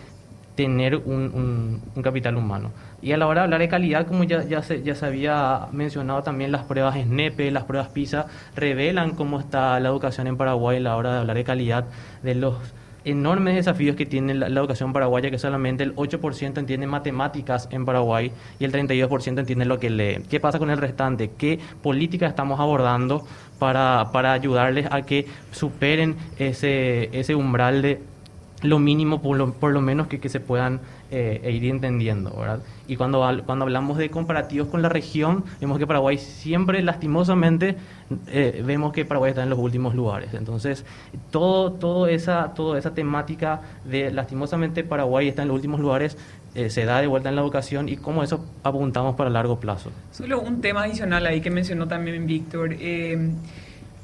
tener 0.59 0.97
un, 0.97 1.81
un, 1.95 2.03
capital 2.03 2.37
humano. 2.37 2.73
Y 3.01 3.13
a 3.13 3.17
la 3.17 3.29
hora 3.29 3.43
de 3.43 3.45
hablar 3.45 3.61
de 3.61 3.69
calidad, 3.69 4.09
como 4.09 4.25
ya, 4.25 4.43
ya, 4.43 4.61
se, 4.61 4.83
ya 4.83 4.97
se 4.97 5.07
había 5.07 5.69
mencionado 5.71 6.25
también, 6.25 6.51
las 6.51 6.65
pruebas 6.65 6.97
SNEPE, 7.01 7.53
las 7.53 7.63
pruebas 7.63 7.91
PISA, 7.91 8.27
revelan 8.57 9.13
cómo 9.13 9.39
está 9.39 9.79
la 9.79 9.89
educación 9.89 10.27
en 10.27 10.37
Paraguay 10.37 10.79
a 10.79 10.81
la 10.81 10.97
hora 10.97 11.13
de 11.13 11.19
hablar 11.21 11.37
de 11.37 11.45
calidad 11.45 11.85
de 12.25 12.35
los 12.35 12.57
enormes 13.11 13.55
desafíos 13.55 13.97
que 13.97 14.07
tiene 14.07 14.35
la, 14.35 14.47
educación 14.47 14.93
paraguaya, 14.93 15.31
que 15.31 15.39
solamente 15.39 15.85
el 15.85 15.95
8% 15.97 16.59
entiende 16.59 16.87
matemáticas 16.87 17.69
en 17.71 17.85
Paraguay 17.85 18.33
y 18.59 18.65
el 18.65 18.73
32% 18.73 19.39
entiende 19.39 19.65
lo 19.65 19.79
que 19.79 19.91
lee. 19.91 20.23
¿Qué 20.29 20.41
pasa 20.41 20.59
con 20.59 20.71
el 20.71 20.79
restante? 20.79 21.31
¿Qué 21.37 21.59
políticas 21.83 22.31
estamos 22.31 22.61
abordando 22.61 23.27
para, 23.59 24.11
para 24.13 24.33
ayudarles 24.33 24.87
a 24.91 25.03
que 25.03 25.27
superen 25.53 26.17
ese, 26.39 27.11
ese 27.19 27.35
umbral 27.35 27.83
de 27.83 28.01
lo 28.63 28.79
mínimo, 28.79 29.23
por 29.23 29.37
lo, 29.37 29.53
por 29.53 29.73
lo 29.73 29.81
menos 29.81 30.09
que, 30.09 30.19
que 30.19 30.29
se 30.29 30.41
puedan 30.41 30.81
eh, 31.11 31.41
e 31.43 31.53
ir 31.53 31.65
entendiendo, 31.65 32.37
¿verdad? 32.37 32.61
Y 32.87 32.97
cuando, 32.97 33.27
cuando 33.47 33.65
hablamos 33.65 33.97
de 33.97 34.11
comparativos 34.11 34.69
con 34.69 34.83
la 34.83 34.91
región, 34.91 35.45
vemos 35.59 35.79
que 35.79 35.87
Paraguay 35.87 36.19
siempre, 36.19 36.83
lastimosamente, 36.83 37.77
eh, 38.27 38.63
vemos 38.65 38.93
que 38.93 39.07
Paraguay 39.07 39.31
está 39.31 39.43
en 39.43 39.49
los 39.49 39.59
últimos 39.59 39.95
lugares. 39.95 40.35
Entonces, 40.35 40.85
todo, 41.31 41.73
todo 41.73 42.09
esa, 42.09 42.53
toda 42.53 42.79
esa 42.79 42.93
temática 42.93 43.63
de, 43.85 44.11
lastimosamente, 44.11 44.85
Paraguay 44.85 45.29
está 45.29 45.43
en 45.43 45.49
los 45.49 45.55
últimos 45.55 45.81
lugares, 45.81 46.19
eh, 46.55 46.69
se 46.69 46.85
da 46.85 47.01
de 47.01 47.07
vuelta 47.07 47.31
en 47.31 47.37
la 47.37 47.43
educación 47.43 47.89
y 47.89 47.97
cómo 47.97 48.23
eso 48.23 48.45
apuntamos 48.63 49.15
para 49.17 49.31
largo 49.31 49.59
plazo. 49.61 49.91
Solo 50.11 50.41
un 50.41 50.61
tema 50.61 50.83
adicional 50.83 51.27
ahí 51.27 51.41
que 51.41 51.51
mencionó 51.51 51.89
también 51.89 52.27
Víctor 52.27 52.75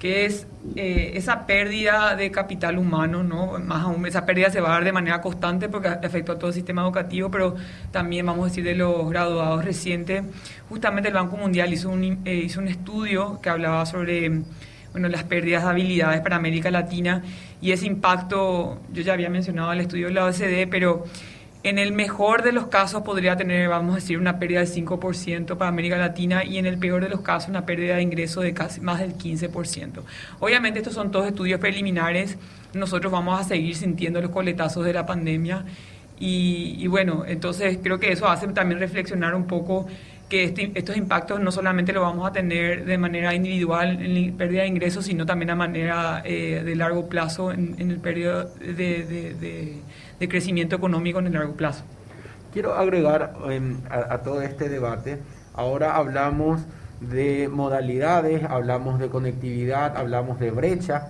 que 0.04 0.26
es 0.26 0.46
eh, 0.76 1.12
esa 1.14 1.46
pérdida 1.46 2.14
de 2.14 2.30
capital 2.30 2.76
humano, 2.76 3.22
¿no? 3.22 3.58
Más 3.58 3.84
aún, 3.84 4.04
esa 4.04 4.26
pérdida 4.26 4.50
se 4.50 4.60
va 4.60 4.68
a 4.68 4.72
dar 4.72 4.84
de 4.84 4.92
manera 4.92 5.22
constante 5.22 5.70
porque 5.70 5.88
afecta 5.88 6.32
a 6.32 6.38
todo 6.38 6.48
el 6.48 6.52
sistema 6.52 6.82
educativo, 6.82 7.30
pero 7.30 7.56
también, 7.90 8.26
vamos 8.26 8.44
a 8.44 8.48
decir, 8.48 8.64
de 8.64 8.74
los 8.74 9.08
graduados 9.08 9.64
recientes. 9.64 10.22
Justamente 10.68 11.08
el 11.08 11.14
Banco 11.14 11.38
Mundial 11.38 11.72
hizo 11.72 11.88
un, 11.88 12.20
eh, 12.26 12.34
hizo 12.34 12.60
un 12.60 12.68
estudio 12.68 13.40
que 13.40 13.48
hablaba 13.48 13.86
sobre 13.86 14.42
bueno, 14.92 15.08
las 15.08 15.24
pérdidas 15.24 15.62
de 15.62 15.70
habilidades 15.70 16.20
para 16.20 16.36
América 16.36 16.70
Latina 16.70 17.22
y 17.62 17.72
ese 17.72 17.86
impacto, 17.86 18.82
yo 18.92 19.00
ya 19.00 19.14
había 19.14 19.30
mencionado 19.30 19.72
el 19.72 19.80
estudio 19.80 20.08
de 20.08 20.12
la 20.12 20.26
OECD, 20.26 20.68
pero 20.70 21.04
en 21.64 21.78
el 21.78 21.92
mejor 21.92 22.42
de 22.42 22.52
los 22.52 22.66
casos 22.66 23.02
podría 23.02 23.36
tener, 23.36 23.70
vamos 23.70 23.92
a 23.92 23.94
decir, 23.96 24.18
una 24.18 24.38
pérdida 24.38 24.60
del 24.60 24.68
5% 24.68 25.56
para 25.56 25.68
América 25.68 25.96
Latina 25.96 26.44
y 26.44 26.58
en 26.58 26.66
el 26.66 26.76
peor 26.76 27.02
de 27.02 27.08
los 27.08 27.22
casos 27.22 27.48
una 27.48 27.64
pérdida 27.64 27.96
de 27.96 28.02
ingreso 28.02 28.42
de 28.42 28.52
casi 28.52 28.82
más 28.82 29.00
del 29.00 29.16
15%. 29.16 30.02
Obviamente 30.40 30.80
estos 30.80 30.92
son 30.92 31.10
todos 31.10 31.26
estudios 31.26 31.58
preliminares, 31.58 32.36
nosotros 32.74 33.10
vamos 33.10 33.40
a 33.40 33.44
seguir 33.44 33.74
sintiendo 33.76 34.20
los 34.20 34.30
coletazos 34.30 34.84
de 34.84 34.92
la 34.92 35.06
pandemia 35.06 35.64
y, 36.20 36.86
bueno, 36.86 37.24
entonces 37.26 37.78
creo 37.82 37.98
que 37.98 38.12
eso 38.12 38.28
hace 38.28 38.46
también 38.48 38.78
reflexionar 38.78 39.34
un 39.34 39.46
poco 39.46 39.86
que 40.28 40.44
este, 40.44 40.70
estos 40.74 40.96
impactos 40.96 41.40
no 41.40 41.50
solamente 41.50 41.92
los 41.92 42.02
vamos 42.02 42.28
a 42.28 42.32
tener 42.32 42.84
de 42.84 42.98
manera 42.98 43.34
individual 43.34 44.00
en 44.02 44.36
pérdida 44.36 44.62
de 44.62 44.68
ingresos, 44.68 45.06
sino 45.06 45.24
también 45.24 45.50
a 45.50 45.54
manera 45.54 46.22
eh, 46.26 46.62
de 46.62 46.76
largo 46.76 47.08
plazo 47.08 47.52
en, 47.52 47.74
el 47.78 47.98
periodo 47.98 48.50
de 48.54 49.80
crecimiento 50.18 50.76
económico 50.76 51.18
en 51.18 51.26
el 51.26 51.32
largo 51.34 51.54
plazo. 51.54 51.84
Quiero 52.52 52.74
agregar 52.74 53.34
em, 53.50 53.78
a, 53.90 54.18
todo 54.18 54.40
este 54.42 54.68
debate, 54.68 55.18
ahora 55.54 55.96
hablamos 55.96 56.60
de 57.00 57.48
modalidades, 57.48 58.44
hablamos 58.44 58.98
de 59.00 59.08
conectividad, 59.08 59.96
hablamos 59.96 60.38
de 60.38 60.50
brecha, 60.50 61.08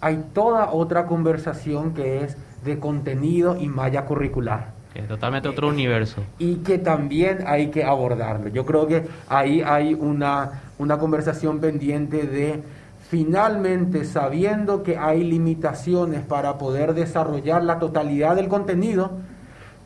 hay 0.00 0.24
toda 0.32 0.70
otra 0.72 1.06
conversación 1.06 1.92
que 1.94 2.24
es 2.24 2.36
de 2.64 2.78
contenido 2.78 3.56
y 3.56 3.68
malla 3.68 4.04
curricular. 4.06 4.76
Es 4.94 5.06
totalmente 5.06 5.48
otro 5.48 5.68
universo. 5.68 6.22
Y 6.38 6.56
que 6.56 6.78
también 6.78 7.44
hay 7.46 7.68
que 7.68 7.84
abordarlo. 7.84 8.48
Yo 8.48 8.64
creo 8.64 8.86
que 8.86 9.06
ahí 9.28 9.60
hay 9.60 9.92
una, 9.92 10.62
una 10.78 10.98
conversación 10.98 11.60
pendiente 11.60 12.22
de 12.22 12.62
finalmente 13.08 14.04
sabiendo 14.04 14.82
que 14.82 14.98
hay 14.98 15.22
limitaciones 15.22 16.22
para 16.22 16.58
poder 16.58 16.94
desarrollar 16.94 17.62
la 17.62 17.78
totalidad 17.78 18.36
del 18.36 18.48
contenido, 18.48 19.12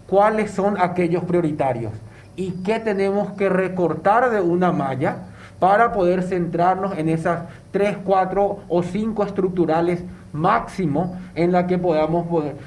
cuáles 0.07 0.51
son 0.51 0.81
aquellos 0.81 1.25
prioritarios 1.25 1.93
y 2.37 2.63
qué 2.63 2.81
tenemos 2.81 3.33
que 3.33 3.49
recortar 3.49 4.31
de 4.31 4.41
una 4.41 4.73
malla 4.73 5.27
para 5.59 5.93
poder 5.93 6.23
centrarnos 6.23 6.97
en 6.97 7.11
esas 7.11 7.43
tres, 7.71 7.99
cuatro 8.03 8.61
o 8.69 8.83
cinco 8.83 9.25
estructurales 9.25 10.03
máximo 10.33 11.19
en 11.35 11.53
la 11.53 11.67
que 11.67 11.77
podamos 11.77 12.27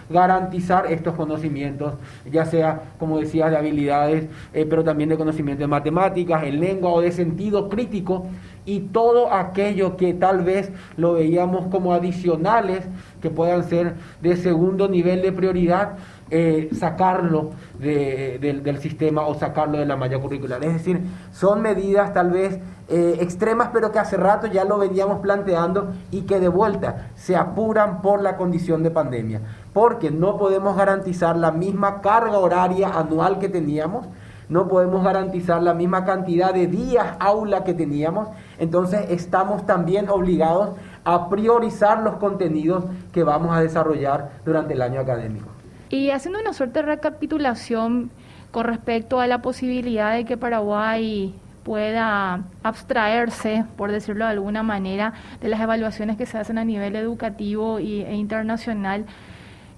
garantizar 0.10 0.92
estos 0.92 1.16
conocimientos, 1.16 1.94
ya 2.32 2.46
sea, 2.46 2.82
como 3.00 3.20
decía, 3.20 3.50
de 3.50 3.58
habilidades, 3.58 4.26
eh, 4.54 4.66
pero 4.70 4.84
también 4.84 5.10
de 5.10 5.18
conocimientos 5.18 5.62
de 5.62 5.68
matemáticas, 5.68 6.44
en 6.44 6.60
lengua 6.60 6.92
o 6.92 7.02
de 7.02 7.12
sentido 7.12 7.70
crítico, 7.70 8.28
y 8.66 8.82
todo 8.82 9.34
aquello 9.34 9.98
que 9.98 10.14
tal 10.14 10.44
vez 10.44 10.72
lo 10.98 11.14
veíamos 11.14 11.68
como 11.68 11.94
adicionales, 11.94 12.86
que 13.22 13.30
puedan 13.30 13.64
ser 13.64 13.96
de 14.22 14.36
segundo 14.38 14.88
nivel 14.88 15.22
de 15.22 15.32
prioridad, 15.32 15.98
eh, 16.30 16.70
sacarlo 16.74 17.52
del 17.78 18.78
sistema 18.80 19.22
o 19.28 19.36
sacarlo 19.36 19.78
de 19.78 19.86
la 19.86 19.96
malla 19.96 20.20
curricular. 20.20 20.64
Es 20.64 20.74
decir, 20.74 21.02
son 21.32 21.62
medidas 21.62 22.14
tal 22.14 22.32
vez 22.32 22.60
eh, 22.90 23.18
extremas, 23.22 23.70
pero 23.72 23.92
que 23.92 24.00
hace 24.00 24.18
rato 24.18 24.48
ya 24.48 24.66
lo 24.66 24.78
veníamos 24.78 25.20
planteando 25.20 25.94
y 26.12 26.22
que 26.22 26.40
de 26.40 26.48
vuelta 26.48 27.10
se 27.16 27.36
apuran 27.36 28.02
por 28.02 28.22
la 28.22 28.36
condición 28.36 28.84
de 28.84 28.92
pandemia, 28.92 29.42
porque 29.74 30.12
no 30.12 30.38
podemos 30.38 30.76
garantizar 30.76 31.38
la 31.38 31.52
misma 31.52 32.02
carga 32.02 32.38
horaria 32.40 32.90
anual 32.90 33.40
que 33.40 33.48
teníamos, 33.48 34.08
no 34.50 34.68
podemos 34.68 35.04
garantizar 35.04 35.64
la 35.64 35.74
misma 35.74 36.04
cantidad 36.04 36.54
de 36.54 36.68
días 36.68 37.16
aula 37.20 37.64
que 37.64 37.74
teníamos, 37.74 38.28
entonces 38.64 39.06
estamos 39.10 39.66
también 39.66 40.10
obligados 40.10 40.72
a 41.04 41.30
priorizar 41.30 42.02
los 42.02 42.16
contenidos 42.16 42.86
que 43.12 43.24
vamos 43.24 43.56
a 43.56 43.62
desarrollar 43.62 44.32
durante 44.46 44.74
el 44.74 44.82
año 44.82 45.00
académico. 45.02 45.48
Y 45.90 46.10
haciendo 46.10 46.40
una 46.40 46.54
suerte 46.54 46.80
de 46.80 46.88
recapitulación 46.88 48.10
con 48.52 48.66
respecto 48.66 49.20
a 49.20 49.28
la 49.28 49.42
posibilidad 49.42 50.14
de 50.14 50.26
que 50.26 50.38
Paraguay 50.38 51.36
pueda 51.64 52.42
abstraerse, 52.62 53.66
por 53.78 53.92
decirlo 53.92 54.26
de 54.26 54.32
alguna 54.32 54.64
manera, 54.64 55.14
de 55.42 55.50
las 55.50 55.62
evaluaciones 55.62 56.18
que 56.18 56.26
se 56.26 56.38
hacen 56.38 56.58
a 56.58 56.66
nivel 56.66 56.96
educativo 56.96 57.80
e 57.80 58.16
internacional. 58.16 59.06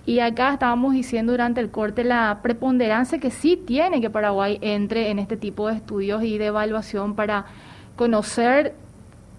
Y 0.05 0.19
acá 0.19 0.53
estábamos 0.53 0.93
diciendo 0.93 1.31
durante 1.31 1.61
el 1.61 1.71
corte 1.71 2.03
la 2.03 2.39
preponderancia 2.43 3.19
que 3.19 3.31
sí 3.31 3.57
tiene 3.57 4.01
que 4.01 4.09
Paraguay 4.09 4.59
entre 4.61 5.09
en 5.09 5.17
este 5.19 5.37
tipo 5.37 5.67
de 5.67 5.75
estudios 5.75 6.23
y 6.23 6.37
de 6.37 6.47
evaluación 6.47 7.15
para 7.15 7.45
conocer 7.95 8.73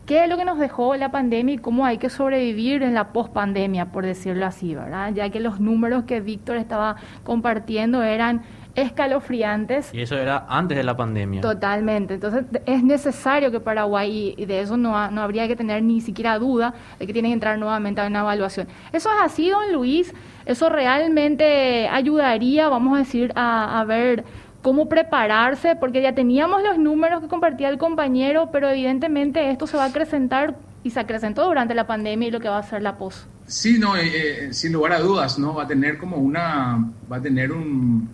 qué 0.07 0.25
es 0.25 0.31
lo 0.31 0.37
que 0.37 0.45
nos 0.45 0.59
dejó 0.59 0.95
la 0.97 1.11
pandemia 1.11 1.57
y 1.57 1.59
cómo 1.59 1.85
hay 1.85 1.99
que 1.99 2.09
sobrevivir 2.09 2.83
en 2.83 2.95
la 2.95 3.09
pospandemia, 3.09 3.87
por 3.87 4.07
decirlo 4.07 4.47
así, 4.47 4.75
¿verdad? 4.75 5.13
Ya 5.13 5.29
que 5.31 5.41
los 5.41 5.61
números 5.61 6.05
que 6.05 6.21
Víctor 6.21 6.57
estaba 6.57 6.97
compartiendo 7.25 8.03
eran 8.03 8.43
escalofriantes. 8.77 9.93
Y 9.93 10.03
eso 10.03 10.17
era 10.17 10.47
antes 10.49 10.77
de 10.77 10.85
la 10.85 10.97
pandemia. 10.97 11.41
Totalmente. 11.41 12.15
Entonces 12.15 12.45
es 12.67 12.85
necesario 12.85 13.51
que 13.51 13.59
Paraguay, 13.59 14.35
y 14.37 14.45
de 14.45 14.61
eso 14.61 14.77
no, 14.77 15.11
no 15.11 15.23
habría 15.23 15.49
que 15.49 15.57
tener 15.57 15.83
ni 15.83 16.01
siquiera 16.01 16.39
duda, 16.39 16.75
de 16.99 17.07
que 17.07 17.13
tiene 17.13 17.29
que 17.29 17.35
entrar 17.35 17.59
nuevamente 17.59 18.01
a 18.01 18.07
una 18.07 18.21
evaluación. 18.21 18.69
Eso 18.93 19.11
es 19.11 19.17
así, 19.23 19.49
don 19.49 19.73
Luis. 19.73 20.15
Eso 20.45 20.69
realmente 20.69 21.89
ayudaría, 21.89 22.69
vamos 22.69 22.95
a 22.95 22.99
decir, 22.99 23.33
a, 23.35 23.83
ver 23.89 24.25
cómo 24.67 24.89
prepararse, 24.89 25.77
porque 25.77 26.03
ya 26.03 26.13
teníamos 26.13 26.61
los 26.61 26.77
números 26.77 27.21
que 27.21 27.29
compartía 27.29 27.69
el 27.69 27.79
compañero, 27.79 28.51
pero 28.51 28.69
evidentemente 28.69 29.53
esto 29.53 29.69
se 29.69 29.77
va 29.77 29.85
a 29.85 29.87
acrecentar 29.91 30.57
y 30.83 30.91
se 30.91 30.99
acrecentó 30.99 31.45
durante 31.45 31.73
la 31.73 31.87
pandemia 31.87 32.27
y 32.27 32.31
lo 32.33 32.41
que 32.41 32.49
va 32.49 32.59
a 32.59 32.65
ser 32.65 32.83
la 32.83 32.99
pos. 32.99 33.29
Sí, 33.47 33.79
no, 33.79 33.97
eh, 33.97 34.49
eh, 34.49 34.53
sin 34.53 34.73
lugar 34.73 34.95
a 34.95 34.99
dudas, 34.99 35.39
¿no? 35.39 35.55
Va 35.55 35.63
a 35.63 35.67
tener 35.69 35.99
como 35.99 36.17
una, 36.17 36.85
va 37.09 37.19
a 37.19 37.23
tener 37.23 37.53
un, 37.53 38.11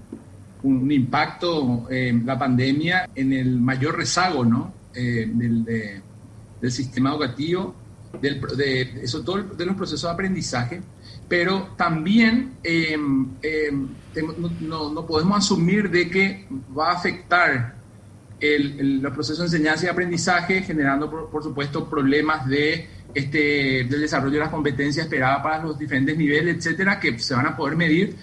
impacto 0.63 1.87
eh, 1.91 2.21
la 2.23 2.39
pandemia 2.39 3.09
en 3.15 3.33
el 3.33 3.59
mayor 3.59 3.97
rezago, 3.97 4.45
¿no? 4.45 4.75
del, 4.93 5.65
del, 5.65 6.71
sistema 6.71 7.13
educativo, 7.13 7.75
del, 8.21 8.43
de, 8.59 8.83
eso, 9.03 9.25
todo 9.25 9.43
de 9.43 9.65
los 9.65 9.75
procesos 9.75 10.03
de 10.03 10.13
aprendizaje, 10.13 10.83
pero 11.33 11.69
también 11.79 12.59
no, 14.61 14.93
no, 14.93 15.07
podemos 15.07 15.39
asumir 15.39 15.91
de 15.91 16.11
que 16.11 16.47
va 16.79 16.91
a 16.91 16.93
afectar 16.93 17.75
el, 18.39 19.01
los 19.01 19.15
procesos 19.15 19.51
de 19.51 19.57
enseñanza 19.57 19.87
y 19.87 19.89
aprendizaje, 19.89 20.61
generando, 20.61 21.11
por, 21.11 21.31
por 21.31 21.43
supuesto, 21.43 21.89
problemas 21.89 22.47
de 22.47 22.87
este, 23.15 23.85
del 23.89 24.03
desarrollo 24.03 24.35
de 24.35 24.41
las 24.41 24.51
competencias 24.51 25.07
esperadas 25.07 25.43
para 25.43 25.63
los 25.63 25.79
diferentes 25.79 26.19
niveles, 26.19 26.55
etcétera, 26.59 27.01
que 27.01 27.19
se 27.19 27.35
van 27.35 27.47
a 27.47 27.57
poder 27.57 27.79
medir. 27.79 28.15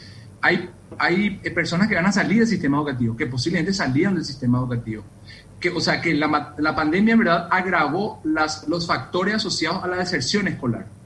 Hay, 0.41 0.69
hay 0.99 1.31
personas 1.49 1.87
que 1.87 1.95
van 1.95 2.05
a 2.05 2.11
salir 2.11 2.37
del 2.37 2.47
sistema 2.47 2.77
educativo, 2.77 3.17
que 3.17 3.25
posiblemente 3.25 3.73
salían 3.73 4.13
del 4.13 4.23
sistema 4.23 4.59
educativo. 4.59 5.03
Que, 5.59 5.71
o 5.71 5.81
sea, 5.81 5.99
que 5.99 6.13
la, 6.13 6.53
la 6.59 6.75
pandemia 6.75 7.13
en 7.13 7.19
verdad 7.21 7.47
agravó 7.49 8.21
las, 8.23 8.67
los 8.67 8.85
factores 8.85 9.33
asociados 9.33 9.83
a 9.83 9.87
la 9.87 9.95
deserción 9.95 10.47
escolar. 10.47 10.98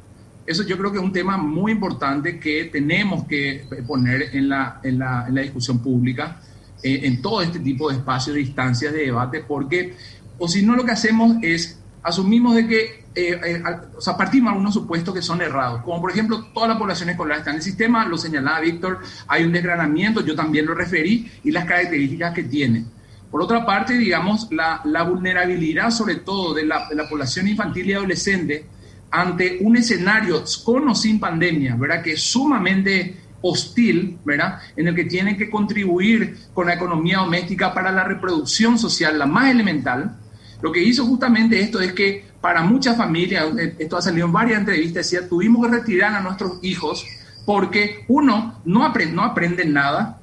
Eso 0.45 0.63
yo 0.63 0.77
creo 0.77 0.91
que 0.91 0.97
es 0.97 1.03
un 1.03 1.13
tema 1.13 1.37
muy 1.37 1.71
importante 1.71 2.39
que 2.39 2.65
tenemos 2.65 3.25
que 3.25 3.65
poner 3.87 4.35
en 4.35 4.49
la, 4.49 4.79
en 4.83 4.99
la, 4.99 5.25
en 5.27 5.35
la 5.35 5.41
discusión 5.41 5.79
pública, 5.79 6.41
eh, 6.83 7.01
en 7.03 7.21
todo 7.21 7.41
este 7.41 7.59
tipo 7.59 7.89
de 7.89 7.97
espacios, 7.97 8.35
de 8.35 8.41
instancias 8.41 8.93
de 8.93 9.05
debate, 9.05 9.43
porque, 9.47 9.95
o 10.37 10.47
si 10.47 10.65
no, 10.65 10.75
lo 10.75 10.83
que 10.83 10.91
hacemos 10.91 11.37
es 11.41 11.79
asumimos 12.03 12.55
de 12.55 12.67
que, 12.67 13.05
eh, 13.15 13.39
eh, 13.45 13.63
o 13.95 14.01
sea, 14.01 14.17
partimos 14.17 14.47
de 14.47 14.55
algunos 14.55 14.73
supuestos 14.73 15.13
que 15.13 15.21
son 15.21 15.41
errados, 15.41 15.81
como 15.83 16.01
por 16.01 16.11
ejemplo 16.11 16.47
toda 16.53 16.67
la 16.67 16.77
población 16.77 17.09
escolar 17.09 17.39
está 17.39 17.51
en 17.51 17.57
el 17.57 17.61
sistema, 17.61 18.05
lo 18.05 18.17
señalaba 18.17 18.59
Víctor, 18.59 18.99
hay 19.27 19.45
un 19.45 19.53
desgranamiento, 19.53 20.21
yo 20.21 20.35
también 20.35 20.65
lo 20.65 20.73
referí, 20.73 21.31
y 21.43 21.51
las 21.51 21.65
características 21.65 22.33
que 22.33 22.43
tiene. 22.43 22.83
Por 23.31 23.41
otra 23.41 23.65
parte, 23.65 23.93
digamos, 23.93 24.49
la, 24.51 24.81
la 24.83 25.03
vulnerabilidad 25.03 25.89
sobre 25.89 26.17
todo 26.17 26.53
de 26.53 26.65
la, 26.65 26.87
de 26.87 26.95
la, 26.95 27.09
población 27.09 27.47
infantil 27.47 27.89
y 27.89 27.93
adolescente 27.93 28.67
ante 29.13 29.59
un 29.61 29.77
escenario 29.77 30.43
con 30.63 30.89
o 30.89 30.95
sin 30.95 31.19
pandemia, 31.19 31.75
¿verdad? 31.75 32.01
Que 32.01 32.13
es 32.13 32.23
sumamente 32.23 33.15
hostil, 33.41 34.17
¿verdad? 34.25 34.59
En 34.75 34.87
el 34.87 34.95
que 34.95 35.03
tienen 35.03 35.37
que 35.37 35.51
contribuir 35.51 36.35
con 36.51 36.65
la 36.65 36.73
economía 36.73 37.19
doméstica 37.19 37.71
para 37.75 37.91
la 37.91 38.03
reproducción 38.03 38.79
social, 38.79 39.19
la 39.19 39.27
más 39.27 39.51
elemental, 39.51 40.17
lo 40.63 40.71
que 40.71 40.83
hizo 40.83 41.05
justamente 41.05 41.59
esto 41.59 41.79
es 41.79 41.93
que 41.93 42.25
para 42.41 42.63
muchas 42.63 42.97
familias, 42.97 43.55
eh, 43.55 43.75
esto 43.77 43.97
ha 43.97 44.01
salido 44.01 44.25
en 44.25 44.33
varias 44.33 44.59
entrevistas, 44.59 45.11
decía, 45.11 45.29
tuvimos 45.29 45.63
que 45.63 45.73
retirar 45.73 46.15
a 46.15 46.21
nuestros 46.21 46.57
hijos 46.63 47.05
porque 47.45 48.05
uno 48.07 48.61
no, 48.65 48.83
aprende, 48.83 49.13
no 49.13 49.23
aprenden 49.23 49.73
nada, 49.73 50.21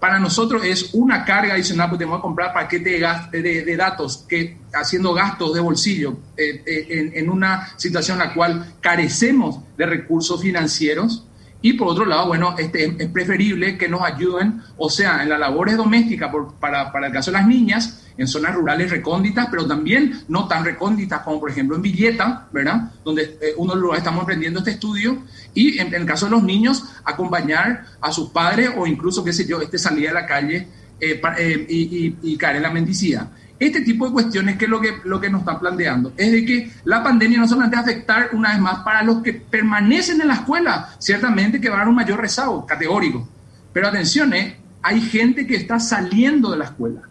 para 0.00 0.18
nosotros 0.18 0.64
es 0.64 0.94
una 0.94 1.24
carga 1.24 1.54
adicional 1.54 1.88
porque 1.88 2.04
tenemos 2.04 2.20
que 2.20 2.22
comprar 2.22 2.52
paquetes 2.52 3.00
de, 3.32 3.42
de, 3.42 3.64
de, 3.64 3.76
datos 3.76 4.24
que 4.28 4.56
haciendo 4.72 5.12
gastos 5.12 5.54
de 5.54 5.60
bolsillo 5.60 6.16
eh, 6.36 6.62
eh, 6.64 6.86
en, 6.90 7.12
en, 7.14 7.30
una 7.30 7.76
situación 7.76 8.20
en 8.20 8.28
la 8.28 8.34
cual 8.34 8.74
carecemos 8.80 9.60
de 9.76 9.86
recursos 9.86 10.40
financieros 10.40 11.24
y 11.60 11.72
por 11.72 11.88
otro 11.88 12.04
lado, 12.04 12.28
bueno, 12.28 12.54
este, 12.56 12.94
es 12.98 13.10
preferible 13.10 13.76
que 13.76 13.88
nos 13.88 14.02
ayuden, 14.02 14.62
o 14.76 14.88
sea, 14.88 15.22
en 15.22 15.28
las 15.28 15.40
labores 15.40 15.76
domésticas 15.76 16.30
para, 16.60 16.92
para 16.92 17.08
el 17.08 17.12
caso 17.12 17.32
de 17.32 17.38
las 17.38 17.46
niñas, 17.46 18.04
en 18.16 18.28
zonas 18.28 18.54
rurales 18.54 18.90
recónditas, 18.90 19.48
pero 19.50 19.66
también 19.66 20.22
no 20.28 20.46
tan 20.46 20.64
recónditas 20.64 21.22
como 21.22 21.40
por 21.40 21.50
ejemplo 21.50 21.76
en 21.76 21.82
Villeta, 21.82 22.48
¿verdad? 22.52 22.92
Donde 23.04 23.38
eh, 23.40 23.54
uno 23.56 23.74
lo 23.74 23.94
estamos 23.94 24.20
emprendiendo 24.20 24.60
este 24.60 24.72
estudio, 24.72 25.22
y 25.54 25.78
en, 25.78 25.88
en, 25.88 26.02
el 26.02 26.06
caso 26.06 26.26
de 26.26 26.32
los 26.32 26.42
niños, 26.44 26.84
acompañar 27.04 27.84
a 28.00 28.12
sus 28.12 28.30
padres 28.30 28.70
o 28.76 28.86
incluso, 28.86 29.24
qué 29.24 29.32
sé 29.32 29.44
yo, 29.44 29.60
este 29.60 29.78
salir 29.78 30.08
a 30.10 30.12
la 30.12 30.26
calle 30.26 30.68
eh, 31.00 31.20
eh, 31.38 31.66
y, 31.68 32.06
y, 32.06 32.18
y, 32.22 32.36
caer 32.36 32.56
en 32.56 32.62
la 32.62 32.70
mendicidad. 32.70 33.30
Este 33.58 33.80
tipo 33.80 34.06
de 34.06 34.12
cuestiones 34.12 34.56
que 34.56 34.66
es 34.66 34.70
lo 34.70 34.80
que, 34.80 34.94
lo 35.04 35.20
que 35.20 35.28
nos 35.28 35.40
están 35.40 35.58
planteando, 35.58 36.12
es 36.16 36.30
de 36.30 36.44
que 36.44 36.70
la 36.84 37.02
pandemia 37.02 37.38
no 37.38 37.48
solamente 37.48 37.76
va 37.76 37.80
a 37.80 37.84
afectar 37.84 38.30
una 38.32 38.50
vez 38.50 38.60
más 38.60 38.78
para 38.80 39.02
los 39.02 39.22
que 39.22 39.32
permanecen 39.32 40.20
en 40.20 40.28
la 40.28 40.34
escuela, 40.34 40.90
ciertamente 40.98 41.60
que 41.60 41.68
va 41.68 41.76
a 41.76 41.78
dar 41.80 41.88
un 41.88 41.96
mayor 41.96 42.20
rezago 42.20 42.64
categórico, 42.66 43.28
pero 43.72 43.88
atención, 43.88 44.32
¿eh? 44.32 44.56
hay 44.82 45.00
gente 45.00 45.46
que 45.46 45.56
está 45.56 45.80
saliendo 45.80 46.50
de 46.50 46.58
la 46.58 46.64
escuela 46.66 47.02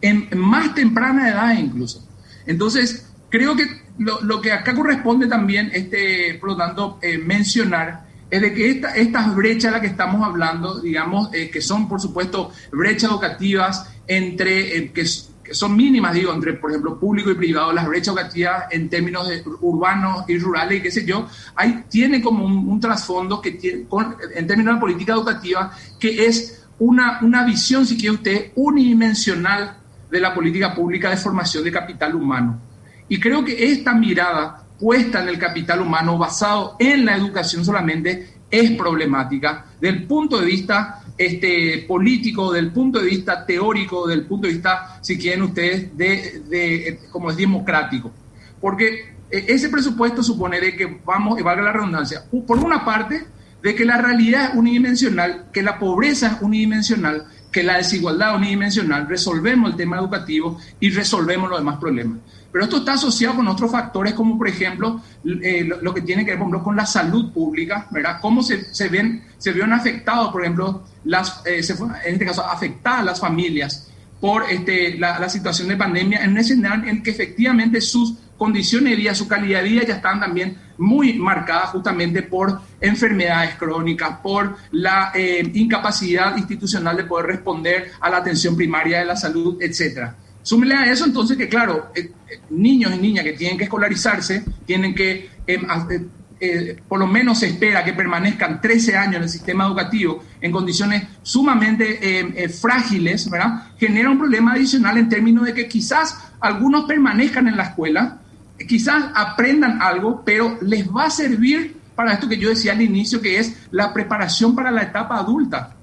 en 0.00 0.28
más 0.36 0.74
temprana 0.74 1.30
edad 1.30 1.56
incluso. 1.56 2.06
Entonces, 2.46 3.10
creo 3.30 3.56
que 3.56 3.64
lo, 3.98 4.20
lo 4.20 4.40
que 4.40 4.52
acá 4.52 4.74
corresponde 4.74 5.26
también, 5.26 5.70
este, 5.72 6.34
por 6.40 6.50
lo 6.50 6.56
tanto, 6.56 6.98
eh, 7.00 7.18
mencionar 7.18 8.04
es 8.30 8.40
de 8.40 8.52
que 8.52 8.70
esta, 8.70 8.96
estas 8.96 9.34
brechas 9.34 9.64
de 9.64 9.70
las 9.70 9.80
que 9.80 9.86
estamos 9.86 10.26
hablando, 10.26 10.80
digamos, 10.80 11.32
eh, 11.32 11.50
que 11.50 11.62
son, 11.62 11.88
por 11.88 12.00
supuesto, 12.00 12.52
brechas 12.72 13.10
educativas 13.10 13.90
entre, 14.06 14.76
eh, 14.76 14.92
que, 14.92 15.06
que, 15.44 15.54
son 15.54 15.76
mínimas, 15.76 16.14
digo, 16.14 16.32
entre, 16.32 16.54
por 16.54 16.70
ejemplo, 16.70 16.98
público 16.98 17.30
y 17.30 17.34
privado, 17.34 17.72
las 17.72 17.86
brechas 17.86 18.08
educativas 18.08 18.64
en 18.70 18.88
términos 18.88 19.28
urbanos 19.60 20.24
y 20.28 20.38
rurales, 20.38 20.78
y 20.78 20.82
qué 20.82 20.90
sé 20.90 21.04
yo, 21.04 21.28
ahí 21.54 21.84
tiene 21.88 22.20
como 22.20 22.44
un, 22.44 22.68
un 22.68 22.80
trasfondo 22.80 23.40
que 23.40 23.52
tiene, 23.52 23.84
con, 23.84 24.16
en 24.34 24.46
términos 24.46 24.74
de 24.74 24.80
política 24.80 25.12
educativa, 25.12 25.70
que 26.00 26.26
es 26.26 26.64
una, 26.78 27.20
una 27.22 27.44
visión, 27.44 27.86
si 27.86 27.96
quiere 27.96 28.16
usted, 28.16 28.52
unidimensional 28.56 29.78
de 30.10 30.20
la 30.20 30.34
política 30.34 30.74
pública 30.74 31.10
de 31.10 31.16
formación 31.16 31.64
de 31.64 31.72
capital 31.72 32.14
humano. 32.14 32.60
Y 33.08 33.20
creo 33.20 33.44
que 33.44 33.72
esta 33.72 33.94
mirada 33.94 34.64
puesta 34.78 35.22
en 35.22 35.28
el 35.28 35.38
capital 35.38 35.80
humano 35.80 36.18
basado 36.18 36.76
en 36.78 37.04
la 37.04 37.16
educación 37.16 37.64
solamente 37.64 38.34
es 38.50 38.70
problemática 38.72 39.66
del 39.80 40.04
punto 40.04 40.38
de 40.38 40.46
vista 40.46 41.03
este, 41.16 41.84
político, 41.86 42.52
del 42.52 42.72
punto 42.72 43.00
de 43.00 43.06
vista 43.06 43.46
teórico, 43.46 44.06
del 44.06 44.26
punto 44.26 44.46
de 44.46 44.54
vista, 44.54 44.98
si 45.00 45.18
quieren 45.18 45.42
ustedes, 45.42 45.96
de, 45.96 46.42
de 46.48 47.00
como 47.10 47.30
es 47.30 47.36
democrático. 47.36 48.10
Porque 48.60 49.14
eh, 49.30 49.46
ese 49.48 49.68
presupuesto 49.68 50.22
supone 50.22 50.60
de 50.60 50.76
que 50.76 51.00
vamos, 51.04 51.38
y 51.38 51.42
valga 51.42 51.62
la 51.62 51.72
redundancia, 51.72 52.24
por 52.46 52.58
una 52.58 52.84
parte, 52.84 53.26
de 53.62 53.74
que 53.74 53.84
la 53.84 53.96
realidad 53.96 54.50
es 54.50 54.54
unidimensional, 54.56 55.46
que 55.52 55.62
la 55.62 55.78
pobreza 55.78 56.26
es 56.28 56.42
unidimensional, 56.42 57.26
que 57.50 57.62
la 57.62 57.78
desigualdad 57.78 58.36
unidimensional, 58.36 59.08
resolvemos 59.08 59.70
el 59.70 59.76
tema 59.76 59.96
educativo 59.96 60.58
y 60.80 60.90
resolvemos 60.90 61.48
los 61.48 61.60
demás 61.60 61.78
problemas. 61.78 62.18
Pero 62.54 62.66
esto 62.66 62.76
está 62.76 62.92
asociado 62.92 63.34
con 63.34 63.48
otros 63.48 63.68
factores 63.68 64.14
como, 64.14 64.38
por 64.38 64.46
ejemplo, 64.46 65.00
eh, 65.42 65.68
lo, 65.82 65.92
que 65.92 66.02
tiene 66.02 66.24
que 66.24 66.30
ver, 66.30 66.38
por 66.38 66.46
ejemplo, 66.46 66.62
con 66.62 66.76
la 66.76 66.86
salud 66.86 67.32
pública, 67.32 67.88
¿verdad? 67.90 68.18
Cómo 68.20 68.44
se, 68.44 68.72
se 68.72 68.88
ven, 68.88 69.24
se 69.38 69.50
vieron 69.50 69.72
afectados, 69.72 70.30
por 70.30 70.42
ejemplo, 70.42 70.84
las, 71.02 71.44
eh, 71.46 71.60
en 72.04 72.12
este 72.12 72.24
caso, 72.24 72.46
afectadas 72.46 73.04
las 73.06 73.18
familias 73.18 73.90
por 74.20 74.44
este, 74.48 74.96
la, 74.98 75.18
la, 75.18 75.28
situación 75.28 75.66
de 75.66 75.76
pandemia 75.76 76.22
en 76.22 76.30
un 76.30 76.38
escenario 76.38 76.88
en 76.88 77.02
que 77.02 77.10
efectivamente 77.10 77.80
sus 77.80 78.14
condiciones 78.38 78.90
de 78.90 78.96
vida, 78.98 79.16
su 79.16 79.26
calidad 79.26 79.60
de 79.60 79.70
vida 79.70 79.82
ya 79.88 79.94
están 79.94 80.20
también 80.20 80.56
muy 80.78 81.14
marcadas 81.14 81.70
justamente 81.70 82.22
por 82.22 82.60
enfermedades 82.80 83.56
crónicas, 83.56 84.18
por 84.22 84.56
la 84.70 85.10
eh, 85.12 85.42
incapacidad 85.54 86.36
institucional 86.36 86.96
de 86.98 87.02
poder 87.02 87.26
responder 87.26 87.90
a 87.98 88.08
la 88.08 88.18
atención 88.18 88.54
primaria 88.54 89.00
de 89.00 89.06
la 89.06 89.16
salud, 89.16 89.60
etcétera. 89.60 90.18
Súmele 90.44 90.74
a 90.74 90.92
eso 90.92 91.06
entonces 91.06 91.38
que, 91.38 91.48
claro, 91.48 91.90
eh, 91.96 92.12
eh, 92.30 92.40
niños 92.50 92.92
y 92.94 92.98
niñas 92.98 93.24
que 93.24 93.32
tienen 93.32 93.56
que 93.56 93.64
escolarizarse, 93.64 94.44
tienen 94.66 94.94
que, 94.94 95.30
em, 95.46 95.62
eh, 96.38 96.76
por 96.86 97.00
lo 97.00 97.06
menos 97.06 97.38
se 97.38 97.46
espera 97.46 97.82
que 97.82 97.94
permanezcan 97.94 98.60
13 98.60 98.94
años 98.94 99.16
en 99.16 99.22
el 99.22 99.28
sistema 99.30 99.64
educativo 99.64 100.22
en 100.42 100.52
condiciones 100.52 101.04
sumamente 101.22 102.20
em, 102.20 102.50
frágiles, 102.50 103.30
¿verdad? 103.30 103.68
Genera 103.78 104.10
un 104.10 104.18
problema 104.18 104.52
adicional 104.52 104.98
en 104.98 105.08
términos 105.08 105.46
de 105.46 105.54
que 105.54 105.66
quizás 105.66 106.18
algunos 106.40 106.84
permanezcan 106.84 107.48
en 107.48 107.56
la 107.56 107.64
escuela, 107.64 108.18
quizás 108.68 109.02
aprendan 109.14 109.80
algo, 109.80 110.22
pero 110.26 110.58
les 110.60 110.86
va 110.86 111.06
a 111.06 111.10
servir 111.10 111.74
para 111.94 112.12
esto 112.12 112.28
que 112.28 112.36
yo 112.36 112.50
decía 112.50 112.72
al 112.72 112.82
inicio, 112.82 113.22
que 113.22 113.38
es 113.38 113.66
la 113.70 113.94
preparación 113.94 114.54
para 114.54 114.70
la 114.70 114.82
etapa 114.82 115.16
adulta. 115.16 115.74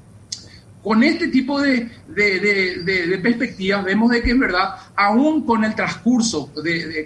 Con 0.83 1.03
este 1.03 1.27
tipo 1.27 1.61
de, 1.61 1.89
de, 2.07 3.19
perspectivas 3.21 3.83
vemos 3.83 4.09
de 4.09 4.23
que 4.23 4.31
en 4.31 4.39
verdad, 4.39 4.75
aún 4.95 5.45
con 5.45 5.63
el 5.63 5.75
transcurso 5.75 6.51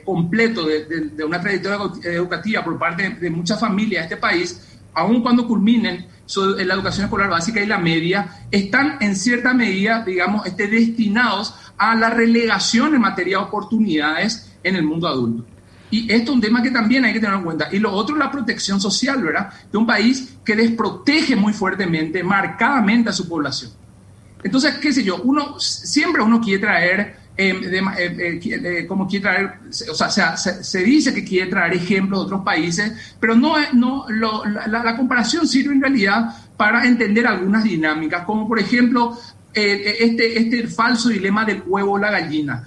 completo 0.05 0.65
de, 0.65 1.25
una 1.25 1.41
trayectoria 1.41 1.79
educativa 2.03 2.63
por 2.63 2.79
parte 2.79 3.09
de, 3.09 3.29
muchas 3.29 3.59
familias 3.59 4.03
de 4.03 4.15
este 4.15 4.17
país, 4.17 4.79
aún 4.93 5.21
cuando 5.21 5.45
culminen 5.45 6.07
la 6.35 6.73
educación 6.73 7.05
escolar 7.05 7.29
básica 7.29 7.61
y 7.61 7.65
la 7.65 7.77
media, 7.77 8.45
están 8.49 8.97
en 9.01 9.15
cierta 9.15 9.53
medida, 9.53 10.03
digamos, 10.05 10.45
este, 10.45 10.67
destinados 10.67 11.53
a 11.77 11.95
la 11.95 12.09
relegación 12.09 12.95
en 12.95 13.01
materia 13.01 13.39
de 13.39 13.43
oportunidades 13.43 14.53
en 14.63 14.77
el 14.77 14.83
mundo 14.83 15.07
adulto. 15.07 15.54
Y 15.91 16.11
esto 16.11 16.31
es 16.31 16.35
un 16.35 16.41
tema 16.41 16.61
que 16.61 16.71
también 16.71 17.05
hay 17.05 17.13
que 17.13 17.19
tener 17.19 17.35
en 17.35 17.43
cuenta. 17.43 17.69
Y 17.71 17.79
lo 17.79 17.91
otro 17.91 18.15
es 18.15 18.19
la 18.19 18.31
protección 18.31 18.81
social, 18.81 19.21
¿verdad? 19.21 19.51
De 19.71 19.77
un 19.77 19.85
país 19.85 20.35
que 20.43 20.55
desprotege 20.55 21.35
muy 21.35 21.53
fuertemente, 21.53 22.23
marcadamente 22.23 23.09
a 23.09 23.13
su 23.13 23.27
población. 23.27 23.71
Entonces, 24.43 24.75
qué 24.75 24.93
sé 24.93 25.03
yo, 25.03 25.21
uno, 25.23 25.59
siempre 25.59 26.21
uno 26.21 26.41
quiere 26.41 26.59
traer 26.59 27.25
como 28.87 29.07
quiere 29.07 29.23
traer, 29.23 29.53
o 29.91 29.93
sea, 29.93 30.37
se, 30.37 30.83
dice 30.83 31.13
que 31.13 31.25
quiere 31.25 31.49
traer 31.49 31.73
ejemplos 31.73 32.21
de 32.21 32.25
otros 32.27 32.41
países, 32.45 32.93
pero 33.19 33.35
no, 33.35 33.55
no 33.73 34.05
la, 34.07 34.67
la, 34.67 34.95
comparación 34.95 35.45
sirve 35.45 35.73
en 35.73 35.81
realidad 35.81 36.33
para 36.55 36.85
entender 36.85 37.27
algunas 37.27 37.65
dinámicas, 37.65 38.23
como 38.23 38.47
por 38.47 38.57
ejemplo 38.57 39.17
este, 39.53 40.39
este 40.39 40.67
falso 40.67 41.09
dilema 41.09 41.43
del 41.43 41.63
huevo 41.65 41.93
o 41.93 41.97
la 41.97 42.11
gallina. 42.11 42.63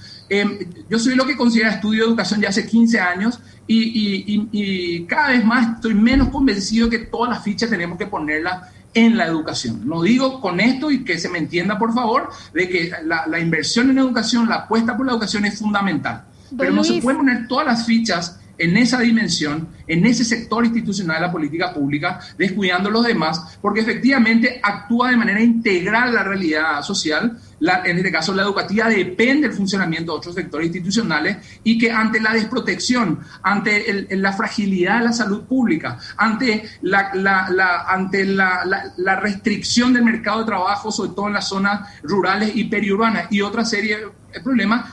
Yo 0.89 0.99
soy 0.99 1.15
lo 1.15 1.27
que 1.27 1.37
considera 1.37 1.71
estudio 1.71 2.03
de 2.03 2.09
educación 2.09 2.41
ya 2.41 2.49
hace 2.51 2.67
15 2.67 3.01
años 3.01 3.41
y, 3.67 5.05
cada 5.07 5.31
vez 5.31 5.45
más 5.45 5.77
estoy 5.77 5.95
menos 5.95 6.29
convencido 6.29 6.89
que 6.89 6.99
todas 6.99 7.31
las 7.31 7.45
fichas 7.45 7.71
tenemos 7.71 7.99
que 7.99 8.07
ponerlas 8.07 8.69
en 8.95 9.17
la 9.17 9.27
educación. 9.27 9.83
No 9.87 10.03
digo 10.03 10.41
con 10.41 10.61
esto 10.61 10.91
y 10.91 11.05
que 11.05 11.19
se 11.19 11.29
me 11.29 11.39
entienda, 11.39 11.79
por 11.79 11.95
favor, 11.95 12.31
de 12.55 12.69
que 12.69 12.93
la, 13.05 13.39
inversión 13.39 13.91
en 13.91 13.99
educación, 13.99 14.49
la 14.49 14.57
apuesta 14.57 14.97
por 14.97 15.07
la 15.07 15.13
educación 15.13 15.45
es 15.45 15.59
fundamental. 15.59 16.25
pero 16.57 16.73
no 16.73 16.83
se 16.83 17.01
pueden 17.01 17.19
poner 17.19 17.49
todas 17.49 17.67
las 17.67 17.87
fichas 17.87 18.39
en 18.59 18.77
esa 18.77 19.01
dimensión, 19.01 19.69
en 19.87 20.05
ese 20.05 20.25
sector 20.25 20.65
institucional 20.65 21.21
de 21.21 21.27
la 21.27 21.33
política 21.33 21.73
pública, 21.73 22.19
descuidando 22.37 22.91
los 22.91 23.07
demás, 23.07 23.59
porque 23.63 23.81
efectivamente 23.81 24.61
actúa 24.63 25.11
de 25.11 25.17
manera 25.17 25.41
integral 25.41 26.13
la 26.13 26.25
realidad 26.25 26.83
social, 26.83 27.39
en 27.61 27.97
este 27.97 28.13
caso 28.13 28.35
la 28.35 28.43
educativa 28.43 28.89
depende 28.89 29.49
del 29.49 29.57
funcionamiento 29.57 30.13
de 30.13 30.19
otros 30.19 30.35
sectores 30.35 30.67
institucionales 30.67 31.61
y 31.65 31.79
que 31.79 31.91
ante 31.91 32.21
la 32.21 32.33
desprotección, 32.33 33.21
ante 33.43 34.07
la 34.11 34.33
fragilidad 34.33 34.99
de 34.99 35.05
la 35.07 35.13
salud 35.13 35.43
pública, 35.43 35.99
ante, 36.17 36.69
la, 36.83 37.87
ante 37.89 38.25
la, 38.25 39.19
restricción 39.21 39.93
del 39.93 40.05
mercado 40.05 40.41
de 40.41 40.47
trabajo, 40.47 40.93
sobre 40.93 41.11
todo 41.11 41.27
en 41.27 41.35
las 41.35 41.49
zonas 41.49 41.89
rurales 42.03 42.53
y 42.55 42.65
periurbanas 42.65 43.27
y 43.31 43.41
otra 43.41 43.65
serie 43.65 43.99
de 44.33 44.41
problemas, 44.41 44.93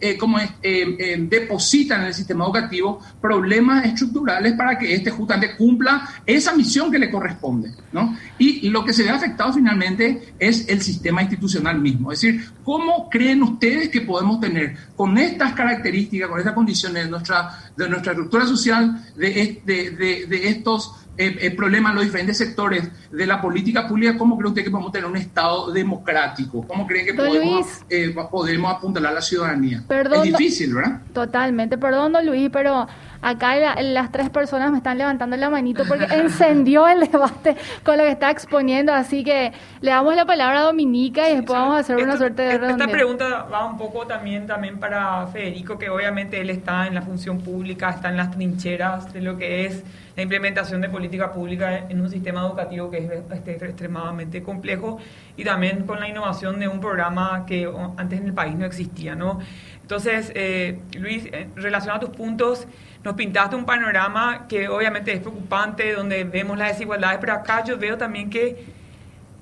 eh, 0.00 0.16
como 0.16 0.38
es, 0.38 0.50
eh, 0.62 0.96
eh, 0.98 1.16
depositan 1.28 2.00
en 2.00 2.06
el 2.08 2.14
sistema 2.14 2.44
educativo 2.44 3.00
problemas 3.20 3.84
estructurales 3.84 4.54
para 4.54 4.76
que 4.78 4.94
éste 4.94 5.10
justamente 5.10 5.56
cumpla 5.56 6.08
esa 6.26 6.54
misión 6.54 6.90
que 6.90 6.98
le 6.98 7.10
corresponde. 7.10 7.72
¿no? 7.92 8.16
Y 8.38 8.68
lo 8.70 8.84
que 8.84 8.92
se 8.92 9.04
ve 9.04 9.10
afectado 9.10 9.52
finalmente 9.52 10.34
es 10.38 10.68
el 10.68 10.82
sistema 10.82 11.22
institucional 11.22 11.80
mismo. 11.80 12.12
Es 12.12 12.20
decir, 12.20 12.50
¿cómo 12.64 13.08
creen 13.08 13.42
ustedes 13.42 13.88
que 13.88 14.00
podemos 14.00 14.40
tener 14.40 14.76
con 14.96 15.16
estas 15.16 15.52
características, 15.52 16.28
con 16.28 16.38
estas 16.38 16.54
condiciones 16.54 17.04
de 17.04 17.10
nuestra, 17.10 17.58
de 17.76 17.88
nuestra 17.88 18.12
estructura 18.12 18.46
social, 18.46 19.04
de, 19.16 19.62
de, 19.64 19.90
de, 19.90 20.26
de 20.26 20.48
estos 20.48 20.97
el 21.18 21.56
problema 21.56 21.90
en 21.90 21.96
los 21.96 22.04
diferentes 22.04 22.38
sectores 22.38 22.88
de 23.10 23.26
la 23.26 23.40
política 23.40 23.88
pública, 23.88 24.16
¿cómo 24.16 24.38
cree 24.38 24.48
usted 24.48 24.64
que 24.64 24.70
podemos 24.70 24.92
tener 24.92 25.10
un 25.10 25.16
Estado 25.16 25.72
democrático? 25.72 26.64
¿Cómo 26.66 26.86
creen 26.86 27.06
que 27.06 27.14
podemos, 27.14 27.66
eh, 27.90 28.14
podemos 28.30 28.72
apuntalar 28.72 29.12
a 29.12 29.14
la 29.16 29.20
ciudadanía? 29.20 29.82
es 29.88 30.22
difícil, 30.22 30.74
¿verdad? 30.74 31.00
Totalmente. 31.12 31.76
Perdón, 31.76 32.12
don 32.12 32.24
Luis, 32.24 32.48
pero 32.52 32.86
acá 33.22 33.80
las 33.80 34.12
tres 34.12 34.30
personas 34.30 34.70
me 34.70 34.78
están 34.78 34.98
levantando 34.98 35.36
la 35.36 35.50
manito 35.50 35.84
porque 35.86 36.04
encendió 36.10 36.86
el 36.88 37.00
debate 37.00 37.56
con 37.84 37.98
lo 37.98 38.04
que 38.04 38.10
está 38.10 38.30
exponiendo. 38.30 38.92
Así 38.92 39.24
que 39.24 39.52
le 39.80 39.90
damos 39.90 40.14
la 40.16 40.24
palabra 40.24 40.60
a 40.60 40.62
Dominica 40.64 41.28
y 41.28 41.36
después 41.36 41.58
vamos 41.58 41.76
a 41.76 41.78
hacer 41.80 41.96
una 41.96 42.16
suerte 42.16 42.42
de 42.42 42.58
redondeo. 42.58 42.86
Esta 42.86 42.92
pregunta 42.92 43.46
va 43.52 43.66
un 43.66 43.76
poco 43.76 44.06
también, 44.06 44.46
también 44.46 44.78
para 44.78 45.26
Federico, 45.28 45.78
que 45.78 45.90
obviamente 45.90 46.40
él 46.40 46.50
está 46.50 46.86
en 46.86 46.94
la 46.94 47.02
función 47.02 47.40
pública, 47.40 47.90
está 47.90 48.08
en 48.08 48.16
las 48.16 48.30
trincheras 48.30 49.12
de 49.12 49.20
lo 49.20 49.36
que 49.36 49.66
es 49.66 49.84
la 50.16 50.22
implementación 50.22 50.80
de 50.80 50.88
política 50.88 51.32
pública 51.32 51.86
en 51.88 52.00
un 52.00 52.10
sistema 52.10 52.40
educativo 52.40 52.90
que 52.90 52.98
es 52.98 53.10
este, 53.32 53.52
extremadamente 53.52 54.42
complejo 54.42 54.98
y 55.36 55.44
también 55.44 55.86
con 55.86 56.00
la 56.00 56.08
innovación 56.08 56.58
de 56.58 56.66
un 56.66 56.80
programa 56.80 57.46
que 57.46 57.70
antes 57.96 58.20
en 58.20 58.26
el 58.26 58.34
país 58.34 58.56
no 58.56 58.66
existía, 58.66 59.14
¿no? 59.14 59.38
Entonces, 59.80 60.32
eh, 60.34 60.80
Luis, 60.98 61.24
en 61.32 61.54
relación 61.54 61.94
a 61.94 62.00
tus 62.00 62.10
puntos, 62.10 62.66
nos 63.04 63.14
pintaste 63.14 63.56
un 63.56 63.64
panorama 63.64 64.46
que 64.48 64.68
obviamente 64.68 65.12
es 65.12 65.20
preocupante, 65.20 65.92
donde 65.92 66.24
vemos 66.24 66.58
las 66.58 66.72
desigualdades, 66.72 67.18
pero 67.20 67.32
acá 67.34 67.64
yo 67.64 67.78
veo 67.78 67.96
también 67.96 68.28
que 68.28 68.78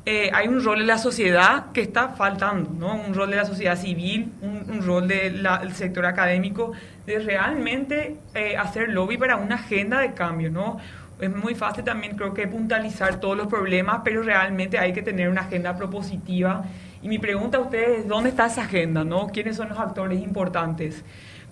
eh, 0.05 0.31
hay 0.33 0.47
un 0.47 0.63
rol 0.63 0.79
de 0.79 0.85
la 0.85 0.99
sociedad 0.99 1.73
que 1.73 1.81
está 1.81 2.11
faltando, 2.11 2.71
¿no? 2.71 2.95
Un 2.95 3.13
rol 3.13 3.29
de 3.31 3.37
la 3.37 3.45
sociedad 3.45 3.77
civil, 3.77 4.33
un, 4.41 4.83
rol 4.87 5.09
del 5.09 5.75
sector 5.75 6.07
académico 6.07 6.73
de 7.07 7.19
realmente 7.19 8.17
eh, 8.35 8.57
hacer 8.57 8.91
lobby 8.91 9.17
para 9.17 9.37
una 9.37 9.57
agenda 9.57 9.99
de 9.99 10.13
cambio, 10.13 10.49
¿no? 10.49 10.79
Es 11.19 11.35
muy 11.35 11.55
fácil 11.55 11.83
también 11.83 12.15
creo 12.15 12.35
que 12.35 12.47
puntualizar 12.47 13.19
todos 13.19 13.37
los 13.37 13.47
problemas, 13.47 14.03
pero 14.05 14.23
realmente 14.23 14.79
hay 14.79 14.93
que 14.93 15.03
tener 15.03 15.29
una 15.31 15.41
agenda 15.41 15.75
propositiva. 15.75 16.65
Y 17.03 17.09
mi 17.09 17.19
pregunta 17.19 17.59
a 17.59 17.63
ustedes 17.63 18.01
es, 18.01 18.09
¿dónde 18.09 18.31
está 18.31 18.47
esa 18.47 18.63
agenda? 18.63 19.03
¿no? 19.03 19.29
¿Quiénes 19.29 19.57
son 19.57 19.71
los 19.71 19.79
actores 19.79 20.21
importantes? 20.21 21.03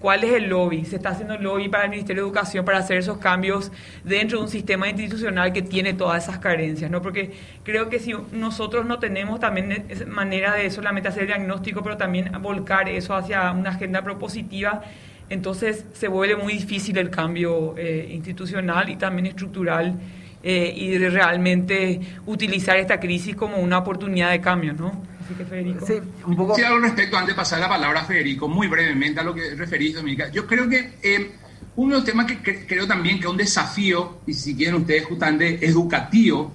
¿Cuál 0.05 0.23
es 0.23 0.35
el 0.35 0.51
lobby? 0.51 0.85
¿Se 0.85 0.97
está 0.97 1.09
haciendo 1.09 1.39
lobby 1.39 1.71
para 1.71 1.85
el 1.85 1.89
Ministerio 1.91 2.25
de 2.25 2.29
Educación 2.29 2.63
para 2.63 2.77
hacer 2.77 2.99
esos 2.99 3.17
cambios 3.17 3.73
dentro 4.05 4.37
de 4.37 4.45
un 4.45 4.51
sistema 4.51 4.87
institucional 4.87 5.51
que 5.55 5.63
tiene 5.63 5.95
todas 5.95 6.25
esas 6.25 6.41
carencias? 6.41 6.91
¿no? 6.91 7.01
Porque 7.01 7.33
creo 7.63 7.89
que 7.89 7.99
si 7.99 8.13
nosotros 8.33 8.85
no 8.85 8.99
tenemos 8.99 9.41
también 9.41 9.87
manera 10.09 10.53
de 10.57 10.69
solamente 10.71 11.09
hacer 11.09 11.27
diagnóstico, 11.27 11.83
pero 11.83 11.97
también 11.97 12.31
volcar 12.43 12.87
eso 12.91 13.15
hacia 13.15 13.51
una 13.53 13.71
agenda 13.71 14.03
propositiva, 14.03 14.83
entonces 15.31 15.87
se 15.95 16.09
vuelve 16.09 16.37
muy 16.37 16.53
difícil 16.53 16.99
el 16.99 17.09
cambio 17.09 17.75
eh, 17.79 18.07
institucional 18.11 18.91
y 18.91 18.97
también 18.97 19.25
estructural 19.25 19.99
eh, 20.43 20.71
y 20.77 20.99
realmente 20.99 21.99
utilizar 22.27 22.77
esta 22.77 23.01
crisis 23.01 23.35
como 23.35 23.57
una 23.57 23.79
oportunidad 23.79 24.33
de 24.33 24.43
cambio, 24.43 24.75
¿no? 24.75 25.14
Así 25.25 25.35
que 25.35 25.45
Federico. 25.45 25.87
Sí, 25.87 25.95
un 26.27 26.37
poco... 26.37 26.55
sí 26.55 26.63
algo 26.63 26.81
respecto, 26.81 27.17
antes 27.17 27.35
de 27.35 27.37
pasar 27.37 27.61
la 27.61 27.69
palabra 27.69 28.01
a 28.01 28.05
Federico, 28.05 28.49
muy 28.49 28.69
brevemente 28.69 29.21
a 29.21 29.25
lo 29.25 29.35
que 29.35 29.55
referís, 29.55 29.95
Dominica. 29.95 30.31
Yo 30.31 30.47
creo 30.47 30.69
que 30.69 30.95
eh, 31.03 31.33
uno 31.77 31.95
de 31.95 32.01
los 32.01 32.05
temas 32.05 32.27
que 32.27 32.67
creo 32.67 32.87
también 32.87 33.19
que 33.19 33.25
es 33.25 33.31
un 33.31 33.37
desafío, 33.37 34.21
y 34.27 34.35
si 34.35 34.55
quieren 34.55 34.77
ustedes 34.77 35.07
justamente 35.07 35.65
educativo, 35.67 36.53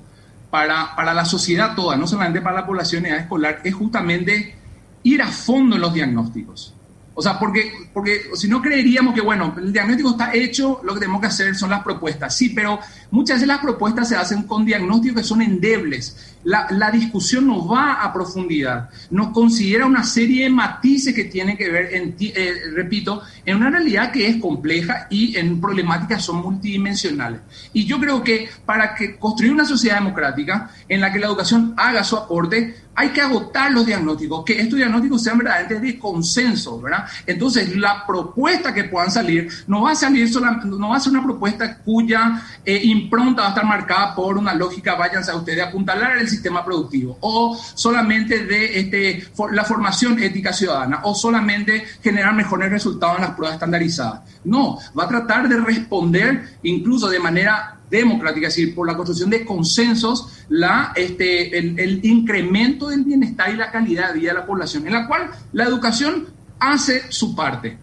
para, 0.49 0.95
para 0.95 1.13
la 1.13 1.25
sociedad 1.25 1.75
toda, 1.75 1.95
no 1.95 2.07
solamente 2.07 2.41
para 2.41 2.55
la 2.55 2.65
población 2.65 3.03
de 3.03 3.09
edad 3.09 3.19
escolar, 3.19 3.61
es 3.63 3.73
justamente 3.73 4.55
ir 5.03 5.21
a 5.21 5.27
fondo 5.27 5.75
en 5.75 5.81
los 5.81 5.93
diagnósticos. 5.93 6.73
O 7.13 7.21
sea, 7.21 7.37
porque, 7.37 7.89
porque 7.93 8.21
si 8.35 8.47
no 8.47 8.61
creeríamos 8.61 9.13
que, 9.13 9.19
bueno, 9.19 9.53
el 9.57 9.73
diagnóstico 9.73 10.11
está 10.11 10.33
hecho, 10.33 10.79
lo 10.83 10.93
que 10.93 11.01
tenemos 11.01 11.19
que 11.19 11.27
hacer 11.27 11.53
son 11.53 11.69
las 11.69 11.83
propuestas. 11.83 12.33
Sí, 12.33 12.49
pero 12.49 12.79
muchas 13.11 13.37
veces 13.37 13.47
las 13.49 13.59
propuestas 13.59 14.07
se 14.07 14.15
hacen 14.15 14.43
con 14.43 14.65
diagnósticos 14.65 15.21
que 15.21 15.27
son 15.27 15.41
endebles. 15.41 16.37
La, 16.43 16.67
la 16.69 16.89
discusión 16.89 17.47
no 17.47 17.67
va 17.67 18.01
a 18.01 18.13
profundidad, 18.13 18.89
nos 19.09 19.29
considera 19.29 19.85
una 19.85 20.03
serie 20.03 20.43
de 20.43 20.49
matices 20.49 21.13
que 21.13 21.25
tienen 21.25 21.57
que 21.57 21.69
ver, 21.69 21.93
en, 21.93 22.15
eh, 22.19 22.53
repito, 22.73 23.21
en 23.45 23.57
una 23.57 23.69
realidad 23.69 24.11
que 24.11 24.27
es 24.27 24.37
compleja 24.37 25.07
y 25.09 25.35
en 25.37 25.59
problemáticas 25.59 26.23
son 26.23 26.37
multidimensionales. 26.37 27.41
Y 27.73 27.85
yo 27.85 27.99
creo 27.99 28.23
que 28.23 28.49
para 28.65 28.95
que 28.95 29.17
construir 29.17 29.51
una 29.51 29.65
sociedad 29.65 29.95
democrática 29.95 30.71
en 30.87 31.01
la 31.01 31.11
que 31.11 31.19
la 31.19 31.27
educación 31.27 31.73
haga 31.77 32.03
su 32.03 32.15
aporte, 32.15 32.75
hay 32.99 33.09
que 33.11 33.21
agotar 33.21 33.71
los 33.71 33.85
diagnósticos, 33.85 34.43
que 34.43 34.59
estos 34.59 34.75
diagnósticos 34.75 35.23
sean 35.23 35.37
verdaderamente 35.37 35.79
de 35.79 35.97
consenso, 35.97 36.81
¿verdad? 36.81 37.05
Entonces, 37.25 37.77
la 37.77 38.05
propuesta 38.05 38.73
que 38.73 38.83
puedan 38.83 39.09
salir 39.09 39.49
no 39.67 39.83
va 39.83 39.91
a 39.91 39.95
salir 39.95 40.29
no 40.65 40.89
va 40.89 40.97
a 40.97 40.99
ser 40.99 41.13
una 41.13 41.23
propuesta 41.23 41.77
cuya 41.77 42.41
eh, 42.65 42.81
impronta 42.83 43.43
va 43.43 43.47
a 43.47 43.51
estar 43.51 43.65
marcada 43.65 44.13
por 44.13 44.37
una 44.37 44.53
lógica, 44.53 44.95
váyanse 44.95 45.31
a 45.31 45.37
ustedes, 45.37 45.63
apuntalar 45.63 46.17
el 46.17 46.27
sistema 46.29 46.63
productivo, 46.63 47.17
o 47.21 47.57
solamente 47.75 48.45
de 48.45 48.79
este, 48.79 49.27
la 49.51 49.63
formación 49.63 50.19
ética 50.19 50.53
ciudadana, 50.53 51.01
o 51.03 51.15
solamente 51.15 51.83
generar 52.01 52.33
mejores 52.33 52.71
resultados 52.71 53.17
en 53.17 53.23
las 53.23 53.35
pruebas 53.35 53.55
estandarizadas. 53.55 54.21
No, 54.43 54.77
va 54.97 55.05
a 55.05 55.07
tratar 55.07 55.49
de 55.49 55.57
responder 55.57 56.57
incluso 56.63 57.09
de 57.09 57.19
manera 57.19 57.79
democrática, 57.89 58.47
es 58.47 58.55
decir, 58.55 58.75
por 58.75 58.87
la 58.87 58.95
construcción 58.95 59.29
de 59.29 59.45
consensos, 59.45 60.45
la, 60.49 60.93
este, 60.95 61.57
el, 61.57 62.05
incremento 62.05 62.89
del 62.89 63.03
bienestar 63.03 63.53
y 63.53 63.57
la 63.57 63.71
calidad 63.71 64.13
de 64.13 64.19
vida 64.19 64.33
de 64.33 64.39
la 64.39 64.45
población, 64.45 64.85
en 64.87 64.93
la 64.93 65.07
cual 65.07 65.29
la 65.53 65.63
educación 65.63 66.27
hace 66.59 67.11
su 67.11 67.35
parte. 67.35 67.77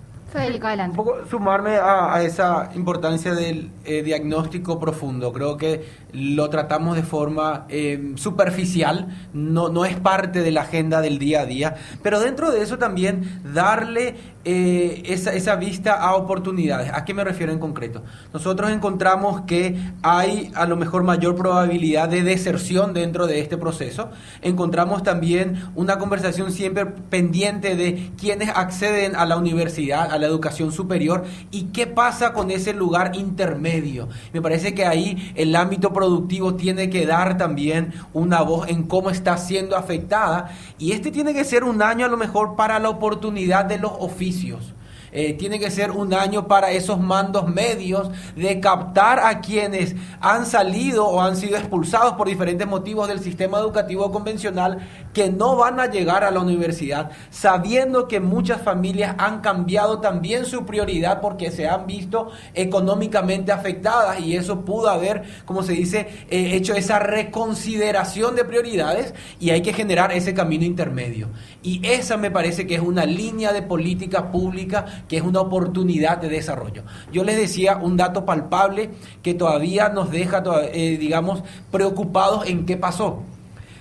Un 0.91 0.97
poco 0.97 1.25
sumarme 1.31 1.77
a, 1.77 2.23
esa 2.23 2.71
importancia 2.75 3.35
del 3.35 3.71
eh, 3.85 4.03
diagnóstico 4.03 4.79
profundo. 4.79 5.33
Creo 5.33 5.57
que 5.57 5.85
lo 6.13 6.51
tratamos 6.51 6.97
de 6.97 7.03
forma 7.03 7.67
eh, 7.69 8.13
superficial, 8.17 9.09
no, 9.33 9.69
no 9.69 9.85
es 9.85 9.97
parte 9.97 10.43
de 10.43 10.51
la 10.51 10.63
agenda 10.63 11.01
del 11.01 11.19
día 11.19 11.43
a 11.43 11.47
día, 11.47 11.77
pero 12.03 12.21
dentro 12.21 12.51
de 12.51 12.63
eso 12.63 12.79
también 12.79 13.43
darle 13.55 14.17
eh, 14.45 15.03
esa, 15.07 15.33
esa, 15.33 15.57
vista 15.57 15.95
a 15.95 16.15
oportunidades. 16.15 16.91
¿A 16.95 17.05
qué 17.05 17.13
me 17.13 17.25
refiero 17.25 17.53
en 17.53 17.59
concreto? 17.59 18.05
Nosotros 18.33 18.71
encontramos 18.71 19.43
que 19.43 19.77
hay 20.03 20.53
a 20.55 20.67
lo 20.67 20.77
mejor 20.77 21.03
mayor 21.03 21.35
probabilidad 21.35 22.09
de 22.09 22.23
deserción 22.23 22.95
dentro 22.95 23.27
de 23.27 23.41
este 23.41 23.59
proceso. 23.59 24.11
Encontramos 24.43 25.03
también 25.03 25.65
una 25.75 25.99
conversación 25.99 26.53
siempre 26.53 26.87
pendiente 26.87 27.75
de 27.75 28.13
quienes 28.17 28.49
acceden 28.51 29.17
a 29.17 29.27
la 29.27 29.37
universidad, 29.37 30.13
a 30.17 30.19
la 30.19 30.27
educación 30.27 30.73
superior 30.73 31.25
y 31.51 31.65
qué 31.67 31.87
pasa 31.87 32.33
con 32.33 32.51
ese 32.51 32.73
lugar 32.73 33.15
intermedio. 33.15 34.09
Me 34.33 34.43
parece 34.43 34.75
que 34.75 34.85
ahí 34.85 35.33
el 35.37 35.55
ámbito 35.55 35.93
productivo 35.93 36.55
tiene 36.55 36.91
que 36.91 37.07
dar 37.07 37.39
también 37.39 37.95
una 38.13 38.43
voz 38.43 38.69
en 38.69 38.83
cómo 38.85 39.11
está 39.11 39.37
siendo 39.39 39.77
afectada 39.77 40.51
y 40.79 40.93
este 40.93 41.11
tiene 41.11 41.35
que 41.35 41.45
ser 41.45 41.65
un 41.65 41.83
año 41.83 42.07
a 42.07 42.09
lo 42.09 42.17
mejor 42.17 42.57
para 42.57 42.79
la 42.79 42.89
oportunidad 42.89 43.65
de 43.65 43.79
los 43.79 43.93
oficios. 43.99 44.76
Eh, 45.19 45.33
tiene 45.33 45.59
que 45.59 45.71
ser 45.71 45.93
un 45.93 46.13
año 46.13 46.47
para 46.47 46.73
esos 46.73 47.01
mandos 47.01 47.49
medios 47.49 48.11
de 48.37 48.61
captar 48.61 49.19
a 49.19 49.41
quienes 49.41 49.97
han 50.21 50.45
salido 50.45 51.07
o 51.07 51.23
han 51.23 51.39
sido 51.39 51.57
expulsados 51.57 52.13
por 52.17 52.29
diferentes 52.29 52.67
motivos 52.67 53.09
del 53.09 53.21
sistema 53.21 53.59
educativo 53.59 54.13
convencional 54.13 54.87
que 55.15 55.31
no 55.31 55.57
van 55.57 55.81
a 55.81 55.87
llegar 55.87 56.23
a 56.23 56.31
la 56.31 56.41
universidad, 56.41 57.13
sabiendo 57.31 58.09
que 58.09 58.21
muchas 58.21 58.61
familias 58.61 59.15
han 59.17 59.41
cambiado 59.41 60.01
también 60.01 60.45
su 60.45 60.67
prioridad 60.67 61.23
porque 61.23 61.51
se 61.51 61.67
han 61.67 61.87
visto 61.87 62.31
económicamente 62.53 63.53
afectadas 63.53 64.21
y 64.21 64.37
eso 64.37 64.67
pudo 64.67 64.91
haber, 64.91 65.23
como 65.47 65.63
se 65.63 65.73
dice, 65.73 66.27
eh, 66.29 66.51
hecho 66.53 66.75
esa 66.75 66.99
reconsideración 66.99 68.37
de 68.37 68.45
prioridades 68.45 69.15
y 69.41 69.49
hay 69.49 69.63
que 69.63 69.73
generar 69.73 70.13
ese 70.13 70.35
camino 70.35 70.67
intermedio. 70.67 71.29
Y 71.67 71.81
esa 71.83 72.17
me 72.17 72.31
parece 72.31 72.65
que 72.65 72.77
es 72.77 72.81
una 72.81 73.05
línea 73.05 73.53
de 73.53 73.61
política 73.61 74.31
pública 74.31 74.85
que 75.09 75.17
es 75.17 75.25
una 75.25 75.41
oportunidad 75.41 76.19
de 76.19 76.29
desarrollo. 76.29 76.85
Yo 77.11 77.25
les 77.25 77.37
decía 77.37 77.77
un 77.77 77.97
dato 77.97 78.25
palpable 78.25 78.91
que 79.21 79.35
todavía 79.35 79.89
nos 79.89 80.13
deja, 80.13 80.45
eh, 80.73 80.97
digamos, 80.97 81.43
preocupados 81.73 82.47
en 82.47 82.67
qué 82.67 82.77
pasó. 82.77 83.25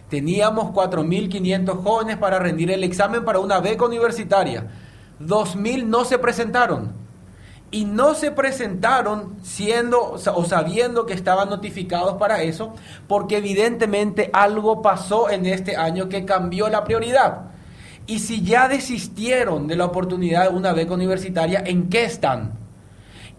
Teníamos 0.09 0.73
4.500 0.73 1.83
jóvenes 1.83 2.17
para 2.17 2.39
rendir 2.39 2.71
el 2.71 2.83
examen 2.83 3.23
para 3.23 3.37
una 3.37 3.59
beca 3.59 3.85
universitaria. 3.85 4.65
2.000 5.21 5.85
no 5.85 6.05
se 6.05 6.17
presentaron. 6.17 6.91
Y 7.69 7.85
no 7.85 8.15
se 8.15 8.31
presentaron 8.31 9.35
siendo 9.43 10.13
o 10.13 10.45
sabiendo 10.45 11.05
que 11.05 11.13
estaban 11.13 11.49
notificados 11.49 12.15
para 12.15 12.41
eso, 12.41 12.73
porque 13.07 13.37
evidentemente 13.37 14.31
algo 14.33 14.81
pasó 14.81 15.29
en 15.29 15.45
este 15.45 15.75
año 15.75 16.09
que 16.09 16.25
cambió 16.25 16.67
la 16.67 16.83
prioridad. 16.83 17.51
Y 18.07 18.19
si 18.19 18.43
ya 18.43 18.67
desistieron 18.67 19.67
de 19.67 19.75
la 19.75 19.85
oportunidad 19.85 20.49
de 20.49 20.55
una 20.55 20.73
beca 20.73 20.93
universitaria, 20.93 21.63
¿en 21.65 21.89
qué 21.89 22.05
están? 22.05 22.53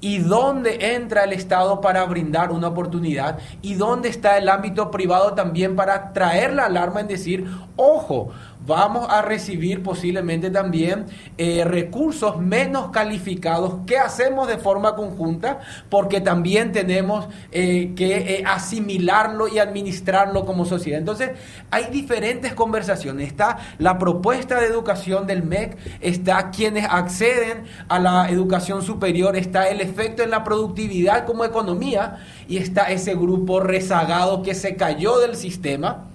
¿Y 0.00 0.18
dónde 0.18 0.94
entra 0.94 1.24
el 1.24 1.32
Estado 1.32 1.80
para 1.80 2.04
brindar 2.04 2.50
una 2.50 2.68
oportunidad? 2.68 3.38
¿Y 3.62 3.74
dónde 3.74 4.08
está 4.08 4.36
el 4.36 4.48
ámbito 4.48 4.90
privado 4.90 5.34
también 5.34 5.74
para 5.74 6.12
traer 6.12 6.52
la 6.52 6.66
alarma 6.66 7.00
en 7.00 7.08
decir, 7.08 7.46
ojo, 7.76 8.30
vamos 8.66 9.06
a 9.08 9.22
recibir 9.22 9.82
posiblemente 9.82 10.50
también 10.50 11.06
eh, 11.38 11.64
recursos 11.64 12.38
menos 12.38 12.90
calificados 12.90 13.76
que 13.86 13.98
hacemos 13.98 14.48
de 14.48 14.58
forma 14.58 14.96
conjunta 14.96 15.60
porque 15.88 16.20
también 16.20 16.72
tenemos 16.72 17.28
eh, 17.52 17.92
que 17.94 18.16
eh, 18.16 18.44
asimilarlo 18.44 19.48
y 19.48 19.58
administrarlo 19.58 20.44
como 20.44 20.64
sociedad. 20.64 20.98
Entonces 20.98 21.30
hay 21.70 21.86
diferentes 21.90 22.54
conversaciones. 22.54 23.28
Está 23.28 23.58
la 23.78 23.98
propuesta 23.98 24.60
de 24.60 24.66
educación 24.66 25.26
del 25.26 25.44
MEC, 25.44 25.76
está 26.00 26.50
quienes 26.50 26.86
acceden 26.88 27.64
a 27.88 27.98
la 27.98 28.28
educación 28.28 28.82
superior, 28.82 29.36
está 29.36 29.68
el 29.68 29.80
efecto 29.80 30.22
en 30.22 30.30
la 30.30 30.42
productividad 30.42 31.24
como 31.24 31.44
economía 31.44 32.18
y 32.48 32.56
está 32.58 32.90
ese 32.90 33.14
grupo 33.14 33.60
rezagado 33.60 34.42
que 34.42 34.54
se 34.54 34.76
cayó 34.76 35.18
del 35.18 35.36
sistema 35.36 36.06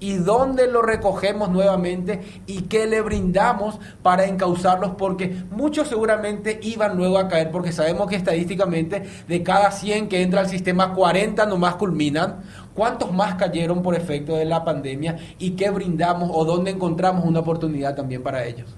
y 0.00 0.14
dónde 0.14 0.66
lo 0.66 0.82
recogemos 0.82 1.50
nuevamente 1.50 2.42
y 2.46 2.62
qué 2.62 2.86
le 2.86 3.02
brindamos 3.02 3.78
para 4.02 4.24
encauzarlos 4.24 4.92
porque 4.96 5.44
muchos 5.50 5.88
seguramente 5.88 6.58
iban 6.62 6.96
luego 6.96 7.18
a 7.18 7.28
caer 7.28 7.50
porque 7.50 7.70
sabemos 7.70 8.08
que 8.08 8.16
estadísticamente 8.16 9.04
de 9.28 9.42
cada 9.42 9.70
100 9.70 10.08
que 10.08 10.22
entra 10.22 10.40
al 10.40 10.48
sistema 10.48 10.94
40 10.94 11.46
nomás 11.46 11.76
culminan. 11.76 12.40
¿Cuántos 12.74 13.12
más 13.12 13.34
cayeron 13.34 13.82
por 13.82 13.94
efecto 13.94 14.36
de 14.36 14.46
la 14.46 14.64
pandemia 14.64 15.18
y 15.38 15.50
qué 15.50 15.70
brindamos 15.70 16.30
o 16.32 16.44
dónde 16.44 16.70
encontramos 16.70 17.24
una 17.24 17.40
oportunidad 17.40 17.94
también 17.94 18.22
para 18.22 18.44
ellos? 18.44 18.74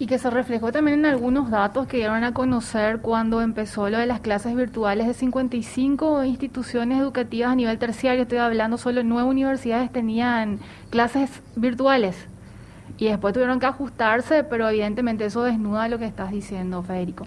Y 0.00 0.06
que 0.06 0.18
se 0.18 0.30
reflejó 0.30 0.72
también 0.72 1.00
en 1.00 1.04
algunos 1.04 1.50
datos 1.50 1.86
que 1.86 1.98
dieron 1.98 2.24
a 2.24 2.32
conocer 2.32 3.00
cuando 3.02 3.42
empezó 3.42 3.90
lo 3.90 3.98
de 3.98 4.06
las 4.06 4.20
clases 4.20 4.56
virtuales 4.56 5.06
de 5.06 5.12
55 5.12 6.24
instituciones 6.24 6.98
educativas 6.98 7.50
a 7.50 7.54
nivel 7.54 7.78
terciario. 7.78 8.22
Estoy 8.22 8.38
hablando 8.38 8.78
solo 8.78 9.02
nueve 9.02 9.28
universidades 9.28 9.92
tenían 9.92 10.58
clases 10.88 11.42
virtuales. 11.54 12.16
Y 12.96 13.08
después 13.08 13.34
tuvieron 13.34 13.60
que 13.60 13.66
ajustarse, 13.66 14.42
pero 14.42 14.70
evidentemente 14.70 15.26
eso 15.26 15.42
desnuda 15.42 15.86
lo 15.88 15.98
que 15.98 16.06
estás 16.06 16.30
diciendo, 16.30 16.82
Federico. 16.82 17.26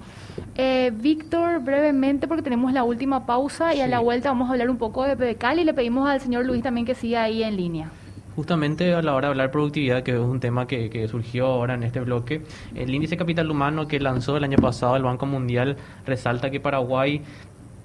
Eh, 0.55 0.91
Víctor, 0.95 1.59
brevemente, 1.59 2.27
porque 2.27 2.41
tenemos 2.41 2.73
la 2.73 2.83
última 2.83 3.27
pausa 3.27 3.75
y 3.75 3.81
a 3.81 3.87
la 3.87 3.99
vuelta 3.99 4.29
vamos 4.29 4.49
a 4.49 4.53
hablar 4.53 4.71
un 4.71 4.77
poco 4.77 5.03
de 5.03 5.15
PBCAL 5.15 5.59
y 5.59 5.63
le 5.63 5.75
pedimos 5.75 6.09
al 6.09 6.21
señor 6.21 6.43
Luis 6.45 6.63
también 6.63 6.87
que 6.87 6.95
siga 6.95 7.21
ahí 7.21 7.43
en 7.43 7.55
línea. 7.55 7.91
Justamente 8.35 8.93
a 8.95 9.01
la 9.01 9.13
hora 9.13 9.27
de 9.27 9.31
hablar 9.31 9.51
productividad, 9.51 10.01
que 10.01 10.11
es 10.11 10.19
un 10.19 10.39
tema 10.39 10.65
que, 10.65 11.07
surgió 11.07 11.45
ahora 11.45 11.75
en 11.75 11.83
este 11.83 11.99
bloque, 11.99 12.41
el 12.73 12.93
índice 12.93 13.15
capital 13.15 13.51
humano 13.51 13.87
que 13.87 13.99
lanzó 13.99 14.37
el 14.37 14.43
año 14.43 14.57
pasado 14.57 14.95
el 14.95 15.03
Banco 15.03 15.25
Mundial 15.25 15.77
resalta 16.05 16.49
que 16.49 16.59
Paraguay 16.59 17.21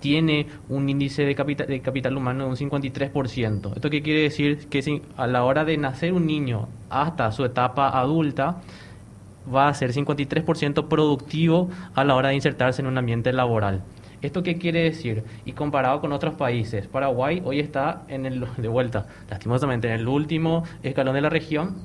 tiene 0.01 0.47
un 0.69 0.89
índice 0.89 1.25
de 1.25 1.35
capital, 1.35 1.67
de 1.67 1.81
capital 1.81 2.17
humano 2.17 2.45
de 2.45 2.51
un 2.51 2.57
53%. 2.57 3.75
¿Esto 3.75 3.91
qué 3.91 4.01
quiere 4.01 4.23
decir? 4.23 4.69
Que 4.69 5.03
a 5.17 5.27
la 5.27 5.45
hora 5.45 5.65
de 5.65 5.77
nacer 5.77 6.13
un 6.13 6.27
niño 6.27 6.69
hasta 6.89 7.31
su 7.33 7.45
etapa 7.45 7.99
adulta, 7.99 8.63
va 9.53 9.69
a 9.69 9.75
ser 9.75 9.93
53% 9.93 10.89
productivo 10.89 11.69
a 11.95 12.05
la 12.05 12.15
hora 12.15 12.29
de 12.29 12.37
insertarse 12.37 12.83
en 12.83 12.89
un 12.89 12.99
ambiente 12.99 13.33
laboral. 13.33 13.83
¿Esto 14.21 14.43
qué 14.43 14.59
quiere 14.59 14.83
decir? 14.83 15.23
Y 15.45 15.53
comparado 15.53 16.01
con 16.01 16.13
otros 16.13 16.35
países, 16.35 16.89
Paraguay 16.89 17.41
hoy 17.45 17.61
está 17.61 18.03
en 18.09 18.27
el, 18.27 18.47
de 18.57 18.69
vuelta, 18.69 19.07
lastimosamente, 19.31 19.89
en 19.89 19.95
el 19.95 20.09
último 20.09 20.65
escalón 20.83 21.15
de 21.15 21.21
la 21.21 21.29
región, 21.29 21.77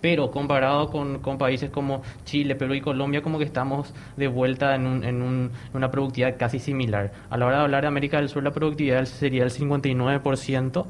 pero 0.00 0.30
comparado 0.30 0.88
con, 0.88 1.20
países 1.38 1.70
como 1.70 2.02
Chile, 2.24 2.56
Perú 2.56 2.74
y 2.74 2.80
Colombia, 2.80 3.22
como 3.22 3.38
que 3.38 3.44
estamos 3.44 3.92
de 4.16 4.28
vuelta 4.28 4.74
en, 4.74 4.86
un, 4.86 5.04
en 5.04 5.50
una 5.74 5.90
productividad 5.90 6.36
casi 6.38 6.58
similar. 6.58 7.12
A 7.28 7.36
la 7.36 7.46
hora 7.46 7.58
de 7.58 7.62
hablar 7.64 7.82
de 7.82 7.88
América 7.88 8.16
del 8.16 8.30
Sur, 8.30 8.42
la 8.42 8.50
productividad 8.50 9.04
sería 9.04 9.44
el 9.44 9.50
59%, 9.50 10.86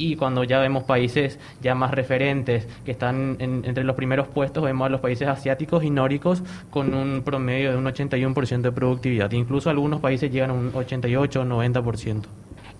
y 0.00 0.16
cuando 0.16 0.44
ya 0.44 0.58
vemos 0.58 0.84
países 0.84 1.38
ya 1.60 1.74
más 1.74 1.90
referentes 1.90 2.66
que 2.86 2.90
están 2.90 3.36
entre 3.38 3.84
los 3.84 3.94
primeros 3.94 4.28
puestos, 4.28 4.64
vemos 4.64 4.86
a 4.86 4.88
los 4.88 5.00
países 5.00 5.28
asiáticos 5.28 5.84
y 5.84 5.90
nórdicos 5.90 6.42
con 6.70 6.94
un 6.94 7.22
promedio 7.22 7.70
de 7.70 7.76
un 7.76 7.84
81% 7.84 8.62
de 8.62 8.72
productividad. 8.72 9.30
Incluso 9.32 9.68
algunos 9.68 10.00
países 10.00 10.32
llegan 10.32 10.50
a 10.50 10.54
un 10.54 10.70
88 10.74 11.42
o 11.42 11.44
90%. 11.44 12.22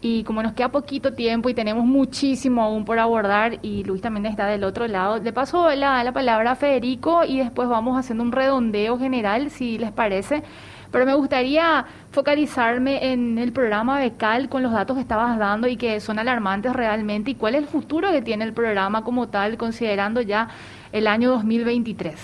Y 0.00 0.24
como 0.24 0.42
nos 0.42 0.54
queda 0.54 0.70
poquito 0.70 1.12
tiempo 1.12 1.50
y 1.50 1.54
tenemos 1.54 1.84
muchísimo 1.84 2.62
aún 2.62 2.86
por 2.86 2.98
abordar, 2.98 3.58
y 3.60 3.84
Luis 3.84 4.00
también 4.00 4.24
está 4.24 4.46
del 4.46 4.64
otro 4.64 4.88
lado, 4.88 5.18
le 5.18 5.32
paso 5.34 5.68
la, 5.74 6.02
la 6.02 6.12
palabra 6.12 6.52
a 6.52 6.56
Federico 6.56 7.22
y 7.24 7.36
después 7.36 7.68
vamos 7.68 7.98
haciendo 7.98 8.24
un 8.24 8.32
redondeo 8.32 8.98
general, 8.98 9.50
si 9.50 9.76
les 9.76 9.92
parece. 9.92 10.42
Pero 10.91 11.07
me 11.07 11.14
gustaría 11.14 11.84
focalizarme 12.11 13.12
en 13.12 13.38
el 13.38 13.53
programa 13.53 13.99
Becal 13.99 14.49
con 14.49 14.62
los 14.62 14.72
datos 14.72 14.97
que 14.97 15.03
estabas 15.03 15.38
dando 15.38 15.68
y 15.68 15.76
que 15.76 16.01
son 16.01 16.18
alarmantes 16.18 16.72
realmente 16.72 17.30
y 17.30 17.34
cuál 17.36 17.55
es 17.55 17.62
el 17.62 17.68
futuro 17.68 18.11
que 18.11 18.22
tiene 18.22 18.45
el 18.45 18.53
programa 18.53 19.05
como 19.05 19.28
tal, 19.28 19.57
considerando 19.57 20.20
ya 20.20 20.49
el 20.93 21.07
año 21.07 21.30
2023. 21.30 22.14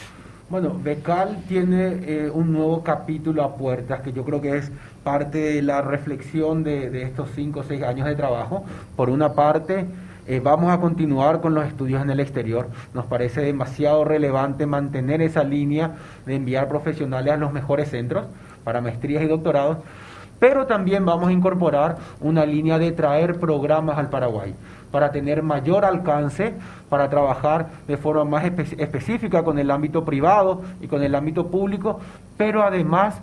Bueno, 0.48 0.78
Becal 0.80 1.42
tiene 1.48 1.98
eh, 2.02 2.30
un 2.32 2.52
nuevo 2.52 2.82
capítulo 2.82 3.42
a 3.42 3.56
puertas 3.56 4.00
que 4.00 4.12
yo 4.12 4.24
creo 4.24 4.40
que 4.40 4.56
es 4.56 4.70
parte 5.02 5.38
de 5.38 5.62
la 5.62 5.82
reflexión 5.82 6.62
de, 6.62 7.02
estos 7.02 7.30
cinco 7.34 7.60
o 7.60 7.62
seis 7.64 7.82
años 7.82 8.06
de 8.06 8.14
trabajo. 8.14 8.64
Por 8.94 9.10
una 9.10 9.32
parte, 9.32 9.86
eh, 10.28 10.40
vamos 10.42 10.72
a 10.72 10.78
continuar 10.78 11.40
con 11.40 11.54
los 11.54 11.66
estudios 11.66 12.00
en 12.00 12.10
el 12.10 12.20
exterior. 12.20 12.68
Nos 12.94 13.06
parece 13.06 13.40
demasiado 13.40 14.04
relevante 14.04 14.66
mantener 14.66 15.20
esa 15.20 15.42
línea 15.42 15.96
de 16.26 16.36
enviar 16.36 16.68
profesionales 16.68 17.32
a 17.32 17.36
los 17.36 17.52
mejores 17.52 17.90
centros 17.90 18.26
para 18.66 18.80
maestrías 18.80 19.22
y 19.22 19.28
doctorados, 19.28 19.78
pero 20.40 20.66
también 20.66 21.06
vamos 21.06 21.28
a 21.28 21.32
incorporar 21.32 21.98
una 22.20 22.44
línea 22.44 22.80
de 22.80 22.90
traer 22.90 23.38
programas 23.38 23.96
al 23.96 24.10
Paraguay 24.10 24.56
para 24.90 25.12
tener 25.12 25.40
mayor 25.44 25.84
alcance, 25.84 26.52
para 26.88 27.08
trabajar 27.08 27.68
de 27.86 27.96
forma 27.96 28.24
más 28.24 28.44
específica 28.44 29.44
con 29.44 29.60
el 29.60 29.70
ámbito 29.70 30.04
privado 30.04 30.62
y 30.80 30.88
con 30.88 31.04
el 31.04 31.14
ámbito 31.14 31.46
público, 31.46 32.00
pero 32.36 32.64
además 32.64 33.14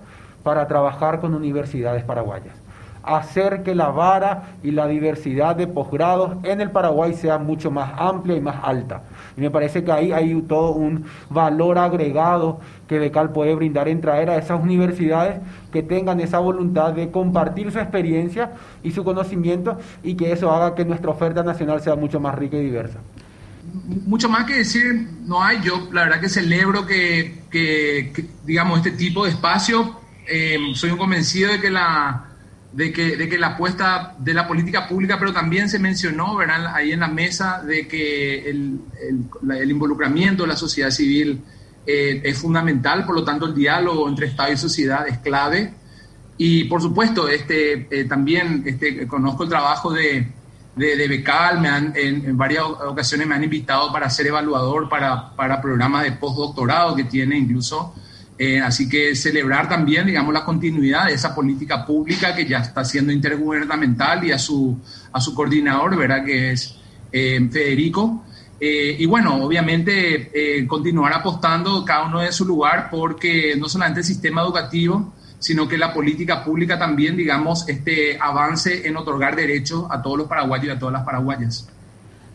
para 0.43 0.65
trabajar 0.65 1.19
con 1.19 1.35
universidades 1.35 2.05
paraguayas 2.05 2.55
hacer 3.03 3.63
que 3.63 3.75
la 3.75 3.89
vara 3.89 4.43
y 4.63 4.71
la 4.71 4.87
diversidad 4.87 5.57
de 5.57 5.67
posgrados 5.67 6.37
en 6.43 6.61
el 6.61 6.71
Paraguay 6.71 7.13
sea 7.13 7.37
mucho 7.37 7.69
más 7.69 7.91
amplia 7.97 8.37
y 8.37 8.39
más 8.39 8.55
alta. 8.63 9.01
Y 9.37 9.41
me 9.41 9.49
parece 9.49 9.83
que 9.83 9.91
ahí 9.91 10.11
hay 10.11 10.39
todo 10.43 10.71
un 10.71 11.05
valor 11.29 11.77
agregado 11.77 12.59
que 12.87 12.99
Becal 12.99 13.31
puede 13.31 13.55
brindar 13.55 13.87
en 13.87 14.01
traer 14.01 14.29
a 14.29 14.37
esas 14.37 14.61
universidades 14.61 15.41
que 15.71 15.81
tengan 15.83 16.19
esa 16.19 16.39
voluntad 16.39 16.93
de 16.93 17.09
compartir 17.11 17.71
su 17.71 17.79
experiencia 17.79 18.51
y 18.83 18.91
su 18.91 19.03
conocimiento 19.03 19.77
y 20.03 20.15
que 20.15 20.31
eso 20.31 20.51
haga 20.51 20.75
que 20.75 20.85
nuestra 20.85 21.11
oferta 21.11 21.43
nacional 21.43 21.81
sea 21.81 21.95
mucho 21.95 22.19
más 22.19 22.35
rica 22.35 22.57
y 22.57 22.63
diversa. 22.63 22.99
mucho 24.05 24.29
más 24.29 24.45
que 24.45 24.57
decir 24.57 25.07
no 25.25 25.41
hay. 25.41 25.61
Yo 25.61 25.87
la 25.91 26.03
verdad 26.03 26.19
que 26.19 26.29
celebro 26.29 26.85
que, 26.85 27.43
que, 27.49 28.25
digamos, 28.45 28.77
este 28.77 28.91
tipo 28.91 29.23
de 29.23 29.31
espacio. 29.31 29.99
Eh, 30.27 30.57
soy 30.75 30.91
un 30.91 30.97
convencido 30.97 31.51
de 31.51 31.59
que 31.59 31.69
la 31.69 32.32
de 32.73 32.91
que, 32.91 33.15
de 33.15 33.29
que 33.29 33.37
la 33.37 33.47
apuesta 33.49 34.15
de 34.17 34.33
la 34.33 34.47
política 34.47 34.87
pública, 34.87 35.17
pero 35.19 35.31
también 35.31 35.69
se 35.69 35.77
mencionó 35.77 36.35
¿verdad? 36.35 36.73
ahí 36.73 36.91
en 36.91 37.01
la 37.01 37.07
mesa 37.07 37.61
de 37.61 37.87
que 37.87 38.49
el, 38.49 38.79
el, 39.51 39.71
involucramiento 39.71 40.43
de 40.43 40.49
la 40.49 40.55
sociedad 40.55 40.89
civil 40.89 41.41
eh, 41.85 42.21
es 42.23 42.37
fundamental, 42.37 43.05
por 43.05 43.15
lo 43.15 43.23
tanto 43.23 43.45
el 43.45 43.53
diálogo 43.53 44.09
entre 44.09 44.27
Estado 44.27 44.51
y 44.51 44.57
sociedad 44.57 45.07
es 45.07 45.19
clave. 45.19 45.73
Y 46.35 46.63
por 46.63 46.81
supuesto, 46.81 47.27
este, 47.27 47.87
eh, 47.91 48.05
también 48.05 48.63
este, 48.65 49.05
conozco 49.05 49.43
el 49.43 49.49
trabajo 49.49 49.93
de, 49.93 50.27
de, 50.75 51.07
Becal, 51.07 51.61
me 51.61 51.69
han, 51.69 51.93
en, 51.95 52.35
varias 52.35 52.63
ocasiones 52.63 53.27
me 53.27 53.35
han 53.35 53.43
invitado 53.43 53.93
para 53.93 54.09
ser 54.09 54.27
evaluador 54.27 54.89
para, 54.89 55.35
para 55.35 55.61
programas 55.61 56.03
de 56.05 56.13
postdoctorado 56.13 56.95
que 56.95 57.03
tiene 57.03 57.37
incluso. 57.37 57.93
Eh, 58.45 58.59
así 58.59 58.89
que 58.89 59.15
celebrar 59.15 59.69
también, 59.69 60.05
digamos, 60.05 60.33
la 60.33 60.43
continuidad 60.43 61.05
de 61.05 61.13
esa 61.13 61.33
política 61.33 61.85
pública 61.85 62.35
que 62.35 62.45
ya 62.45 62.57
está 62.57 62.83
siendo 62.83 63.13
intergubernamental 63.13 64.21
y 64.25 64.33
a 64.33 64.37
su, 64.37 64.77
a 65.13 65.21
su 65.21 65.33
coordinador, 65.33 65.95
¿verdad? 65.95 66.25
Que 66.25 66.51
es 66.51 66.75
eh, 67.09 67.39
Federico. 67.49 68.25
Eh, 68.59 68.97
y 68.99 69.05
bueno, 69.05 69.41
obviamente 69.45 70.65
continuar 70.67 71.13
apostando 71.13 71.85
cada 71.85 72.03
uno 72.03 72.19
de 72.19 72.33
su 72.33 72.43
lugar 72.43 72.89
porque 72.91 73.55
no 73.57 73.69
solamente 73.69 74.01
el 74.01 74.05
sistema 74.05 74.41
educativo, 74.41 75.13
sino 75.39 75.65
que 75.65 75.77
la 75.77 75.93
política 75.93 76.43
pública 76.43 76.77
también, 76.77 77.15
digamos, 77.15 77.69
este 77.69 78.17
avance 78.19 78.85
en 78.85 78.97
otorgar 78.97 79.37
derechos 79.37 79.85
a 79.89 80.01
todos 80.01 80.17
los 80.17 80.27
paraguayos 80.27 80.65
y 80.65 80.69
a 80.71 80.79
todas 80.79 80.93
las 80.93 81.03
paraguayas. 81.03 81.69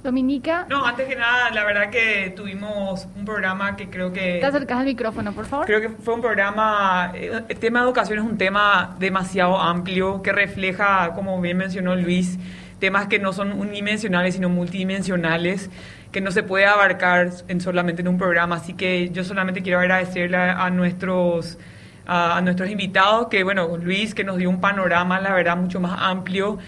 Dominica. 0.08 0.66
No, 0.70 0.86
antes 0.86 1.06
que 1.06 1.16
nada, 1.16 1.50
la 1.50 1.64
verdad 1.64 1.90
que 1.90 2.32
tuvimos 2.34 3.06
un 3.14 3.26
programa 3.26 3.76
que 3.76 3.90
creo 3.90 4.10
que... 4.10 4.38
¿Te 4.40 4.46
acercas 4.46 4.78
al 4.78 4.86
micrófono, 4.86 5.32
por 5.32 5.44
favor? 5.44 5.66
Creo 5.66 5.82
que 5.82 5.90
fue 5.90 6.14
un 6.14 6.22
programa... 6.22 7.12
Eh, 7.14 7.42
el 7.46 7.58
tema 7.58 7.80
de 7.80 7.84
educación 7.84 8.18
es 8.18 8.24
un 8.24 8.38
tema 8.38 8.96
demasiado 8.98 9.58
amplio 9.58 10.22
que 10.22 10.32
refleja, 10.32 11.12
como 11.14 11.38
bien 11.42 11.58
mencionó 11.58 11.94
Luis, 11.94 12.38
temas 12.78 13.06
que 13.06 13.18
no 13.18 13.34
son 13.34 13.52
unidimensionales, 13.52 14.34
sino 14.34 14.48
multidimensionales, 14.48 15.68
que 16.10 16.22
no 16.22 16.30
se 16.30 16.42
puede 16.42 16.64
abarcar 16.64 17.30
en 17.48 17.60
solamente 17.60 18.00
en 18.00 18.08
un 18.08 18.16
programa. 18.16 18.56
Así 18.56 18.72
que 18.72 19.10
yo 19.10 19.24
solamente 19.24 19.62
quiero 19.62 19.78
agradecerle 19.78 20.38
a 20.38 20.70
nuestros 20.70 21.58
a, 22.06 22.40
nuestros 22.40 22.70
invitados, 22.70 23.28
que 23.28 23.44
bueno, 23.44 23.76
Luis, 23.76 24.14
que 24.14 24.24
nos 24.24 24.38
dio 24.38 24.48
un 24.48 24.60
panorama, 24.60 25.20
la 25.20 25.34
verdad, 25.34 25.56
mucho 25.56 25.78
más 25.78 26.00
amplio 26.00 26.58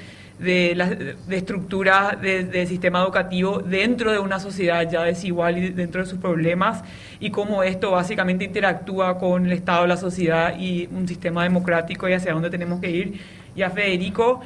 de, 0.40 0.74
la, 0.74 0.86
de 0.86 1.36
estructura 1.36 2.18
del 2.20 2.66
sistema 2.66 3.02
educativo 3.02 3.58
dentro 3.58 4.10
de 4.10 4.18
una 4.18 4.40
sociedad 4.40 4.88
ya 4.90 5.02
desigual 5.02 5.58
y 5.58 5.70
dentro 5.70 6.00
de 6.00 6.06
sus 6.06 6.18
problemas 6.18 6.82
y 7.18 7.30
cómo 7.30 7.62
esto 7.62 7.90
básicamente 7.90 8.44
interactúa 8.44 9.18
con 9.18 9.46
el 9.46 9.52
Estado, 9.52 9.86
la 9.86 9.96
sociedad 9.96 10.54
y 10.58 10.88
un 10.92 11.06
sistema 11.06 11.42
democrático 11.42 12.08
y 12.08 12.14
hacia 12.14 12.32
dónde 12.32 12.50
tenemos 12.50 12.80
que 12.80 12.90
ir. 12.90 13.20
Y 13.54 13.62
a 13.62 13.70
Federico, 13.70 14.40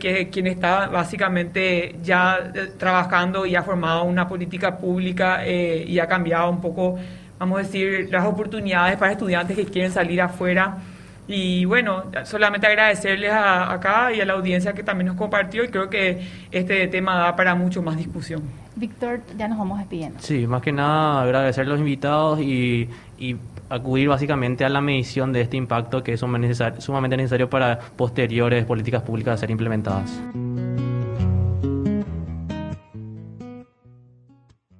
que 0.00 0.28
quien 0.30 0.48
está 0.48 0.88
básicamente 0.88 1.94
ya 2.02 2.50
eh, 2.54 2.72
trabajando 2.76 3.46
y 3.46 3.54
ha 3.54 3.62
formado 3.62 4.02
una 4.02 4.28
política 4.28 4.76
pública 4.76 5.46
eh, 5.46 5.84
y 5.86 5.98
ha 6.00 6.06
cambiado 6.08 6.50
un 6.50 6.60
poco 6.60 6.98
vamos 7.38 7.60
a 7.60 7.62
decir, 7.62 8.08
las 8.10 8.26
oportunidades 8.26 8.96
para 8.96 9.12
estudiantes 9.12 9.56
que 9.56 9.64
quieren 9.64 9.92
salir 9.92 10.20
afuera. 10.20 10.78
Y 11.28 11.66
bueno, 11.66 12.04
solamente 12.24 12.66
agradecerles 12.66 13.30
a, 13.30 13.70
acá 13.70 14.12
y 14.12 14.20
a 14.20 14.24
la 14.24 14.32
audiencia 14.32 14.72
que 14.72 14.82
también 14.82 15.08
nos 15.08 15.16
compartió 15.16 15.62
y 15.62 15.68
creo 15.68 15.90
que 15.90 16.26
este 16.50 16.88
tema 16.88 17.16
da 17.18 17.36
para 17.36 17.54
mucho 17.54 17.82
más 17.82 17.98
discusión. 17.98 18.42
Víctor, 18.76 19.20
ya 19.36 19.46
nos 19.46 19.58
vamos 19.58 19.78
despidiendo. 19.78 20.18
Sí, 20.20 20.46
más 20.46 20.62
que 20.62 20.72
nada 20.72 21.22
agradecer 21.22 21.66
a 21.66 21.68
los 21.68 21.80
invitados 21.80 22.40
y, 22.40 22.88
y 23.18 23.36
acudir 23.68 24.08
básicamente 24.08 24.64
a 24.64 24.68
la 24.68 24.80
medición 24.80 25.32
de 25.32 25.42
este 25.42 25.56
impacto 25.56 26.02
que 26.02 26.14
es 26.14 26.20
sumamente 26.20 27.16
necesario 27.16 27.50
para 27.50 27.78
posteriores 27.78 28.64
políticas 28.64 29.02
públicas 29.02 29.34
a 29.34 29.36
ser 29.36 29.50
implementadas. 29.50 30.20